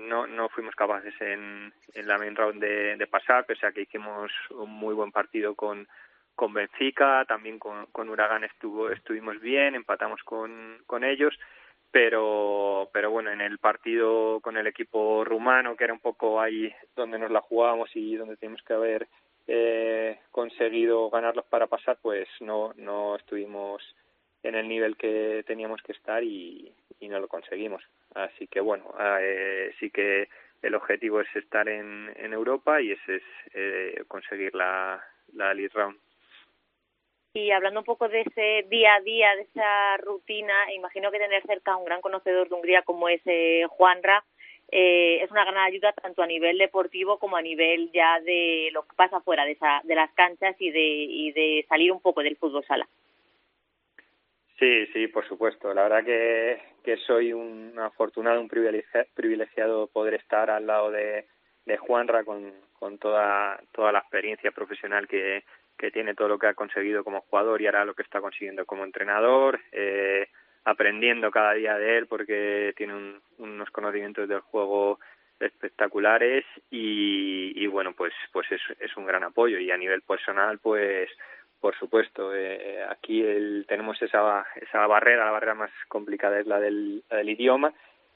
no, 0.00 0.26
no 0.26 0.48
fuimos 0.48 0.74
capaces 0.74 1.12
en, 1.20 1.70
en 1.92 2.08
la 2.08 2.16
main 2.16 2.34
round 2.34 2.62
de, 2.62 2.96
de 2.96 3.06
pasar, 3.06 3.44
pese 3.44 3.66
a 3.66 3.72
que 3.72 3.82
hicimos 3.82 4.32
un 4.52 4.70
muy 4.70 4.94
buen 4.94 5.12
partido 5.12 5.54
con, 5.54 5.86
con 6.34 6.54
Benfica, 6.54 7.26
también 7.26 7.58
con, 7.58 7.84
con 7.92 8.08
Huracán 8.08 8.44
estuvo, 8.44 8.88
estuvimos 8.88 9.38
bien, 9.42 9.74
empatamos 9.74 10.22
con, 10.22 10.78
con 10.86 11.04
ellos, 11.04 11.38
pero, 11.90 12.88
pero 12.92 13.10
bueno, 13.10 13.30
en 13.30 13.40
el 13.40 13.58
partido 13.58 14.40
con 14.40 14.56
el 14.56 14.66
equipo 14.66 15.24
rumano, 15.24 15.76
que 15.76 15.84
era 15.84 15.92
un 15.92 16.00
poco 16.00 16.40
ahí 16.40 16.72
donde 16.94 17.18
nos 17.18 17.30
la 17.30 17.40
jugábamos 17.40 17.90
y 17.94 18.16
donde 18.16 18.36
teníamos 18.36 18.62
que 18.62 18.72
haber 18.72 19.08
eh, 19.46 20.20
conseguido 20.30 21.10
ganarlos 21.10 21.44
para 21.46 21.66
pasar, 21.66 21.98
pues 22.00 22.28
no, 22.40 22.72
no 22.76 23.16
estuvimos 23.16 23.82
en 24.42 24.54
el 24.54 24.68
nivel 24.68 24.96
que 24.96 25.44
teníamos 25.46 25.82
que 25.82 25.92
estar 25.92 26.22
y, 26.22 26.72
no 27.00 27.18
lo 27.18 27.28
conseguimos. 27.28 27.82
Así 28.14 28.46
que 28.46 28.60
bueno, 28.60 28.94
eh, 29.20 29.74
sí 29.80 29.90
que 29.90 30.28
el 30.62 30.74
objetivo 30.76 31.20
es 31.20 31.34
estar 31.34 31.68
en, 31.68 32.12
en 32.14 32.32
Europa 32.32 32.80
y 32.80 32.92
ese 32.92 33.16
es 33.16 33.22
eh, 33.54 34.04
conseguir 34.06 34.54
la, 34.54 35.02
la 35.32 35.52
lead 35.52 35.72
round. 35.74 35.98
Y 37.32 37.52
hablando 37.52 37.80
un 37.80 37.86
poco 37.86 38.08
de 38.08 38.22
ese 38.22 38.66
día 38.68 38.94
a 38.94 39.00
día, 39.00 39.36
de 39.36 39.42
esa 39.42 39.96
rutina, 39.98 40.72
imagino 40.74 41.12
que 41.12 41.18
tener 41.18 41.42
cerca 41.46 41.72
a 41.72 41.76
un 41.76 41.84
gran 41.84 42.00
conocedor 42.00 42.48
de 42.48 42.54
Hungría 42.54 42.82
como 42.82 43.08
es 43.08 43.20
eh, 43.24 43.66
Juanra, 43.68 44.24
eh, 44.72 45.22
es 45.22 45.30
una 45.30 45.44
gran 45.44 45.58
ayuda 45.58 45.92
tanto 45.92 46.22
a 46.22 46.26
nivel 46.26 46.58
deportivo 46.58 47.18
como 47.18 47.36
a 47.36 47.42
nivel 47.42 47.90
ya 47.92 48.20
de 48.20 48.70
lo 48.72 48.82
que 48.82 48.94
pasa 48.96 49.20
fuera 49.20 49.44
de, 49.44 49.52
esa, 49.52 49.80
de 49.84 49.94
las 49.94 50.12
canchas 50.12 50.56
y 50.60 50.70
de, 50.70 50.80
y 50.80 51.32
de 51.32 51.66
salir 51.68 51.92
un 51.92 52.00
poco 52.00 52.22
del 52.22 52.36
fútbol 52.36 52.64
sala. 52.64 52.88
Sí, 54.58 54.86
sí, 54.92 55.08
por 55.08 55.26
supuesto. 55.26 55.72
La 55.72 55.84
verdad 55.88 56.04
que, 56.04 56.96
soy 57.06 57.32
un 57.32 57.78
afortunado, 57.78 58.40
un 58.40 58.48
privilegiado 58.48 59.86
poder 59.86 60.14
estar 60.14 60.50
al 60.50 60.66
lado 60.66 60.90
de, 60.90 61.26
de 61.64 61.76
Juanra 61.76 62.24
con, 62.24 62.52
con 62.78 62.98
toda, 62.98 63.60
toda 63.72 63.92
la 63.92 64.00
experiencia 64.00 64.50
profesional 64.50 65.08
que, 65.08 65.44
que 65.80 65.90
tiene, 65.90 66.14
todo 66.14 66.28
lo 66.28 66.38
que 66.38 66.46
ha 66.46 66.54
conseguido 66.54 67.02
como 67.02 67.22
jugador 67.22 67.60
y 67.60 67.66
ahora 67.66 67.86
lo 67.86 67.94
que 67.94 68.02
está 68.02 68.20
consiguiendo 68.20 68.66
como 68.66 68.84
entrenador, 68.84 69.58
eh, 69.72 70.28
aprendiendo 70.64 71.30
cada 71.30 71.54
día 71.54 71.78
de 71.78 71.96
él 71.98 72.06
porque 72.06 72.74
tiene 72.76 73.20
unos 73.38 73.70
conocimientos 73.70 74.28
del 74.28 74.40
juego 74.40 75.00
espectaculares 75.40 76.44
y, 76.70 77.52
y 77.56 77.66
bueno, 77.66 77.94
pues, 77.94 78.12
pues 78.30 78.46
es, 78.52 78.96
un 78.96 79.06
gran 79.06 79.24
apoyo. 79.24 79.58
Y 79.58 79.70
a 79.70 79.78
nivel 79.78 80.02
personal, 80.02 80.58
pues 80.58 81.08
por 81.60 81.74
supuesto, 81.78 82.34
eh, 82.34 82.84
aquí 82.88 83.22
el, 83.22 83.64
tenemos 83.66 84.00
esa, 84.02 84.46
esa 84.56 84.86
barrera, 84.86 85.26
la 85.26 85.30
barrera 85.30 85.54
más 85.54 85.70
complicada 85.88 86.40
es 86.40 86.46
la 86.46 86.60
del, 86.60 87.02
del 87.10 87.28
idioma, 87.28 87.72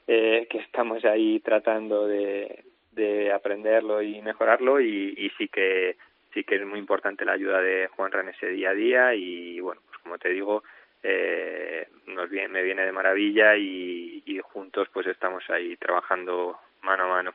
eh, 0.07 0.47
que 0.49 0.59
estamos 0.59 1.03
ahí 1.03 1.39
tratando 1.39 2.07
de, 2.07 2.63
de 2.95 3.31
aprenderlo 3.31 4.01
y 4.01 4.21
mejorarlo 4.21 4.79
y, 4.81 5.31
sí 5.37 5.47
que 5.47 5.97
sí 6.35 6.43
que 6.43 6.55
es 6.55 6.65
muy 6.65 6.77
importante 6.77 7.25
la 7.25 7.31
ayuda 7.31 7.61
de 7.61 7.87
Juan 7.87 8.11
en 8.13 8.29
ese 8.29 8.47
día 8.47 8.71
a 8.71 8.73
día 8.73 9.15
y 9.15 9.59
bueno, 9.61 9.81
pues 9.87 9.97
como 9.99 10.17
te 10.19 10.29
digo, 10.29 10.63
eh, 11.01 11.87
nos 12.07 12.29
viene, 12.29 12.49
me 12.49 12.61
viene 12.61 12.85
de 12.85 12.91
maravilla 12.91 13.55
y, 13.55 14.21
y 14.25 14.39
juntos 14.39 14.89
pues 14.93 15.07
estamos 15.07 15.49
ahí 15.49 15.77
trabajando 15.77 16.59
mano 16.81 17.05
a 17.05 17.07
mano. 17.07 17.33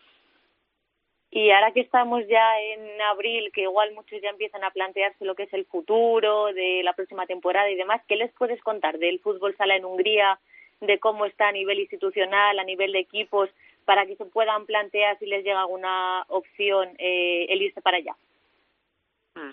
Y 1.32 1.51
ahora 1.51 1.72
que 1.72 1.80
estamos 1.80 2.26
ya 2.28 2.61
en 2.61 3.01
abril, 3.03 3.53
que 3.53 3.62
igual 3.62 3.92
muchos 3.94 4.20
ya 4.20 4.30
empiezan 4.30 4.64
a 4.64 4.70
plantearse 4.70 5.24
lo 5.24 5.34
que 5.36 5.44
es 5.44 5.53
el 5.55 5.64
futuro 5.64 6.53
de 6.53 6.82
la 6.82 6.92
próxima 6.92 7.24
temporada 7.26 7.70
y 7.70 7.76
demás, 7.76 8.03
¿qué 8.09 8.16
les 8.16 8.32
puedes 8.32 8.61
contar 8.62 8.98
del 8.98 9.20
fútbol 9.20 9.57
sala 9.57 9.76
en 9.76 9.84
Hungría, 9.84 10.40
de 10.80 10.98
cómo 10.98 11.24
está 11.26 11.48
a 11.48 11.53
nivel 11.53 11.78
institucional, 11.78 12.59
a 12.59 12.64
nivel 12.64 12.92
de 12.92 12.98
equipos, 12.98 13.48
para 13.84 14.07
que 14.07 14.16
se 14.16 14.24
puedan 14.24 14.66
plantear 14.66 15.18
si 15.18 15.26
les 15.26 15.44
llega 15.44 15.61
alguna 15.61 16.24
opción 16.28 16.90
eh, 16.98 17.46
el 17.48 17.62
irse 17.62 17.80
para 17.80 17.98
allá? 17.98 18.16
Mm, 19.34 19.52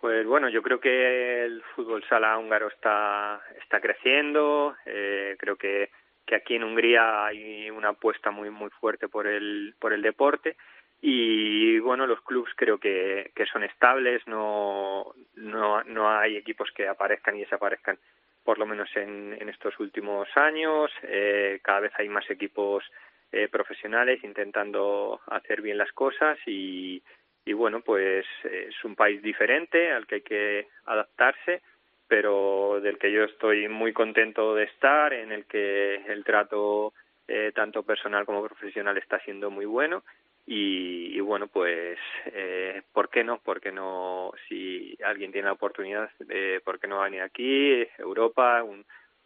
pues 0.00 0.26
bueno, 0.26 0.48
yo 0.48 0.62
creo 0.62 0.80
que 0.80 1.44
el 1.44 1.62
fútbol 1.74 2.04
sala 2.08 2.36
húngaro 2.38 2.68
está, 2.68 3.40
está 3.62 3.80
creciendo, 3.80 4.76
eh, 4.86 5.36
creo 5.38 5.56
que, 5.56 5.90
que 6.26 6.34
aquí 6.34 6.54
en 6.56 6.64
Hungría 6.64 7.26
hay 7.26 7.70
una 7.70 7.90
apuesta 7.90 8.30
muy, 8.30 8.50
muy 8.50 8.70
fuerte 8.70 9.08
por 9.08 9.26
el, 9.26 9.74
por 9.78 9.92
el 9.92 10.02
deporte. 10.02 10.56
Y 11.00 11.78
bueno 11.80 12.06
los 12.06 12.20
clubs 12.22 12.50
creo 12.56 12.78
que, 12.78 13.30
que 13.34 13.44
son 13.46 13.62
estables. 13.62 14.26
No, 14.26 15.12
no 15.34 15.82
no 15.84 16.10
hay 16.10 16.36
equipos 16.36 16.70
que 16.72 16.88
aparezcan 16.88 17.36
y 17.36 17.40
desaparezcan 17.40 17.98
por 18.42 18.58
lo 18.58 18.66
menos 18.66 18.88
en, 18.96 19.36
en 19.40 19.48
estos 19.48 19.78
últimos 19.80 20.28
años. 20.36 20.90
Eh, 21.02 21.60
cada 21.62 21.80
vez 21.80 21.92
hay 21.98 22.08
más 22.08 22.28
equipos 22.30 22.84
eh, 23.32 23.48
profesionales 23.48 24.22
intentando 24.22 25.20
hacer 25.26 25.60
bien 25.60 25.78
las 25.78 25.90
cosas 25.92 26.38
y, 26.46 27.02
y 27.44 27.52
bueno 27.52 27.80
pues 27.80 28.26
es 28.44 28.84
un 28.84 28.94
país 28.94 29.22
diferente 29.22 29.92
al 29.92 30.06
que 30.06 30.14
hay 30.16 30.20
que 30.22 30.68
adaptarse 30.86 31.62
pero 32.08 32.80
del 32.80 32.98
que 32.98 33.10
yo 33.10 33.24
estoy 33.24 33.68
muy 33.68 33.92
contento 33.92 34.54
de 34.54 34.64
estar 34.64 35.12
en 35.12 35.32
el 35.32 35.46
que 35.46 35.96
el 36.06 36.24
trato 36.24 36.92
eh, 37.26 37.52
tanto 37.54 37.82
personal 37.82 38.26
como 38.26 38.44
profesional, 38.44 38.98
está 38.98 39.18
siendo 39.20 39.50
muy 39.50 39.64
bueno. 39.64 40.02
Y, 40.46 41.18
bueno, 41.20 41.46
pues, 41.46 41.98
eh, 42.26 42.82
¿por 42.92 43.08
qué 43.08 43.24
no? 43.24 43.38
¿Por 43.38 43.62
qué 43.62 43.72
no? 43.72 44.30
Si 44.46 44.94
alguien 45.02 45.32
tiene 45.32 45.46
la 45.46 45.54
oportunidad, 45.54 46.10
eh, 46.28 46.60
¿por 46.62 46.78
qué 46.78 46.86
no 46.86 47.00
venir 47.00 47.22
aquí? 47.22 47.86
Europa, 47.96 48.62
un, 48.62 48.84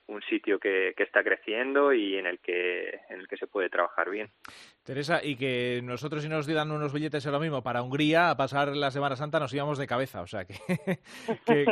un 0.09 0.23
sitio 0.23 0.59
que, 0.59 0.95
que, 0.97 1.03
está 1.03 1.23
creciendo 1.23 1.93
y 1.93 2.17
en 2.17 2.27
el 2.27 2.39
que 2.41 3.01
en 3.09 3.21
el 3.21 3.29
que 3.29 3.37
se 3.37 3.47
puede 3.47 3.69
trabajar 3.69 4.11
bien. 4.11 4.31
Teresa, 4.83 5.21
y 5.23 5.37
que 5.37 5.81
nosotros 5.85 6.23
si 6.23 6.29
nos 6.29 6.47
dan 6.47 6.71
unos 6.71 6.95
billetes 6.95 7.25
es 7.25 7.31
lo 7.33 7.39
mismo, 7.39 7.63
para 7.63 7.83
Hungría 7.83 8.31
a 8.31 8.37
pasar 8.37 8.75
la 8.75 8.91
Semana 8.91 9.17
Santa 9.17 9.39
nos 9.39 9.53
íbamos 9.53 9.77
de 9.77 9.87
cabeza, 9.87 10.23
o 10.23 10.27
sea 10.27 10.45
que, 10.47 10.57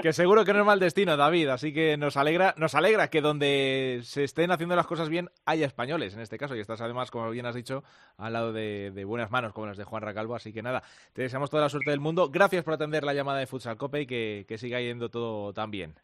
que, 0.02 0.12
seguro 0.12 0.44
que 0.44 0.52
no 0.52 0.60
es 0.60 0.66
mal 0.66 0.78
destino, 0.78 1.16
David, 1.16 1.48
así 1.48 1.72
que 1.72 1.96
nos 1.96 2.18
alegra, 2.18 2.54
nos 2.58 2.74
alegra 2.74 3.08
que 3.08 3.22
donde 3.22 4.00
se 4.02 4.24
estén 4.24 4.50
haciendo 4.50 4.76
las 4.76 4.86
cosas 4.86 5.08
bien 5.08 5.30
haya 5.46 5.66
españoles, 5.66 6.14
en 6.14 6.20
este 6.20 6.36
caso, 6.36 6.54
y 6.54 6.60
estás 6.60 6.82
además, 6.82 7.10
como 7.10 7.30
bien 7.30 7.46
has 7.46 7.54
dicho, 7.54 7.84
al 8.18 8.34
lado 8.34 8.52
de, 8.52 8.90
de 8.90 9.04
buenas 9.04 9.30
manos, 9.30 9.54
como 9.54 9.66
las 9.66 9.78
de 9.78 9.84
Juan 9.84 10.02
Racalvo, 10.02 10.34
así 10.34 10.52
que 10.52 10.62
nada, 10.62 10.82
te 11.14 11.22
deseamos 11.22 11.48
toda 11.48 11.62
la 11.62 11.68
suerte 11.70 11.90
del 11.90 12.00
mundo, 12.00 12.28
gracias 12.28 12.64
por 12.64 12.74
atender 12.74 13.02
la 13.02 13.14
llamada 13.14 13.38
de 13.38 13.46
Futsal 13.46 13.78
Cope 13.78 14.02
y 14.02 14.06
que, 14.06 14.44
que 14.46 14.58
siga 14.58 14.80
yendo 14.80 15.08
todo 15.08 15.54
tan 15.54 15.70
bien. 15.70 15.94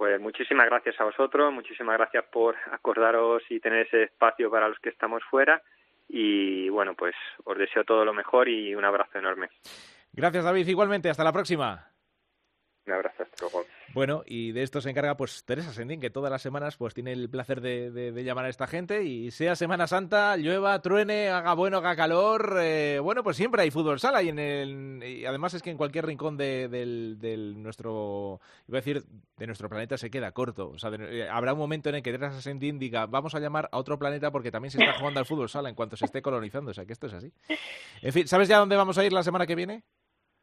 Pues 0.00 0.18
muchísimas 0.18 0.64
gracias 0.64 0.98
a 0.98 1.04
vosotros, 1.04 1.52
muchísimas 1.52 1.98
gracias 1.98 2.24
por 2.32 2.56
acordaros 2.72 3.42
y 3.50 3.60
tener 3.60 3.86
ese 3.86 4.04
espacio 4.04 4.50
para 4.50 4.66
los 4.66 4.78
que 4.78 4.88
estamos 4.88 5.22
fuera 5.24 5.60
y 6.08 6.70
bueno, 6.70 6.94
pues 6.94 7.14
os 7.44 7.58
deseo 7.58 7.84
todo 7.84 8.02
lo 8.02 8.14
mejor 8.14 8.48
y 8.48 8.74
un 8.74 8.86
abrazo 8.86 9.18
enorme. 9.18 9.50
Gracias 10.14 10.42
David, 10.42 10.66
igualmente, 10.68 11.10
hasta 11.10 11.22
la 11.22 11.34
próxima. 11.34 11.89
Un 12.90 12.96
abrazo. 12.96 13.24
Bueno, 13.94 14.24
y 14.26 14.50
de 14.50 14.64
esto 14.64 14.80
se 14.80 14.90
encarga 14.90 15.16
pues 15.16 15.44
Teresa 15.44 15.72
Sendín, 15.72 16.00
que 16.00 16.10
todas 16.10 16.28
las 16.28 16.42
semanas 16.42 16.76
pues 16.76 16.92
tiene 16.92 17.12
el 17.12 17.30
placer 17.30 17.60
de, 17.60 18.12
llamar 18.24 18.46
a 18.46 18.48
esta 18.48 18.66
gente 18.66 19.04
y 19.04 19.30
sea 19.30 19.54
Semana 19.54 19.86
Santa, 19.86 20.36
llueva, 20.36 20.82
truene, 20.82 21.28
haga 21.28 21.54
bueno, 21.54 21.76
haga 21.76 21.94
calor, 21.94 22.56
eh, 22.60 22.98
bueno, 23.00 23.22
pues 23.22 23.36
siempre 23.36 23.62
hay 23.62 23.70
fútbol 23.70 24.00
sala 24.00 24.24
y 24.24 24.30
en 24.30 24.40
el 24.40 25.02
y 25.04 25.24
además 25.24 25.54
es 25.54 25.62
que 25.62 25.70
en 25.70 25.76
cualquier 25.76 26.04
rincón 26.06 26.36
de, 26.36 26.66
del, 26.68 27.62
nuestro, 27.62 28.40
iba 28.66 28.78
a 28.78 28.80
decir, 28.80 29.04
de 29.36 29.46
nuestro 29.46 29.68
planeta 29.68 29.96
se 29.96 30.10
queda 30.10 30.32
corto. 30.32 30.70
O 30.70 30.78
sea, 30.78 30.90
eh, 30.90 31.28
habrá 31.30 31.52
un 31.52 31.60
momento 31.60 31.90
en 31.90 31.94
el 31.94 32.02
que 32.02 32.10
Teresa 32.10 32.40
Sendín 32.42 32.80
diga, 32.80 33.06
vamos 33.06 33.36
a 33.36 33.38
llamar 33.38 33.68
a 33.70 33.78
otro 33.78 34.00
planeta 34.00 34.32
porque 34.32 34.50
también 34.50 34.72
se 34.72 34.78
está 34.78 34.98
jugando 34.98 35.20
al 35.20 35.26
fútbol 35.26 35.48
sala 35.48 35.68
en 35.68 35.76
cuanto 35.76 35.96
se 35.96 36.06
esté 36.06 36.22
colonizando. 36.22 36.72
O 36.72 36.74
sea, 36.74 36.84
que 36.86 36.92
esto 36.92 37.06
es 37.06 37.12
así. 37.12 37.32
En 38.02 38.12
fin, 38.12 38.26
¿sabes 38.26 38.48
ya 38.48 38.58
dónde 38.58 38.74
vamos 38.74 38.98
a 38.98 39.04
ir 39.04 39.12
la 39.12 39.22
semana 39.22 39.46
que 39.46 39.54
viene? 39.54 39.84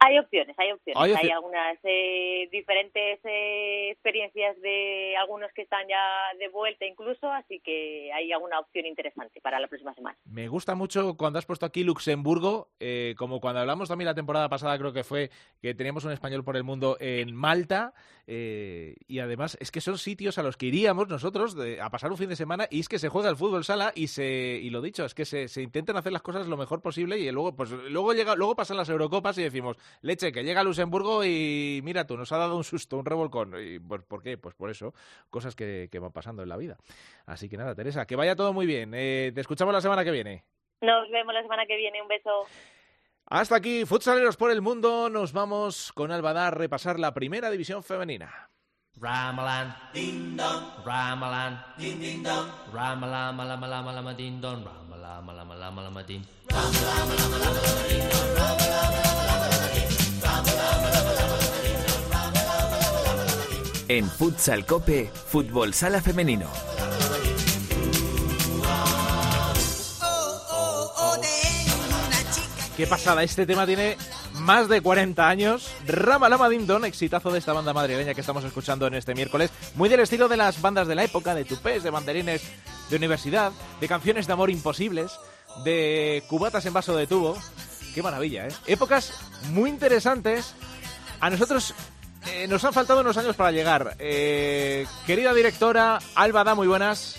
Hay 0.00 0.16
opciones, 0.18 0.56
hay 0.58 0.70
opciones. 0.70 1.16
Hay, 1.16 1.30
algunas 1.30 1.76
eh, 1.82 2.48
diferentes 2.52 3.18
eh, 3.24 3.90
experiencias 3.90 4.60
de 4.60 5.16
algunos 5.16 5.50
que 5.52 5.62
están 5.62 5.88
ya 5.88 5.98
de 6.38 6.48
vuelta 6.48 6.86
incluso, 6.86 7.30
así 7.32 7.58
que 7.58 8.12
hay 8.12 8.30
alguna 8.30 8.60
opción 8.60 8.86
interesante 8.86 9.40
para 9.40 9.58
la 9.58 9.66
próxima 9.66 9.92
semana. 9.94 10.16
Me 10.24 10.46
gusta 10.46 10.76
mucho 10.76 11.16
cuando 11.16 11.40
has 11.40 11.46
puesto 11.46 11.66
aquí 11.66 11.82
Luxemburgo, 11.82 12.68
eh, 12.78 13.16
como 13.18 13.40
cuando 13.40 13.60
hablamos 13.60 13.88
también 13.88 14.06
la 14.06 14.14
temporada 14.14 14.48
pasada, 14.48 14.78
creo 14.78 14.92
que 14.92 15.02
fue 15.02 15.30
que 15.60 15.74
teníamos 15.74 16.04
un 16.04 16.12
español 16.12 16.44
por 16.44 16.56
el 16.56 16.62
mundo 16.62 16.96
en 17.00 17.34
Malta, 17.34 17.92
y 18.30 19.20
además 19.20 19.56
es 19.58 19.70
que 19.70 19.80
son 19.80 19.96
sitios 19.96 20.36
a 20.36 20.42
los 20.42 20.58
que 20.58 20.66
iríamos 20.66 21.08
nosotros 21.08 21.56
a 21.80 21.88
pasar 21.88 22.10
un 22.10 22.18
fin 22.18 22.28
de 22.28 22.36
semana 22.36 22.68
y 22.70 22.80
es 22.80 22.88
que 22.90 22.98
se 22.98 23.08
juega 23.08 23.30
el 23.30 23.36
fútbol 23.36 23.64
sala 23.64 23.90
y 23.94 24.08
se 24.08 24.60
y 24.62 24.68
lo 24.68 24.82
dicho, 24.82 25.06
es 25.06 25.14
que 25.14 25.24
se, 25.24 25.48
se 25.48 25.62
intentan 25.62 25.96
hacer 25.96 26.12
las 26.12 26.20
cosas 26.20 26.46
lo 26.46 26.58
mejor 26.58 26.82
posible 26.82 27.18
y 27.18 27.30
luego 27.32 27.56
pues 27.56 27.70
luego 27.70 28.12
llega 28.12 28.36
luego 28.36 28.54
pasan 28.54 28.76
las 28.76 28.90
Eurocopas 28.90 29.38
y 29.38 29.44
decimos 29.44 29.78
leche, 30.02 30.32
que 30.32 30.44
llega 30.44 30.60
a 30.60 30.64
Luxemburgo 30.64 31.24
y 31.24 31.80
mira 31.82 32.06
tú, 32.06 32.16
nos 32.16 32.32
ha 32.32 32.38
dado 32.38 32.56
un 32.56 32.64
susto, 32.64 32.96
un 32.96 33.04
revolcón. 33.04 33.54
¿Y 33.58 33.78
pues, 33.78 34.02
por 34.02 34.22
qué? 34.22 34.38
Pues 34.38 34.54
por 34.54 34.70
eso, 34.70 34.94
cosas 35.30 35.54
que, 35.54 35.88
van 36.00 36.12
pasando 36.12 36.42
en 36.42 36.48
la 36.48 36.56
vida. 36.56 36.76
Así 37.26 37.48
que 37.48 37.56
nada, 37.56 37.74
Teresa, 37.74 38.06
que 38.06 38.16
vaya 38.16 38.36
todo 38.36 38.52
muy 38.52 38.66
bien. 38.66 38.92
Eh, 38.94 39.32
te 39.34 39.40
escuchamos 39.40 39.74
la 39.74 39.80
semana 39.80 40.04
que 40.04 40.10
viene. 40.10 40.44
Nos 40.80 41.10
vemos 41.10 41.34
la 41.34 41.42
semana 41.42 41.66
que 41.66 41.76
viene, 41.76 42.00
un 42.00 42.08
beso. 42.08 42.46
Hasta 43.26 43.56
aquí, 43.56 43.84
Futsaleros 43.84 44.36
por 44.36 44.50
el 44.50 44.62
Mundo. 44.62 45.10
Nos 45.10 45.32
vamos 45.32 45.92
con 45.92 46.12
Albadar 46.12 46.54
a 46.54 46.56
repasar 46.56 46.98
la 46.98 47.12
primera 47.12 47.50
división 47.50 47.82
femenina. 47.82 48.48
Ramalan, 49.00 49.70
ding 49.94 50.34
dong, 50.34 50.82
Ramalan, 50.82 51.54
ding 51.78 52.00
ding 52.00 52.22
dong, 52.22 52.50
Ramalan, 52.74 53.30
malama 53.36 53.66
lama 53.70 53.92
lama 53.94 54.12
ding 54.14 54.40
dong, 54.40 54.66
Ramalan, 54.66 55.22
malama 55.22 55.54
lama 55.54 55.80
lama 55.86 56.02
ding, 56.02 56.22
Ramalan, 56.50 57.06
malama 57.06 57.38
lama 57.38 57.60
lama 57.62 57.82
ding 57.86 58.02
dong, 58.10 58.28
Ramalan, 58.34 59.07
En 63.90 64.06
Futsal 64.06 64.66
Cope, 64.66 65.10
Fútbol 65.28 65.72
Sala 65.72 66.02
Femenino. 66.02 66.46
Qué 72.76 72.86
pasada, 72.86 73.22
este 73.22 73.46
tema 73.46 73.64
tiene 73.64 73.96
más 74.34 74.68
de 74.68 74.82
40 74.82 75.26
años. 75.26 75.72
Rama 75.86 76.28
Lama 76.28 76.50
Dindon, 76.50 76.84
exitazo 76.84 77.30
de 77.30 77.38
esta 77.38 77.54
banda 77.54 77.72
madrileña 77.72 78.12
que 78.12 78.20
estamos 78.20 78.44
escuchando 78.44 78.86
en 78.86 78.94
este 78.94 79.14
miércoles. 79.14 79.50
Muy 79.74 79.88
del 79.88 80.00
estilo 80.00 80.28
de 80.28 80.36
las 80.36 80.60
bandas 80.60 80.86
de 80.86 80.94
la 80.94 81.04
época, 81.04 81.34
de 81.34 81.46
tupés, 81.46 81.82
de 81.82 81.88
banderines 81.88 82.42
de 82.90 82.96
universidad, 82.96 83.52
de 83.80 83.88
canciones 83.88 84.26
de 84.26 84.34
amor 84.34 84.50
imposibles, 84.50 85.12
de 85.64 86.22
cubatas 86.28 86.66
en 86.66 86.74
vaso 86.74 86.94
de 86.94 87.06
tubo. 87.06 87.38
Qué 87.94 88.02
maravilla, 88.02 88.48
¿eh? 88.48 88.52
Épocas 88.66 89.14
muy 89.54 89.70
interesantes. 89.70 90.54
A 91.20 91.30
nosotros 91.30 91.74
eh, 92.28 92.46
nos 92.48 92.64
han 92.64 92.72
faltado 92.72 93.00
unos 93.00 93.16
años 93.16 93.36
para 93.36 93.50
llegar. 93.50 93.94
Eh, 93.98 94.86
querida 95.06 95.32
directora, 95.34 95.98
Alba 96.14 96.44
Da, 96.44 96.54
muy 96.54 96.66
buenas. 96.66 97.16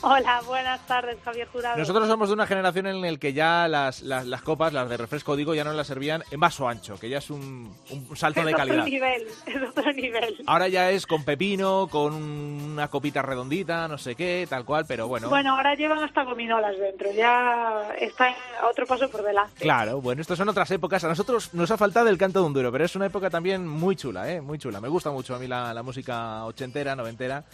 Hola, 0.00 0.40
buenas 0.46 0.86
tardes, 0.86 1.18
Javier 1.24 1.48
Jurado. 1.48 1.76
Nosotros 1.76 2.06
somos 2.06 2.28
de 2.28 2.34
una 2.34 2.46
generación 2.46 2.86
en 2.86 3.02
la 3.02 3.16
que 3.18 3.32
ya 3.32 3.66
las, 3.66 4.02
las, 4.02 4.42
copas, 4.42 4.72
las 4.72 4.88
de 4.88 4.96
refresco, 4.96 5.34
digo, 5.34 5.54
ya 5.54 5.64
no 5.64 5.72
las 5.72 5.88
servían 5.88 6.22
en 6.30 6.38
vaso 6.38 6.68
ancho, 6.68 6.96
que 6.98 7.08
ya 7.08 7.18
es 7.18 7.30
un, 7.30 7.74
un 7.90 8.16
salto 8.16 8.44
de 8.44 8.52
calidad. 8.52 8.78
Otro 8.78 8.90
nivel, 8.90 9.26
es 9.46 9.62
otro 9.68 9.92
nivel. 9.92 10.36
Ahora 10.46 10.68
ya 10.68 10.90
es 10.90 11.04
con 11.04 11.24
pepino, 11.24 11.88
con 11.90 12.14
una 12.14 12.86
copita 12.88 13.22
redondita, 13.22 13.88
no 13.88 13.98
sé 13.98 14.14
qué, 14.14 14.46
tal 14.48 14.64
cual, 14.64 14.84
pero 14.86 15.08
bueno. 15.08 15.28
Bueno, 15.28 15.56
ahora 15.56 15.74
llevan 15.74 16.02
hasta 16.02 16.22
gominolas 16.22 16.78
dentro, 16.78 17.10
ya 17.12 17.90
está 17.98 18.34
otro 18.70 18.86
paso 18.86 19.10
por 19.10 19.24
delante. 19.24 19.62
Claro, 19.62 20.00
bueno, 20.00 20.22
estas 20.22 20.38
son 20.38 20.48
otras 20.48 20.70
épocas. 20.70 21.02
A 21.02 21.08
nosotros 21.08 21.52
nos 21.54 21.70
ha 21.72 21.76
faltado 21.76 22.08
el 22.08 22.18
canto 22.18 22.40
de 22.40 22.46
un 22.46 22.52
duro, 22.54 22.70
pero 22.70 22.84
es 22.84 22.94
una 22.94 23.06
época 23.06 23.30
también 23.30 23.66
muy 23.66 23.96
chula, 23.96 24.30
¿eh? 24.30 24.40
Muy 24.40 24.58
chula. 24.58 24.80
Me 24.80 24.88
gusta 24.88 25.10
mucho 25.10 25.34
a 25.34 25.38
mí 25.40 25.48
la, 25.48 25.74
la 25.74 25.82
música 25.82 26.44
ochentera, 26.44 26.94
noventera. 26.94 27.44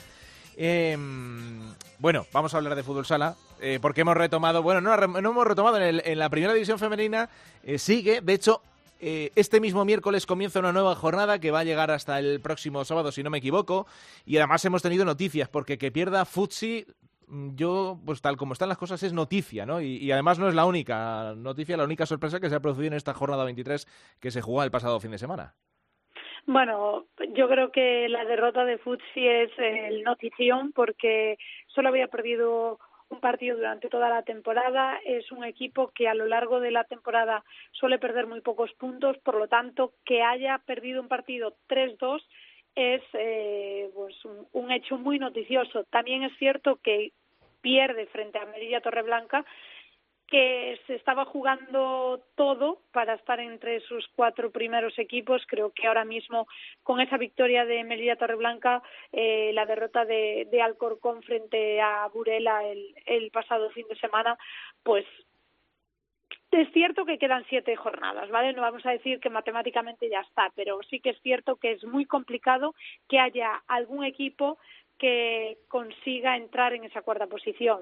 Eh, 0.56 0.96
bueno, 2.04 2.26
vamos 2.32 2.52
a 2.52 2.58
hablar 2.58 2.74
de 2.74 2.82
fútbol 2.82 3.06
sala, 3.06 3.34
eh, 3.60 3.78
porque 3.80 4.02
hemos 4.02 4.14
retomado, 4.14 4.62
bueno, 4.62 4.82
no, 4.82 4.92
hemos 5.18 5.46
retomado 5.46 5.80
en, 5.80 6.18
la 6.18 6.28
primera 6.28 6.52
división 6.52 6.78
femenina, 6.78 7.30
eh, 7.62 7.78
sigue, 7.78 8.20
de 8.20 8.34
hecho, 8.34 8.60
eh, 9.00 9.32
este 9.36 9.58
mismo 9.58 9.86
miércoles 9.86 10.26
comienza 10.26 10.58
una 10.58 10.72
nueva 10.72 10.94
jornada 10.96 11.38
que 11.38 11.50
va 11.50 11.60
a 11.60 11.64
llegar 11.64 11.90
hasta 11.90 12.18
el 12.18 12.40
próximo 12.40 12.84
sábado, 12.84 13.10
si 13.10 13.22
no 13.22 13.30
me 13.30 13.38
equivoco, 13.38 13.86
y 14.26 14.36
además 14.36 14.62
hemos 14.66 14.82
tenido 14.82 15.06
noticias, 15.06 15.48
porque 15.48 15.78
que 15.78 15.90
pierda 15.90 16.26
Futsi 16.26 16.84
mm, 17.26 17.54
yo, 17.54 17.98
pues 18.04 18.20
tal 18.20 18.36
como 18.36 18.52
están 18.52 18.68
las 18.68 18.76
cosas, 18.76 19.02
es 19.02 19.14
noticia, 19.14 19.64
¿no? 19.64 19.80
Y, 19.80 19.96
y, 19.96 20.12
además 20.12 20.38
no 20.38 20.48
es 20.48 20.54
la 20.54 20.66
única 20.66 21.32
noticia, 21.36 21.78
la 21.78 21.84
única 21.84 22.04
sorpresa 22.04 22.38
que 22.38 22.50
se 22.50 22.56
ha 22.56 22.60
producido 22.60 22.88
en 22.88 22.94
esta 22.94 23.14
jornada 23.14 23.44
23 23.44 23.86
que 24.20 24.30
se 24.30 24.42
jugó 24.42 24.62
el 24.62 24.70
pasado 24.70 25.00
fin 25.00 25.12
de 25.12 25.18
semana. 25.18 25.54
Bueno, 26.46 27.06
yo 27.34 27.48
creo 27.48 27.72
que 27.72 28.08
la 28.08 28.24
derrota 28.24 28.64
de 28.64 28.78
Futsi 28.78 29.26
es 29.26 29.50
el 29.58 30.02
notición 30.02 30.72
porque 30.72 31.38
solo 31.68 31.88
había 31.88 32.08
perdido 32.08 32.78
un 33.08 33.20
partido 33.20 33.56
durante 33.56 33.88
toda 33.88 34.08
la 34.08 34.22
temporada. 34.22 34.98
Es 35.04 35.30
un 35.32 35.44
equipo 35.44 35.90
que 35.94 36.08
a 36.08 36.14
lo 36.14 36.26
largo 36.26 36.60
de 36.60 36.70
la 36.70 36.84
temporada 36.84 37.44
suele 37.72 37.98
perder 37.98 38.26
muy 38.26 38.40
pocos 38.40 38.72
puntos, 38.74 39.16
por 39.18 39.36
lo 39.36 39.48
tanto, 39.48 39.92
que 40.04 40.22
haya 40.22 40.58
perdido 40.66 41.00
un 41.00 41.08
partido 41.08 41.56
3-2 41.68 42.20
es 42.74 43.02
eh, 43.12 43.88
pues 43.94 44.16
un, 44.52 44.70
hecho 44.72 44.98
muy 44.98 45.18
noticioso. 45.18 45.84
También 45.84 46.24
es 46.24 46.36
cierto 46.38 46.76
que 46.82 47.12
pierde 47.60 48.06
frente 48.06 48.38
a 48.38 48.46
Merilla 48.46 48.80
Torreblanca, 48.80 49.44
que 50.26 50.80
se 50.86 50.94
estaba 50.94 51.24
jugando 51.24 52.20
todo 52.34 52.78
para 52.92 53.14
estar 53.14 53.40
entre 53.40 53.80
sus 53.80 54.06
cuatro 54.16 54.50
primeros 54.50 54.98
equipos. 54.98 55.44
Creo 55.46 55.70
que 55.72 55.86
ahora 55.86 56.04
mismo, 56.04 56.46
con 56.82 57.00
esa 57.00 57.18
victoria 57.18 57.64
de 57.64 57.84
Melilla 57.84 58.16
Torreblanca, 58.16 58.82
eh, 59.12 59.52
la 59.52 59.66
derrota 59.66 60.04
de, 60.04 60.48
de, 60.50 60.62
Alcorcón 60.62 61.22
frente 61.22 61.80
a 61.80 62.08
Burela 62.08 62.64
el, 62.64 62.94
el 63.06 63.30
pasado 63.30 63.70
fin 63.70 63.86
de 63.88 63.96
semana, 63.96 64.38
pues 64.82 65.04
es 66.50 66.72
cierto 66.72 67.04
que 67.04 67.18
quedan 67.18 67.44
siete 67.48 67.74
jornadas, 67.76 68.30
¿vale? 68.30 68.52
No 68.52 68.62
vamos 68.62 68.86
a 68.86 68.92
decir 68.92 69.20
que 69.20 69.28
matemáticamente 69.28 70.08
ya 70.08 70.20
está, 70.20 70.52
pero 70.54 70.80
sí 70.88 71.00
que 71.00 71.10
es 71.10 71.20
cierto 71.20 71.56
que 71.56 71.72
es 71.72 71.84
muy 71.84 72.06
complicado 72.06 72.74
que 73.08 73.18
haya 73.18 73.62
algún 73.66 74.04
equipo 74.04 74.58
que 74.98 75.58
consiga 75.68 76.36
entrar 76.36 76.72
en 76.72 76.84
esa 76.84 77.02
cuarta 77.02 77.26
posición 77.26 77.80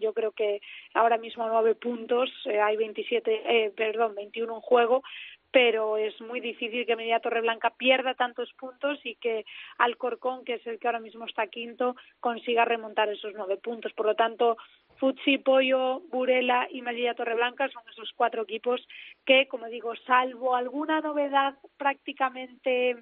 yo 0.00 0.12
creo 0.12 0.32
que 0.32 0.60
ahora 0.94 1.18
mismo 1.18 1.46
nueve 1.48 1.74
puntos, 1.74 2.30
eh, 2.46 2.60
hay 2.60 2.76
27, 2.76 3.42
eh, 3.46 3.72
perdón, 3.76 4.14
21 4.14 4.54
en 4.54 4.60
juego, 4.60 5.02
pero 5.50 5.96
es 5.96 6.20
muy 6.20 6.40
difícil 6.40 6.84
que 6.84 6.96
Medida 6.96 7.20
Torreblanca 7.20 7.70
pierda 7.70 8.14
tantos 8.14 8.52
puntos 8.54 8.98
y 9.04 9.14
que 9.14 9.44
Alcorcón, 9.78 10.44
que 10.44 10.54
es 10.54 10.66
el 10.66 10.80
que 10.80 10.88
ahora 10.88 10.98
mismo 10.98 11.26
está 11.26 11.46
quinto, 11.46 11.94
consiga 12.18 12.64
remontar 12.64 13.08
esos 13.08 13.34
nueve 13.36 13.56
puntos. 13.58 13.92
Por 13.92 14.06
lo 14.06 14.16
tanto, 14.16 14.56
Futsi, 14.96 15.38
Pollo, 15.38 16.00
Burela 16.10 16.66
y 16.70 16.82
Medida 16.82 17.14
Torreblanca 17.14 17.68
son 17.68 17.82
esos 17.88 18.12
cuatro 18.16 18.42
equipos 18.42 18.84
que, 19.24 19.46
como 19.46 19.66
digo, 19.66 19.94
salvo 20.06 20.56
alguna 20.56 21.00
novedad 21.00 21.54
prácticamente 21.76 22.96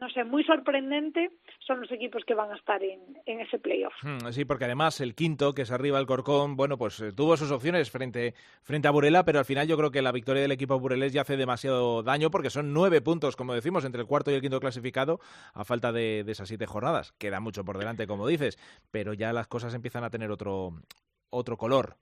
no 0.00 0.08
sé, 0.10 0.24
muy 0.24 0.44
sorprendente, 0.44 1.30
son 1.66 1.80
los 1.80 1.90
equipos 1.90 2.24
que 2.24 2.34
van 2.34 2.52
a 2.52 2.56
estar 2.56 2.82
en, 2.82 3.00
en 3.26 3.40
ese 3.40 3.58
playoff. 3.58 3.94
Hmm, 4.02 4.30
sí, 4.30 4.44
porque 4.44 4.64
además 4.64 5.00
el 5.00 5.14
quinto, 5.14 5.52
que 5.52 5.62
es 5.62 5.70
arriba 5.70 5.98
el 5.98 6.06
Corcón, 6.06 6.56
bueno, 6.56 6.78
pues 6.78 7.00
eh, 7.00 7.12
tuvo 7.12 7.36
sus 7.36 7.50
opciones 7.50 7.90
frente, 7.90 8.34
frente 8.62 8.88
a 8.88 8.90
Burela, 8.90 9.24
pero 9.24 9.38
al 9.38 9.44
final 9.44 9.66
yo 9.66 9.76
creo 9.76 9.90
que 9.90 10.02
la 10.02 10.12
victoria 10.12 10.42
del 10.42 10.52
equipo 10.52 10.78
burelés 10.78 11.12
ya 11.12 11.22
hace 11.22 11.36
demasiado 11.36 12.02
daño 12.02 12.30
porque 12.30 12.50
son 12.50 12.72
nueve 12.72 13.00
puntos, 13.00 13.36
como 13.36 13.54
decimos, 13.54 13.84
entre 13.84 14.00
el 14.00 14.06
cuarto 14.06 14.30
y 14.30 14.34
el 14.34 14.40
quinto 14.40 14.60
clasificado 14.60 15.20
a 15.54 15.64
falta 15.64 15.92
de, 15.92 16.24
de 16.24 16.32
esas 16.32 16.48
siete 16.48 16.66
jornadas. 16.66 17.12
Queda 17.12 17.40
mucho 17.40 17.64
por 17.64 17.78
delante, 17.78 18.06
como 18.06 18.26
dices, 18.26 18.58
pero 18.90 19.14
ya 19.14 19.32
las 19.32 19.46
cosas 19.46 19.74
empiezan 19.74 20.04
a 20.04 20.10
tener 20.10 20.30
otro, 20.30 20.72
otro 21.30 21.56
color. 21.56 21.96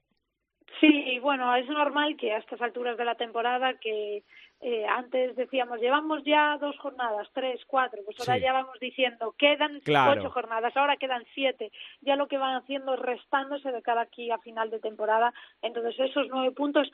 Sí, 0.79 1.19
bueno, 1.19 1.55
es 1.55 1.67
normal 1.67 2.17
que 2.17 2.33
a 2.33 2.37
estas 2.37 2.61
alturas 2.61 2.97
de 2.97 3.05
la 3.05 3.15
temporada 3.15 3.75
que 3.75 4.23
eh, 4.61 4.85
antes 4.87 5.35
decíamos, 5.35 5.79
llevamos 5.79 6.23
ya 6.23 6.57
dos 6.57 6.77
jornadas, 6.79 7.29
tres, 7.33 7.61
cuatro, 7.67 8.01
pues 8.03 8.19
ahora 8.19 8.37
ya 8.37 8.53
vamos 8.53 8.79
diciendo, 8.79 9.35
quedan 9.37 9.79
ocho 10.09 10.31
jornadas, 10.31 10.75
ahora 10.75 10.97
quedan 10.97 11.23
siete. 11.33 11.71
Ya 12.01 12.15
lo 12.15 12.27
que 12.27 12.37
van 12.37 12.55
haciendo 12.55 12.95
es 12.95 12.99
restándose 12.99 13.71
de 13.71 13.81
cara 13.81 14.01
aquí 14.01 14.31
a 14.31 14.39
final 14.39 14.69
de 14.69 14.79
temporada. 14.79 15.33
Entonces, 15.61 15.99
esos 15.99 16.27
nueve 16.29 16.51
puntos 16.51 16.89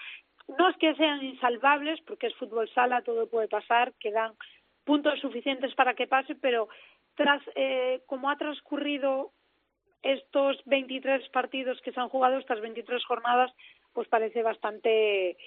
no 0.58 0.70
es 0.70 0.78
que 0.78 0.96
sean 0.96 1.24
insalvables, 1.24 2.02
porque 2.02 2.28
es 2.28 2.36
fútbol 2.36 2.70
sala, 2.70 3.04
todo 3.04 3.30
puede 3.30 3.48
pasar, 3.48 3.94
quedan 4.00 4.34
puntos 4.84 5.20
suficientes 5.20 5.74
para 5.76 5.94
que 5.94 6.08
pase, 6.08 6.36
pero 6.36 6.68
tras 7.16 7.42
eh, 7.56 8.02
como 8.08 8.30
ha 8.30 8.36
transcurrido 8.36 9.32
estos 10.04 10.62
23 10.66 11.30
partidos 11.30 11.82
que 11.82 11.92
se 11.92 12.00
han 12.00 12.10
jugado, 12.10 12.38
estas 12.38 12.62
23 12.62 13.04
jornadas, 13.06 13.52
pues 13.94 14.08
parece 14.08 14.42
bastante 14.44 15.38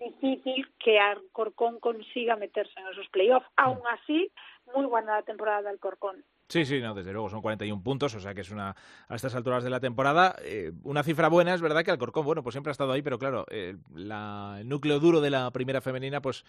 difícil 0.00 0.68
que 0.78 0.98
Alcorcón 0.98 1.80
consiga 1.80 2.36
meterse 2.36 2.78
en 2.80 2.88
esos 2.88 3.08
playoffs. 3.08 3.48
Aún 3.56 3.80
así, 3.90 4.30
muy 4.74 4.86
buena 4.86 5.16
la 5.16 5.22
temporada 5.22 5.62
de 5.62 5.68
Alcorcón. 5.70 6.24
Sí, 6.48 6.64
sí, 6.64 6.80
no, 6.80 6.94
desde 6.94 7.12
luego 7.12 7.28
son 7.28 7.42
41 7.42 7.82
puntos, 7.82 8.14
o 8.14 8.20
sea 8.20 8.32
que 8.32 8.42
es 8.42 8.50
una, 8.50 8.76
a 9.08 9.14
estas 9.16 9.34
alturas 9.34 9.64
de 9.64 9.70
la 9.70 9.80
temporada, 9.80 10.36
eh, 10.44 10.70
una 10.84 11.02
cifra 11.02 11.28
buena, 11.28 11.52
es 11.52 11.60
verdad 11.60 11.84
que 11.84 11.90
Alcorcón, 11.90 12.24
bueno, 12.24 12.44
pues 12.44 12.54
siempre 12.54 12.70
ha 12.70 12.72
estado 12.72 12.92
ahí, 12.92 13.02
pero 13.02 13.18
claro, 13.18 13.46
eh, 13.50 13.74
el 13.96 14.68
núcleo 14.68 15.00
duro 15.00 15.20
de 15.20 15.30
la 15.30 15.50
primera 15.50 15.80
femenina, 15.80 16.22
pues 16.22 16.44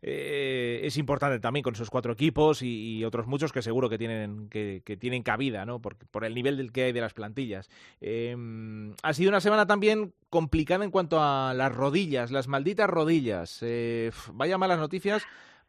eh, 0.00 0.80
es 0.84 0.96
importante 0.96 1.38
también 1.38 1.62
con 1.62 1.74
esos 1.74 1.90
cuatro 1.90 2.14
equipos 2.14 2.62
y, 2.62 3.04
otros 3.04 3.26
muchos 3.26 3.52
que 3.52 3.60
seguro 3.60 3.90
que 3.90 3.98
tienen, 3.98 4.48
que, 4.48 4.80
tienen 4.98 5.22
cabida, 5.22 5.66
¿no? 5.66 5.80
Por, 5.80 5.96
por, 5.96 6.24
el 6.24 6.34
nivel 6.34 6.56
del 6.56 6.72
que 6.72 6.84
hay 6.84 6.92
de 6.92 7.00
las 7.02 7.12
plantillas. 7.12 7.68
Em, 8.00 8.94
ha 9.02 9.12
sido 9.12 9.28
una 9.28 9.40
semana 9.42 9.66
también 9.66 10.14
complicada 10.30 10.82
en 10.84 10.90
cuanto 10.90 11.22
a 11.22 11.52
las 11.52 11.74
rodillas, 11.74 12.30
las 12.30 12.48
malditas 12.48 12.88
rodillas. 12.88 13.62
vaya 14.32 14.56
malas 14.56 14.78
noticias 14.78 15.26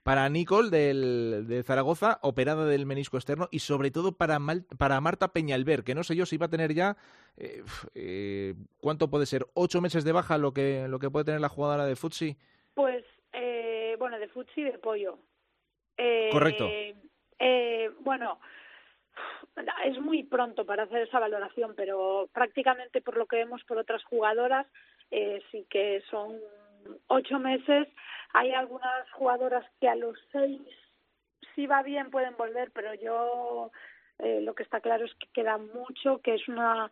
para 0.07 0.29
Nicole 0.29 0.69
del, 0.69 1.47
de 1.49 1.63
Zaragoza, 1.63 2.19
operada 2.21 2.65
del 2.65 2.85
menisco 2.85 3.17
externo, 3.17 3.49
y 3.51 3.59
sobre 3.59 3.91
todo 3.91 4.13
para, 4.13 4.39
para 4.77 5.01
Marta 5.01 5.33
Peñalver, 5.33 5.83
que 5.83 5.95
no 5.95 6.03
sé 6.03 6.15
yo 6.15 6.25
si 6.25 6.37
va 6.37 6.45
a 6.45 6.49
tener 6.49 6.73
ya, 6.73 6.95
eh, 7.35 7.61
eh, 7.93 8.53
¿cuánto 8.79 9.09
puede 9.09 9.25
ser? 9.25 9.47
¿Ocho 9.53 9.81
meses 9.81 10.05
de 10.05 10.13
baja 10.13 10.37
lo 10.37 10.53
que, 10.53 10.87
lo 10.87 10.99
que 10.99 11.09
puede 11.09 11.25
tener 11.25 11.41
la 11.41 11.49
jugadora 11.49 11.85
de 11.85 11.97
Futsi? 11.97 12.37
Pues, 12.73 13.03
eh, 13.33 13.97
bueno, 13.99 14.17
de 14.17 14.29
Futsi 14.29 14.63
de 14.63 14.77
pollo. 14.77 15.19
Correcto. 16.31 16.69
bueno, 17.99 18.39
es 19.83 19.99
muy 19.99 20.23
pronto 20.23 20.65
para 20.65 20.83
hacer 20.83 21.01
esa 21.01 21.19
valoración, 21.19 21.73
pero 21.75 22.29
prácticamente 22.31 23.01
por 23.01 23.17
lo 23.17 23.25
que 23.25 23.35
vemos 23.35 23.61
por 23.65 23.77
otras 23.77 24.05
jugadoras, 24.05 24.67
sí 25.51 25.67
que 25.69 26.01
son 26.09 26.37
ocho 27.07 27.39
meses 27.39 27.89
hay 28.37 28.51
algunas 28.51 29.09
jugadoras 29.13 29.65
que 29.81 29.89
a 29.89 29.95
los 29.95 30.15
seis, 30.31 30.61
si 31.55 31.65
va 31.65 31.81
bien, 31.81 32.11
pueden 32.11 32.37
volver, 32.37 32.69
pero 32.71 32.93
yo 32.93 33.71
eh, 34.19 34.41
lo 34.41 34.53
que 34.53 34.61
está 34.61 34.79
claro 34.79 35.05
es 35.05 35.13
que 35.15 35.27
queda 35.33 35.57
mucho, 35.57 36.21
que 36.21 36.35
es 36.35 36.47
una, 36.47 36.91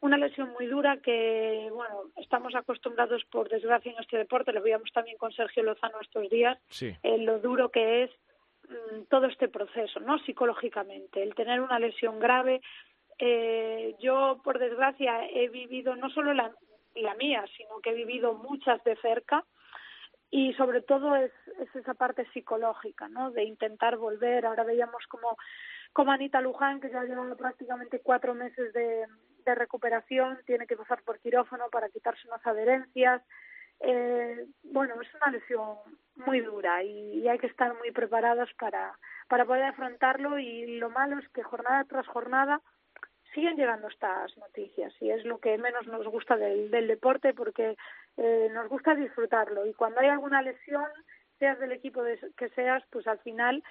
una 0.00 0.16
lesión 0.16 0.54
muy 0.54 0.66
dura 0.66 0.96
que, 1.02 1.68
bueno, 1.70 2.04
estamos 2.16 2.54
acostumbrados 2.54 3.26
por 3.26 3.50
desgracia 3.50 3.92
en 3.92 3.98
este 3.98 4.16
deporte, 4.16 4.54
lo 4.54 4.62
veíamos 4.62 4.90
también 4.92 5.18
con 5.18 5.32
Sergio 5.32 5.64
Lozano 5.64 6.00
estos 6.00 6.30
días, 6.30 6.58
eh, 6.80 7.18
lo 7.18 7.40
duro 7.40 7.70
que 7.70 8.04
es 8.04 8.10
mm, 8.66 9.02
todo 9.10 9.26
este 9.26 9.48
proceso, 9.48 10.00
¿no? 10.00 10.18
Psicológicamente, 10.20 11.22
el 11.22 11.34
tener 11.34 11.60
una 11.60 11.78
lesión 11.78 12.18
grave. 12.18 12.62
Eh, 13.18 13.96
yo, 14.00 14.40
por 14.42 14.58
desgracia, 14.58 15.26
he 15.26 15.48
vivido 15.48 15.94
no 15.94 16.08
solo 16.08 16.32
la, 16.32 16.52
la 16.94 17.14
mía, 17.16 17.44
sino 17.54 17.80
que 17.82 17.90
he 17.90 17.94
vivido 17.94 18.32
muchas 18.32 18.82
de 18.84 18.96
cerca 18.96 19.44
y 20.30 20.52
sobre 20.54 20.82
todo 20.82 21.14
es, 21.16 21.32
es 21.60 21.74
esa 21.76 21.94
parte 21.94 22.26
psicológica, 22.32 23.08
¿no? 23.08 23.30
De 23.30 23.44
intentar 23.44 23.96
volver. 23.96 24.46
Ahora 24.46 24.64
veíamos 24.64 25.06
como, 25.08 25.36
como 25.92 26.10
Anita 26.10 26.40
Luján, 26.40 26.80
que 26.80 26.90
ya 26.90 27.04
lleva 27.04 27.34
prácticamente 27.36 28.00
cuatro 28.00 28.34
meses 28.34 28.72
de, 28.72 29.06
recuperación, 29.46 30.40
tiene 30.44 30.66
que 30.66 30.76
pasar 30.76 31.02
por 31.04 31.20
quirófano 31.20 31.66
para 31.70 31.88
quitarse 31.88 32.26
unas 32.26 32.44
adherencias. 32.44 33.22
Eh, 33.78 34.46
bueno, 34.64 35.00
es 35.00 35.14
una 35.14 35.30
lesión 35.30 35.76
muy 36.16 36.40
dura 36.40 36.82
y, 36.82 37.20
y, 37.20 37.28
hay 37.28 37.38
que 37.38 37.46
estar 37.46 37.72
muy 37.78 37.92
preparadas 37.92 38.48
para, 38.58 38.98
para 39.28 39.44
poder 39.44 39.62
afrontarlo 39.62 40.40
y 40.40 40.78
lo 40.78 40.90
malo 40.90 41.18
es 41.20 41.28
que 41.28 41.44
jornada 41.44 41.84
tras 41.84 42.08
jornada 42.08 42.60
siguen 43.36 43.56
llegando 43.56 43.88
estas 43.88 44.34
noticias 44.38 44.92
y 45.00 45.10
es 45.10 45.24
lo 45.26 45.38
que 45.38 45.58
menos 45.58 45.86
nos 45.86 46.06
gusta 46.08 46.36
del, 46.36 46.70
del 46.70 46.88
deporte 46.88 47.34
porque 47.34 47.76
eh, 48.16 48.48
nos 48.52 48.68
gusta 48.68 48.94
disfrutarlo 48.94 49.66
y 49.66 49.74
cuando 49.74 50.00
hay 50.00 50.08
alguna 50.08 50.40
lesión, 50.40 50.86
seas 51.38 51.58
del 51.60 51.72
equipo 51.72 52.02
de, 52.02 52.18
que 52.36 52.48
seas, 52.50 52.82
pues 52.90 53.06
al 53.06 53.18
final 53.18 53.62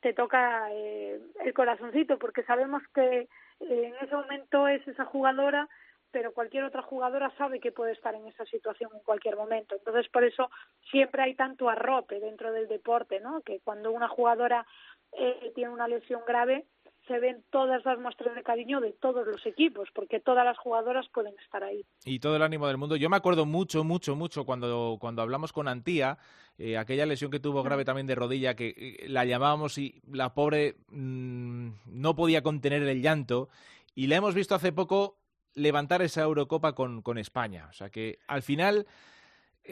te 0.00 0.12
toca 0.14 0.68
eh, 0.70 1.20
el 1.44 1.52
corazoncito 1.52 2.18
porque 2.18 2.44
sabemos 2.44 2.82
que 2.94 3.22
eh, 3.22 3.28
en 3.58 3.94
ese 3.96 4.14
momento 4.14 4.68
es 4.68 4.86
esa 4.86 5.04
jugadora 5.04 5.68
pero 6.12 6.32
cualquier 6.32 6.64
otra 6.64 6.82
jugadora 6.82 7.32
sabe 7.36 7.60
que 7.60 7.72
puede 7.72 7.92
estar 7.92 8.14
en 8.14 8.26
esa 8.26 8.44
situación 8.46 8.90
en 8.94 9.00
cualquier 9.00 9.36
momento. 9.36 9.76
Entonces, 9.76 10.08
por 10.08 10.24
eso 10.24 10.50
siempre 10.90 11.22
hay 11.22 11.34
tanto 11.34 11.68
arrope 11.68 12.18
dentro 12.20 12.52
del 12.52 12.68
deporte, 12.68 13.20
¿no? 13.20 13.42
Que 13.42 13.60
cuando 13.60 13.92
una 13.92 14.08
jugadora 14.08 14.66
eh, 15.12 15.52
tiene 15.54 15.70
una 15.70 15.88
lesión 15.88 16.22
grave, 16.26 16.66
se 17.10 17.18
ven 17.18 17.42
todas 17.50 17.84
las 17.84 17.98
muestras 17.98 18.36
de 18.36 18.44
cariño 18.44 18.80
de 18.80 18.92
todos 18.92 19.26
los 19.26 19.44
equipos, 19.44 19.88
porque 19.92 20.20
todas 20.20 20.44
las 20.44 20.56
jugadoras 20.58 21.08
pueden 21.12 21.34
estar 21.42 21.64
ahí. 21.64 21.84
Y 22.04 22.20
todo 22.20 22.36
el 22.36 22.42
ánimo 22.42 22.68
del 22.68 22.76
mundo. 22.76 22.94
Yo 22.94 23.10
me 23.10 23.16
acuerdo 23.16 23.46
mucho, 23.46 23.82
mucho, 23.82 24.14
mucho 24.14 24.44
cuando, 24.44 24.96
cuando 25.00 25.20
hablamos 25.20 25.52
con 25.52 25.66
Antía, 25.66 26.18
eh, 26.56 26.78
aquella 26.78 27.06
lesión 27.06 27.32
que 27.32 27.40
tuvo 27.40 27.64
grave 27.64 27.84
también 27.84 28.06
de 28.06 28.14
rodilla, 28.14 28.54
que 28.54 28.74
eh, 28.76 29.08
la 29.08 29.24
llamábamos 29.24 29.76
y 29.76 30.00
la 30.08 30.34
pobre 30.34 30.76
mm, 30.90 31.70
no 31.86 32.14
podía 32.14 32.44
contener 32.44 32.84
el 32.84 33.02
llanto. 33.02 33.48
Y 33.96 34.06
la 34.06 34.14
hemos 34.14 34.36
visto 34.36 34.54
hace 34.54 34.70
poco 34.70 35.18
levantar 35.54 36.02
esa 36.02 36.22
Eurocopa 36.22 36.76
con, 36.76 37.02
con 37.02 37.18
España. 37.18 37.66
O 37.70 37.72
sea 37.72 37.90
que 37.90 38.20
al 38.28 38.42
final 38.42 38.86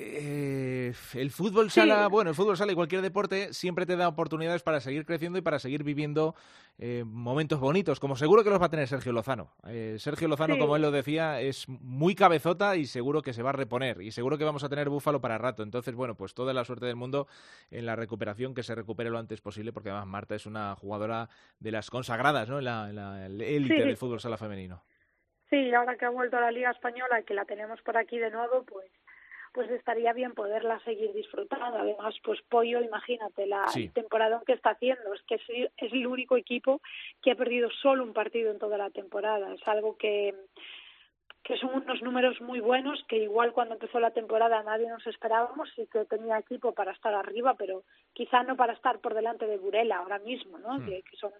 eh, 0.00 0.92
el 1.14 1.30
fútbol 1.30 1.70
sala, 1.70 2.06
bueno, 2.06 2.30
el 2.30 2.36
fútbol 2.36 2.56
sala 2.56 2.70
y 2.70 2.74
cualquier 2.76 3.02
deporte 3.02 3.52
siempre 3.52 3.84
te 3.84 3.96
da 3.96 4.06
oportunidades 4.06 4.62
para 4.62 4.80
seguir 4.80 5.04
creciendo 5.04 5.38
y 5.38 5.42
para 5.42 5.58
seguir 5.58 5.82
viviendo 5.82 6.36
eh, 6.78 7.02
momentos 7.04 7.58
bonitos, 7.58 7.98
como 7.98 8.14
seguro 8.14 8.44
que 8.44 8.50
los 8.50 8.60
va 8.60 8.66
a 8.66 8.70
tener 8.70 8.86
Sergio 8.86 9.12
Lozano. 9.12 9.52
Eh, 9.66 9.96
Sergio 9.98 10.28
Lozano, 10.28 10.56
como 10.56 10.76
él 10.76 10.82
lo 10.82 10.92
decía, 10.92 11.40
es 11.40 11.68
muy 11.68 12.14
cabezota 12.14 12.76
y 12.76 12.86
seguro 12.86 13.22
que 13.22 13.32
se 13.32 13.42
va 13.42 13.50
a 13.50 13.54
reponer 13.54 14.00
y 14.00 14.12
seguro 14.12 14.38
que 14.38 14.44
vamos 14.44 14.62
a 14.62 14.68
tener 14.68 14.88
búfalo 14.88 15.20
para 15.20 15.36
rato. 15.36 15.64
Entonces, 15.64 15.94
bueno, 15.96 16.14
pues 16.14 16.32
toda 16.32 16.54
la 16.54 16.64
suerte 16.64 16.86
del 16.86 16.96
mundo 16.96 17.26
en 17.70 17.84
la 17.84 17.96
recuperación, 17.96 18.54
que 18.54 18.62
se 18.62 18.76
recupere 18.76 19.10
lo 19.10 19.18
antes 19.18 19.40
posible, 19.40 19.72
porque 19.72 19.90
además 19.90 20.06
Marta 20.06 20.36
es 20.36 20.46
una 20.46 20.76
jugadora 20.76 21.28
de 21.58 21.72
las 21.72 21.90
consagradas, 21.90 22.48
¿no? 22.48 22.58
En 22.58 22.64
la 22.64 23.26
élite 23.26 23.84
del 23.84 23.96
fútbol 23.96 24.20
sala 24.20 24.36
femenino. 24.36 24.84
Sí, 25.50 25.72
ahora 25.72 25.96
que 25.96 26.04
ha 26.04 26.10
vuelto 26.10 26.36
a 26.36 26.42
la 26.42 26.50
Liga 26.50 26.70
Española 26.70 27.20
y 27.20 27.24
que 27.24 27.34
la 27.34 27.46
tenemos 27.46 27.80
por 27.82 27.96
aquí 27.96 28.18
de 28.18 28.30
nuevo, 28.30 28.64
pues 28.64 28.86
pues 29.58 29.72
estaría 29.72 30.12
bien 30.12 30.34
poderla 30.34 30.78
seguir 30.84 31.12
disfrutando. 31.12 31.78
Además, 31.78 32.14
pues 32.22 32.40
Pollo, 32.42 32.80
imagínate 32.80 33.44
la 33.44 33.66
temporada 33.92 34.40
que 34.46 34.52
está 34.52 34.70
haciendo, 34.70 35.12
es 35.12 35.22
que 35.22 35.34
es, 35.34 35.72
es 35.76 35.92
el 35.92 36.06
único 36.06 36.36
equipo 36.36 36.80
que 37.20 37.32
ha 37.32 37.34
perdido 37.34 37.68
solo 37.82 38.04
un 38.04 38.12
partido 38.12 38.52
en 38.52 38.60
toda 38.60 38.78
la 38.78 38.90
temporada. 38.90 39.52
Es 39.52 39.66
algo 39.66 39.96
que 39.96 40.32
que 41.42 41.56
son 41.56 41.70
unos 41.74 42.02
números 42.02 42.38
muy 42.42 42.60
buenos, 42.60 43.02
que 43.08 43.16
igual 43.16 43.52
cuando 43.52 43.74
empezó 43.74 43.98
la 43.98 44.10
temporada 44.10 44.62
nadie 44.62 44.86
nos 44.86 45.06
esperábamos 45.06 45.68
y 45.78 45.86
que 45.86 46.04
tenía 46.04 46.38
equipo 46.38 46.72
para 46.72 46.92
estar 46.92 47.14
arriba, 47.14 47.54
pero 47.54 47.84
quizá 48.12 48.42
no 48.42 48.54
para 48.54 48.74
estar 48.74 49.00
por 49.00 49.14
delante 49.14 49.46
de 49.46 49.56
Burela 49.56 49.96
ahora 49.96 50.18
mismo, 50.18 50.58
¿no? 50.58 50.78
Hmm. 50.78 50.84
Que, 50.84 51.02
que, 51.02 51.16
son 51.16 51.32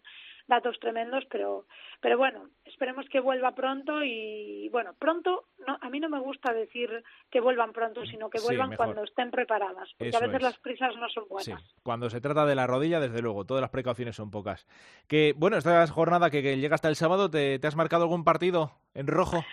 datos 0.49 0.81
tremendos, 0.81 1.25
pero, 1.31 1.67
pero 2.01 2.19
bueno, 2.19 2.49
esperemos 2.65 3.07
que 3.09 3.21
vuelva 3.21 3.55
pronto 3.55 4.03
y, 4.03 4.69
bueno, 4.71 4.95
pronto 4.99 5.45
a 5.81 5.91
mí 5.91 6.01
no 6.01 6.09
me 6.09 6.19
gusta 6.19 6.53
decir 6.53 7.05
que 7.31 7.41
vuelvan 7.41 7.73
pronto, 7.73 8.05
sino 8.07 8.31
que 8.31 8.41
vuelvan 8.41 8.75
cuando 8.75 9.05
estén 9.05 9.31
preparadas, 9.31 9.91
porque 9.99 10.17
a 10.17 10.21
veces 10.21 10.43
las 10.43 10.59
prisas 10.59 10.97
no 10.97 11.09
son 11.11 11.29
buenas. 11.29 11.63
Cuando 11.83 12.09
se 12.11 12.21
trata 12.21 12.47
de 12.47 12.55
la 12.55 12.67
rodilla, 12.67 12.99
desde 12.99 13.23
luego, 13.23 13.45
todas 13.45 13.61
las 13.61 13.71
precauciones 13.71 14.17
son 14.17 14.31
pocas. 14.31 14.67
Que 15.07 15.35
bueno, 15.37 15.59
esta 15.59 15.87
jornada 15.87 16.31
que, 16.31 16.57
llega 16.57 16.75
hasta 16.75 16.89
el 16.89 16.97
sábado, 16.97 17.31
¿te, 17.31 17.59
¿te 17.59 17.67
has 17.67 17.77
marcado 17.77 18.05
algún 18.05 18.25
partido 18.25 18.73
en 18.95 19.07
rojo? 19.07 19.45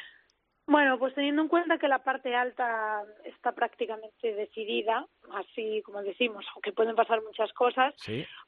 Bueno, 0.68 0.98
pues 0.98 1.14
teniendo 1.14 1.44
en 1.44 1.48
cuenta 1.48 1.78
que 1.78 1.88
la 1.88 2.00
parte 2.00 2.36
alta 2.36 3.04
está 3.24 3.52
prácticamente 3.52 4.34
decidida, 4.34 5.06
así 5.32 5.84
como 5.84 6.02
decimos, 6.02 6.44
aunque 6.56 6.72
pueden 6.72 6.96
pasar 6.96 7.22
muchas 7.22 7.54
cosas, 7.54 7.94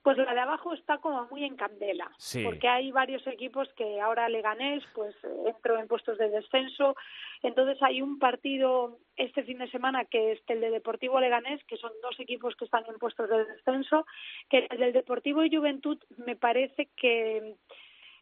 pues 0.01 0.17
la 0.17 0.33
de 0.33 0.39
abajo 0.39 0.73
está 0.73 0.97
como 0.97 1.27
muy 1.27 1.43
en 1.43 1.55
candela, 1.55 2.09
porque 2.43 2.67
hay 2.67 2.91
varios 2.91 3.25
equipos 3.27 3.71
que 3.75 4.01
ahora 4.01 4.29
Leganés 4.29 4.83
pues 4.95 5.15
entró 5.45 5.77
en 5.77 5.87
puestos 5.87 6.17
de 6.17 6.29
descenso, 6.29 6.95
entonces 7.43 7.77
hay 7.83 8.01
un 8.01 8.17
partido 8.17 8.97
este 9.15 9.43
fin 9.43 9.59
de 9.59 9.69
semana 9.69 10.05
que 10.05 10.31
es 10.31 10.41
el 10.47 10.59
de 10.59 10.71
Deportivo 10.71 11.19
Leganés, 11.19 11.63
que 11.65 11.77
son 11.77 11.91
dos 12.01 12.19
equipos 12.19 12.55
que 12.55 12.65
están 12.65 12.83
en 12.87 12.97
puestos 12.97 13.29
de 13.29 13.45
descenso, 13.45 14.07
que 14.49 14.65
el 14.71 14.77
del 14.79 14.93
Deportivo 14.93 15.43
y 15.43 15.55
Juventud 15.55 15.99
me 16.25 16.35
parece 16.35 16.89
que 16.95 17.57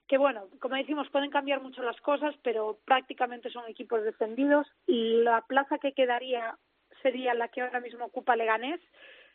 que 0.07 0.17
bueno, 0.17 0.47
como 0.59 0.75
decimos, 0.75 1.09
pueden 1.09 1.31
cambiar 1.31 1.61
mucho 1.61 1.81
las 1.81 1.99
cosas, 2.01 2.35
pero 2.43 2.77
prácticamente 2.85 3.49
son 3.49 3.67
equipos 3.67 4.03
defendidos 4.03 4.67
y 4.85 5.23
la 5.23 5.41
plaza 5.41 5.79
que 5.79 5.93
quedaría 5.93 6.57
sería 7.01 7.33
la 7.33 7.47
que 7.47 7.61
ahora 7.61 7.79
mismo 7.79 8.05
ocupa 8.05 8.35
Leganés. 8.35 8.81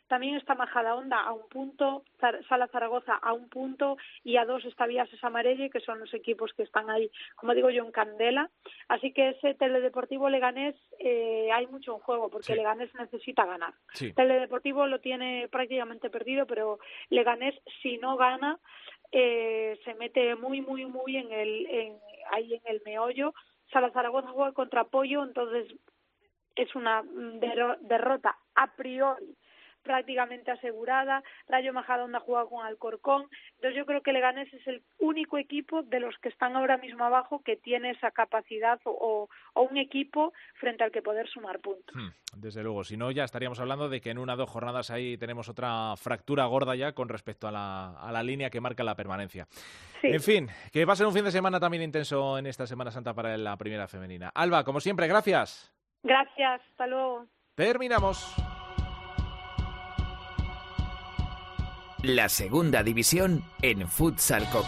También 0.07 0.35
está 0.35 0.55
Majada 0.55 0.95
Honda 0.95 1.21
a 1.21 1.31
un 1.31 1.47
punto, 1.47 2.03
Sala 2.49 2.67
Zaragoza 2.67 3.13
a 3.15 3.31
un 3.31 3.47
punto 3.47 3.95
y 4.25 4.35
a 4.35 4.43
dos 4.43 4.65
está 4.65 4.85
Vías 4.85 5.07
Amarelle, 5.21 5.69
que 5.69 5.79
son 5.79 6.01
los 6.01 6.13
equipos 6.13 6.51
que 6.51 6.63
están 6.63 6.89
ahí, 6.89 7.09
como 7.37 7.53
digo 7.53 7.69
yo, 7.69 7.85
en 7.85 7.93
candela. 7.93 8.49
Así 8.89 9.13
que 9.13 9.29
ese 9.29 9.53
Teledeportivo 9.53 10.29
Leganés 10.29 10.75
eh, 10.99 11.49
hay 11.53 11.65
mucho 11.67 11.93
en 11.93 11.99
juego 11.99 12.29
porque 12.29 12.57
Leganés 12.57 12.93
necesita 12.95 13.45
ganar. 13.45 13.73
Teledeportivo 14.13 14.85
lo 14.85 14.99
tiene 14.99 15.47
prácticamente 15.49 16.09
perdido, 16.09 16.45
pero 16.45 16.79
Leganés 17.09 17.55
si 17.81 17.97
no 17.97 18.17
gana 18.17 18.59
eh, 19.11 19.79
se 19.83 19.93
mete 19.95 20.35
muy, 20.35 20.61
muy, 20.61 20.85
muy 20.85 21.17
en 21.17 21.31
el, 21.31 21.67
en, 21.67 21.97
ahí 22.31 22.53
en 22.53 22.61
el 22.65 22.81
meollo. 22.85 23.33
Sala 23.71 23.91
Zaragoza 23.91 24.29
juega 24.29 24.51
contra 24.53 24.83
Pollo, 24.85 25.23
entonces 25.23 25.67
es 26.55 26.75
una 26.75 27.03
derrota 27.81 28.37
a 28.55 28.75
priori 28.75 29.35
prácticamente 29.83 30.51
asegurada. 30.51 31.23
Rayo 31.47 31.73
Majadahonda 31.73 32.19
juega 32.19 32.45
con 32.45 32.65
Alcorcón. 32.65 33.27
Entonces 33.55 33.77
yo 33.77 33.85
creo 33.85 34.01
que 34.01 34.13
Leganés 34.13 34.53
es 34.53 34.65
el 34.67 34.81
único 34.99 35.37
equipo 35.37 35.83
de 35.83 35.99
los 35.99 36.17
que 36.19 36.29
están 36.29 36.55
ahora 36.55 36.77
mismo 36.77 37.03
abajo 37.03 37.41
que 37.43 37.55
tiene 37.55 37.91
esa 37.91 38.11
capacidad 38.11 38.79
o, 38.85 39.29
un 39.55 39.77
equipo 39.77 40.33
frente 40.55 40.83
al 40.83 40.91
que 40.91 41.01
poder 41.01 41.27
sumar 41.29 41.59
puntos. 41.59 41.95
Hmm, 41.95 42.09
desde 42.35 42.63
luego, 42.63 42.83
si 42.83 42.97
no 42.97 43.11
ya 43.11 43.23
estaríamos 43.23 43.59
hablando 43.59 43.89
de 43.89 44.01
que 44.01 44.09
en 44.09 44.17
una 44.17 44.33
o 44.33 44.37
dos 44.37 44.49
jornadas 44.49 44.89
ahí 44.89 45.17
tenemos 45.17 45.49
otra 45.49 45.95
fractura 45.97 46.45
gorda 46.45 46.75
ya 46.75 46.93
con 46.93 47.09
respecto 47.09 47.47
a 47.47 47.51
la, 47.51 47.91
a 47.99 48.11
la 48.11 48.23
línea 48.23 48.49
que 48.49 48.59
marca 48.59 48.83
la 48.83 48.95
permanencia. 48.95 49.47
En 50.03 50.21
fin, 50.21 50.49
que 50.71 50.83
va 50.85 50.93
a 50.93 50.95
ser 50.95 51.05
un 51.05 51.13
fin 51.13 51.23
de 51.23 51.31
semana 51.31 51.59
también 51.59 51.83
intenso 51.83 52.37
en 52.37 52.47
esta 52.47 52.65
Semana 52.65 52.91
Santa 52.91 53.13
para 53.13 53.37
la 53.37 53.55
primera 53.57 53.87
femenina. 53.87 54.31
Alba, 54.33 54.63
como 54.63 54.79
siempre, 54.79 55.07
gracias. 55.07 55.71
Gracias, 56.03 56.61
hasta 56.71 56.87
luego. 56.87 57.27
Terminamos. 57.55 58.35
La 62.03 62.29
segunda 62.29 62.83
división 62.83 63.43
en 63.61 63.87
Futsal 63.87 64.49
Cope. 64.49 64.67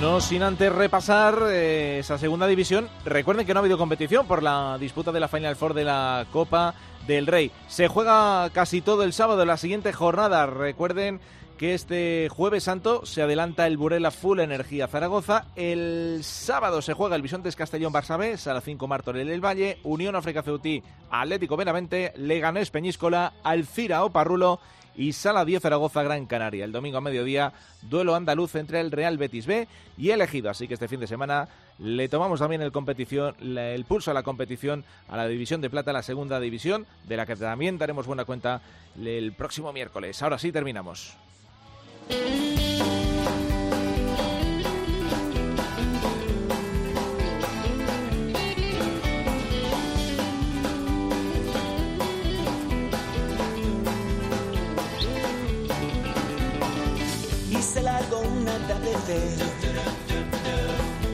No 0.00 0.20
sin 0.20 0.42
antes 0.42 0.72
repasar 0.72 1.38
eh, 1.48 1.98
esa 1.98 2.18
segunda 2.18 2.46
división. 2.46 2.88
Recuerden 3.04 3.46
que 3.46 3.54
no 3.54 3.60
ha 3.60 3.62
habido 3.62 3.78
competición 3.78 4.26
por 4.26 4.42
la 4.42 4.76
disputa 4.78 5.12
de 5.12 5.20
la 5.20 5.28
Final 5.28 5.56
Four 5.56 5.74
de 5.74 5.84
la 5.84 6.26
Copa 6.32 6.74
del 7.06 7.26
Rey. 7.26 7.50
Se 7.68 7.88
juega 7.88 8.48
casi 8.50 8.80
todo 8.80 9.02
el 9.02 9.12
sábado, 9.12 9.44
la 9.44 9.56
siguiente 9.56 9.92
jornada. 9.92 10.46
Recuerden 10.46 11.20
que 11.58 11.74
este 11.74 12.28
jueves 12.30 12.64
santo 12.64 13.04
se 13.04 13.20
adelanta 13.20 13.66
el 13.66 13.76
Burela 13.76 14.10
Full 14.10 14.40
Energía 14.40 14.88
Zaragoza. 14.88 15.46
El 15.56 16.20
sábado 16.22 16.80
se 16.80 16.94
juega 16.94 17.16
el 17.16 17.22
Bisontes 17.22 17.56
Castellón 17.56 17.92
Barsabé, 17.92 18.38
Sala 18.38 18.62
5 18.62 18.88
Martorell 18.88 19.28
El 19.28 19.44
Valle, 19.44 19.78
Unión 19.82 20.16
África 20.16 20.42
Ceutí, 20.42 20.82
Atlético 21.10 21.58
Benavente, 21.58 22.14
Leganés 22.16 22.70
Peñíscola, 22.70 23.34
Alcira 23.44 24.04
Oparrulo 24.04 24.60
y 24.96 25.12
Sala 25.12 25.44
10 25.44 25.62
Zaragoza 25.62 26.02
Gran 26.02 26.26
Canaria. 26.26 26.64
El 26.64 26.72
domingo 26.72 26.98
a 26.98 27.00
mediodía, 27.00 27.52
duelo 27.82 28.14
andaluz 28.14 28.54
entre 28.54 28.80
el 28.80 28.90
Real 28.90 29.18
Betis 29.18 29.46
B 29.46 29.68
y 29.96 30.10
el 30.10 30.20
Ejido. 30.20 30.50
Así 30.50 30.68
que 30.68 30.74
este 30.74 30.88
fin 30.88 31.00
de 31.00 31.06
semana 31.06 31.48
le 31.78 32.08
tomamos 32.08 32.40
también 32.40 32.62
el, 32.62 32.72
competición, 32.72 33.34
el 33.40 33.84
pulso 33.84 34.10
a 34.10 34.14
la 34.14 34.22
competición, 34.22 34.84
a 35.08 35.16
la 35.16 35.26
División 35.26 35.60
de 35.60 35.70
Plata, 35.70 35.92
la 35.92 36.02
segunda 36.02 36.40
división, 36.40 36.86
de 37.08 37.16
la 37.16 37.26
que 37.26 37.36
también 37.36 37.78
daremos 37.78 38.06
buena 38.06 38.24
cuenta 38.24 38.60
el 38.98 39.32
próximo 39.32 39.72
miércoles. 39.72 40.22
Ahora 40.22 40.38
sí, 40.38 40.52
terminamos. 40.52 41.16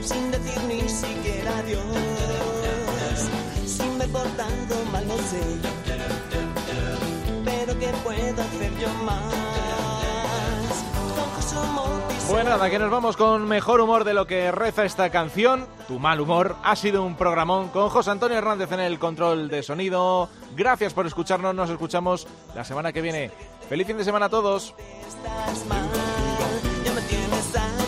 Sin 0.02 0.30
decir 0.30 0.62
ni 0.68 0.88
siquiera 0.88 1.58
adiós, 1.58 3.28
sin 3.66 3.98
me 3.98 4.06
portado 4.08 4.84
mal, 4.92 5.06
no 5.08 5.16
sé, 5.16 5.40
pero 7.44 7.78
¿qué 7.78 7.88
puedo 8.04 8.42
hacer 8.42 8.78
yo 8.78 8.88
más? 9.04 9.46
Bueno, 12.28 12.50
nada, 12.50 12.68
que 12.68 12.78
nos 12.78 12.90
vamos 12.90 13.16
con 13.16 13.46
mejor 13.46 13.80
humor 13.80 14.02
de 14.02 14.12
lo 14.12 14.26
que 14.26 14.50
reza 14.50 14.84
esta 14.84 15.10
canción. 15.10 15.66
Tu 15.86 16.00
mal 16.00 16.20
humor 16.20 16.56
ha 16.64 16.74
sido 16.74 17.04
un 17.04 17.16
programón 17.16 17.68
con 17.68 17.88
José 17.88 18.10
Antonio 18.10 18.36
Hernández 18.36 18.72
en 18.72 18.80
el 18.80 18.98
control 18.98 19.48
de 19.48 19.62
sonido. 19.62 20.28
Gracias 20.56 20.92
por 20.92 21.06
escucharnos, 21.06 21.54
nos 21.54 21.70
escuchamos 21.70 22.26
la 22.54 22.64
semana 22.64 22.92
que 22.92 23.00
viene. 23.00 23.30
Feliz 23.68 23.86
fin 23.86 23.96
de 23.96 24.04
semana 24.04 24.26
a 24.26 24.28
todos. 24.28 24.74
Ya 26.86 26.92
me 26.92 27.00
tienes 27.00 27.85